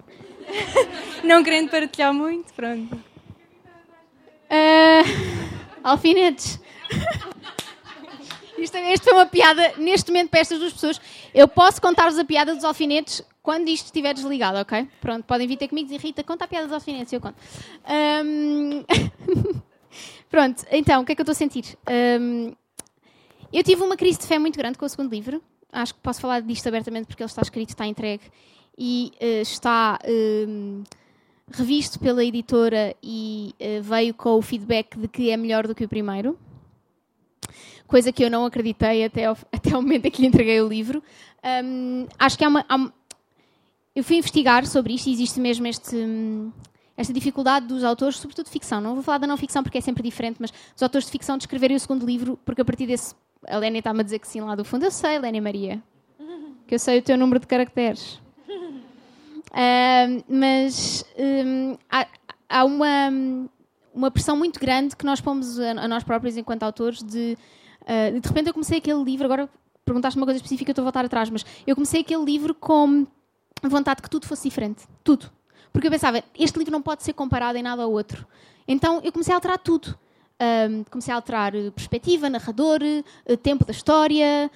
[1.23, 2.99] Não querendo partilhar muito, pronto.
[4.51, 5.03] Ah,
[5.85, 6.61] alfinetes.
[8.59, 11.01] Isto, isto foi uma piada, neste momento, para estas duas pessoas.
[11.35, 14.89] Eu posso contar-vos a piada dos alfinetes quando isto estiver desligado, ok?
[15.01, 17.35] Pronto, podem vir ter comigo e dizer, Rita, conta a piada dos alfinetes eu conto.
[17.85, 18.85] Ahm,
[20.31, 21.77] Pronto, então, o que é que eu estou a sentir?
[21.87, 22.55] Ahm,
[23.53, 25.43] Eu tive uma crise de fé muito grande com o segundo livro.
[25.71, 28.23] Acho que posso falar disto abertamente porque ele está escrito, está entregue
[28.79, 30.83] e eh, está ahm,
[31.51, 35.85] revisto pela editora e eh, veio com o feedback de que é melhor do que
[35.85, 36.39] o primeiro.
[37.87, 40.69] Coisa que eu não acreditei até ao, até ao momento em que lhe entreguei o
[40.69, 41.03] livro.
[41.43, 42.91] Ahm, acho que há uma, há um-
[43.95, 46.51] eu fui investigar sobre isto e existe mesmo este, hum,
[46.97, 48.81] esta dificuldade dos autores, sobretudo de ficção.
[48.81, 51.37] Não vou falar da não ficção porque é sempre diferente, mas dos autores de ficção
[51.37, 53.15] de escreverem o segundo livro, porque a partir desse.
[53.49, 54.85] A Lénia está-me a dizer que sim lá do fundo.
[54.85, 55.83] Eu sei, Lénia Maria,
[56.67, 58.21] que eu sei o teu número de caracteres.
[59.53, 62.07] Ahm, mas hum, há,
[62.49, 63.11] há uma,
[63.93, 67.37] uma pressão muito grande que nós pomos a, a nós próprios enquanto autores de.
[67.87, 69.49] ah, de repente eu comecei aquele livro, agora
[69.85, 73.07] perguntaste uma coisa específica, eu estou a voltar atrás, mas eu comecei aquele livro com
[73.63, 74.85] vontade que tudo fosse diferente.
[75.03, 75.31] Tudo.
[75.73, 78.27] Porque eu pensava, este livro não pode ser comparado em nada ao outro.
[78.69, 79.99] Então eu comecei a alterar tudo.
[80.39, 84.51] Ahm, comecei a alterar eh, perspectiva, narrador, eh, tempo da história,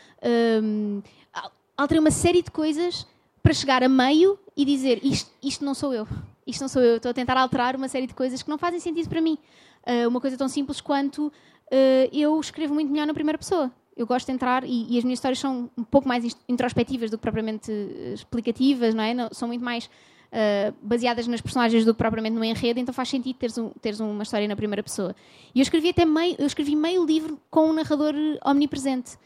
[1.33, 3.07] al- alterei uma série de coisas
[3.43, 6.07] para chegar a meio e dizer isto, isto não sou eu.
[6.47, 6.97] Isto não sou eu.
[6.97, 9.39] Estou a tentar alterar uma série de coisas que não fazem sentido para mim.
[9.85, 11.33] Ah, uma coisa tão simples quanto
[11.71, 13.71] ah, eu escrevo muito melhor na primeira pessoa.
[13.97, 17.17] Eu gosto de entrar e, e as minhas histórias são um pouco mais introspectivas do
[17.17, 19.15] que propriamente eh, explicativas, não é?
[19.15, 19.89] Não- são muito mais
[20.37, 23.99] ah, baseadas nas personagens do que propriamente no enredo, então faz sentido teres, um- teres
[24.01, 25.17] uma história na primeira pessoa.
[25.55, 28.15] E eu escrevi até meio, eu escrevi meio livro com um narrador
[28.45, 29.17] omnipresente.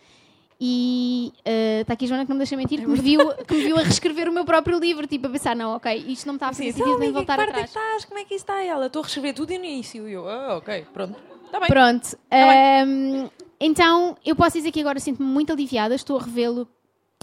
[0.63, 1.33] E
[1.81, 3.79] está aqui a Joana que não me deixa mentir, que me, viu, que me viu
[3.79, 6.49] a reescrever o meu próprio livro, tipo a pensar, não, ok, isto não me está
[6.49, 7.73] a fazer Assim, sentido nem voltar que parte é atrás.
[7.73, 8.05] que estás?
[8.05, 8.63] Como é que está?
[8.63, 10.07] Ela, estou a reescrever tudo no início.
[10.07, 11.17] E eu, ah, ok, pronto.
[11.47, 11.69] Está bem.
[11.69, 12.19] Pronto.
[12.31, 16.69] Ahm, então, eu posso dizer que agora sinto-me muito aliviada, estou a revê-lo.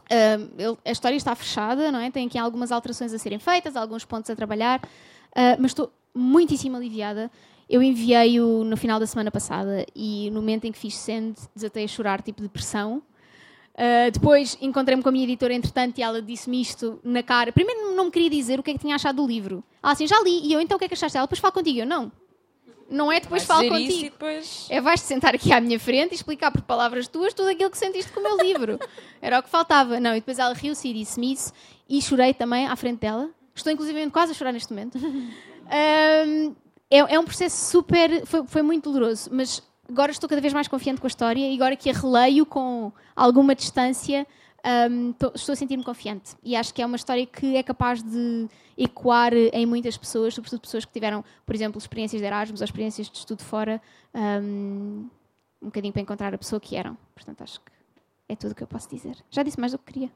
[0.10, 2.10] Ele- a história está fechada, não é?
[2.12, 4.82] Tem aqui algumas alterações a serem feitas, alguns pontos a trabalhar,
[5.36, 7.30] ah, mas estou muitíssimo aliviada.
[7.70, 11.84] Eu enviei-o no final da semana passada e no momento em que fiz send, desatei
[11.84, 13.04] a chorar, tipo depressão.
[13.78, 17.52] Uh, depois encontrei-me com a minha editora, entretanto, e ela disse-me isto na cara.
[17.52, 19.64] Primeiro não me queria dizer o que é que tinha achado do livro.
[19.84, 20.48] Ela assim, já li.
[20.48, 21.16] E eu, então o que é que achaste?
[21.16, 21.78] Ela, depois falo contigo.
[21.80, 22.12] Eu, não.
[22.90, 24.04] Não é depois falo contigo.
[24.04, 24.68] depois...
[24.70, 27.78] É vais-te sentar aqui à minha frente e explicar por palavras tuas tudo aquilo que
[27.78, 28.80] sentiste com o meu livro.
[29.22, 30.00] Era o que faltava.
[30.00, 31.52] Não, e depois ela riu-se e disse-me isso.
[31.90, 33.30] E chorei também à frente dela.
[33.54, 34.98] Estou inclusive quase a chorar neste momento.
[35.70, 36.56] Ahm,
[36.90, 38.26] é, é um processo super.
[38.26, 41.56] Foi, foi muito doloroso, mas agora estou cada vez mais confiante com a história e
[41.56, 44.26] agora que a releio com alguma distância,
[44.68, 46.36] ahm, tô- estou a sentir-me confiante.
[46.44, 48.48] E acho que é uma história que é capaz de
[48.78, 53.10] ecoar em muitas pessoas, sobretudo pessoas que tiveram, por exemplo, experiências de Erasmus ou experiências
[53.10, 53.82] de estudo fora,
[54.14, 55.06] ahm,
[55.62, 56.98] um bocadinho para encontrar a pessoa que eram.
[57.16, 57.72] Portanto, acho que
[58.30, 59.16] é tudo o que eu posso dizer.
[59.32, 60.12] Já disse mais do que queria.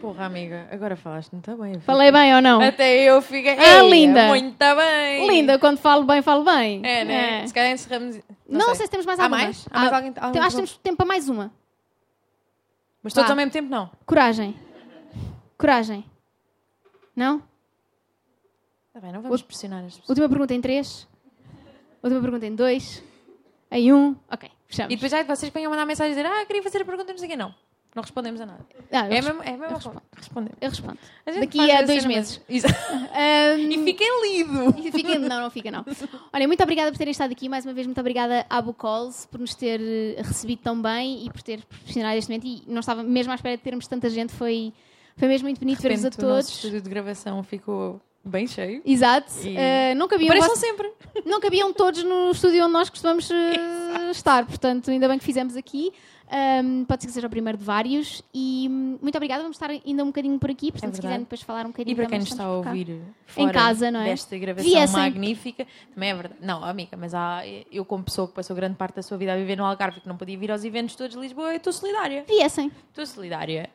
[0.00, 1.78] Porra, amiga, agora falaste muito bem.
[1.80, 2.58] Falei bem ou não?
[2.62, 3.52] Até eu fiquei...
[3.58, 4.28] Ah, Ei, linda.
[4.28, 5.28] Muito bem.
[5.28, 6.80] Linda, quando falo bem, falo bem.
[6.84, 7.46] É, né?
[7.46, 8.18] Se calhar encerramos...
[8.48, 8.86] Não, sei.
[8.86, 9.42] se temos mais Há alguma.
[9.42, 9.66] mais?
[9.70, 10.10] Há mais Ah, alguém?
[10.10, 11.52] então, acho que- temos tempo para mais uma.
[13.02, 13.32] Mas todos Vá.
[13.32, 13.90] ao mesmo tempo, não.
[14.04, 14.54] Coragem.
[15.56, 16.04] Coragem.
[17.16, 17.42] Não?
[18.88, 20.08] Está bem, não vamos pressionar as pessoas.
[20.08, 21.06] Última pergunta em três.
[22.02, 23.02] Última pergunta em dois.
[23.70, 24.16] Em um.
[24.30, 24.92] Ok, fechamos.
[24.92, 27.12] E depois já vocês vêm a mandar mensagem e dizer ah, queria fazer a pergunta,
[27.12, 27.36] não sei o quê.
[27.36, 27.54] Não,
[27.94, 28.64] não respondemos a nada.
[28.92, 30.02] Ah, É mesmo, é mesmo eu respondo.
[30.16, 30.52] responder.
[30.60, 30.98] Eu respondo.
[31.26, 32.40] A Daqui a dois meses.
[32.48, 34.74] Ahm, E fiquem lido.
[34.78, 35.84] E fica- não, não fica, não.
[36.32, 37.48] Olha, muito obrigada por terem estado aqui.
[37.48, 41.30] Mais uma vez, muito obrigada à Bucols por nos ter eh, recebido tão bem e
[41.30, 42.46] por ter proporcionado este momento.
[42.46, 44.32] E não estava mesmo à espera de termos tanta gente.
[44.32, 44.72] Foi,
[45.16, 46.48] foi mesmo muito bonito ver-vos a repente, o todos.
[46.48, 48.82] estúdio de gravação ficou bem cheio.
[48.84, 49.32] Exato.
[49.44, 50.92] E- não, cabiam Pareçam vosso- sempre.
[51.26, 54.46] não cabiam todos no estúdio onde nós costumamos eh, estar.
[54.46, 55.92] Portanto, ainda bem que fizemos aqui.
[56.32, 58.22] Ahm, pode ser que seja o primeiro de vários.
[58.32, 59.42] E hum, muito obrigada.
[59.42, 60.70] Vamos estar ainda um bocadinho por aqui.
[60.70, 61.02] Portanto, se É verdade.
[61.02, 64.00] quiserem depois falar um bocadinho E para quem nos está a ouvir fora casa, não
[64.00, 64.04] é?
[64.04, 64.96] desta gravação Viessem.
[64.96, 66.40] magnífica, também é verdade.
[66.40, 67.42] Não, amiga, mas há,
[67.72, 70.00] eu, como pessoa que passou grande parte da sua vida a viver no Algarve e
[70.02, 72.24] que não podia vir aos eventos todos de Lisboa, eu estou solidária.
[72.28, 72.70] Viessem.
[72.90, 73.68] Estou solidária.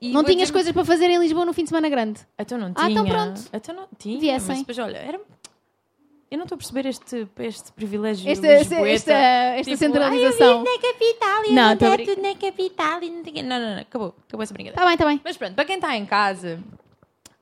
[0.00, 2.20] E Não tinhas coisas para fazer em Lisboa no fim de semana grande?
[2.38, 2.90] Então não Ah, tinha.
[2.90, 3.40] então pronto.
[3.52, 4.18] Então não tinha.
[4.18, 4.48] Viessem.
[4.48, 5.20] Mas depois, olha, era...
[6.32, 8.88] eu não estou a perceber este, este privilégio Esta, lisboeta.
[8.88, 10.46] esta, esta Tipo, centralização.
[10.46, 13.42] Ai, eu vivo na capital e Não, não, é tudo na capital e não tem...
[13.42, 13.80] Não, não, não.
[13.82, 14.14] Acabou.
[14.26, 14.74] Acabou essa brincadeira.
[14.80, 15.20] Está bem, está bem.
[15.24, 16.62] Mas pronto, para quem está em casa,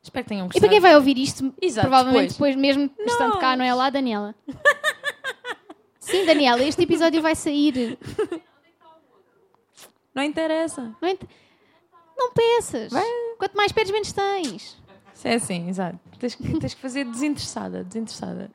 [0.03, 0.61] espero que tenham E gostado.
[0.63, 2.55] para quem vai ouvir isto, Exato, provavelmente depois.
[2.55, 4.35] depois, mesmo estando cá, não é lá, Daniela?
[6.01, 7.97] Sim, Daniela, este episódio vai sair.
[10.15, 10.93] Não interessa.
[11.01, 11.29] Não, ent-
[12.19, 12.93] não peças.
[13.39, 14.77] Quanto mais pedes, menos tens.
[15.25, 15.99] É assim, exato.
[16.19, 18.51] Tens que, tens que fazer desinteressada, desinteressada.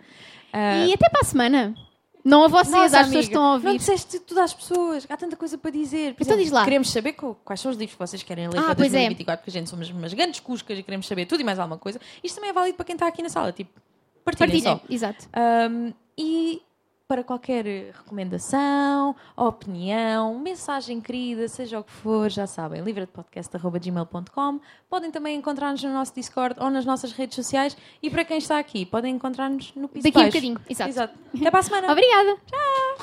[0.53, 1.75] Ah, E até para a semana.
[2.23, 3.65] Não a vocês, Nossa, às pessoas que estão a ouvir.
[3.67, 5.05] Não disseste tudo às pessoas.
[5.07, 6.15] Há tanta coisa para dizer.
[6.15, 6.63] Por Então diz lá.
[6.63, 8.97] Queremos saber quais são os livros que vocês querem ler Ah, para pois é.
[8.97, 11.77] 2024, porque a gente somos umas grandes cuscas e queremos saber tudo e mais alguma
[11.77, 12.01] coisa.
[12.23, 13.51] Isto também é válido para quem está aqui na sala.
[13.51, 13.79] Tipo,
[14.23, 15.29] partilhem Partilhem, exato.
[15.69, 16.63] Um, e
[17.07, 24.59] para qualquer eh, recomendação, opinião, mensagem querida, seja o que for, já sabem, livradepodcast.gmail.com.
[24.89, 27.77] Podem também encontrar-nos no nosso Discord ou nas nossas redes sociais.
[28.01, 30.89] E para quem está aqui, podem encontrar-nos no piso Daqui a um bocadinho, exato.
[30.89, 31.13] exato.
[31.35, 31.91] Até para a semana.
[31.91, 32.37] Obrigada.
[32.47, 32.95] Tchau.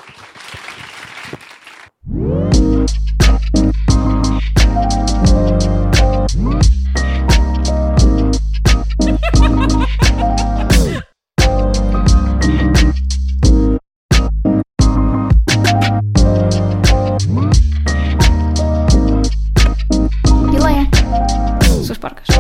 [22.03, 22.32] parques.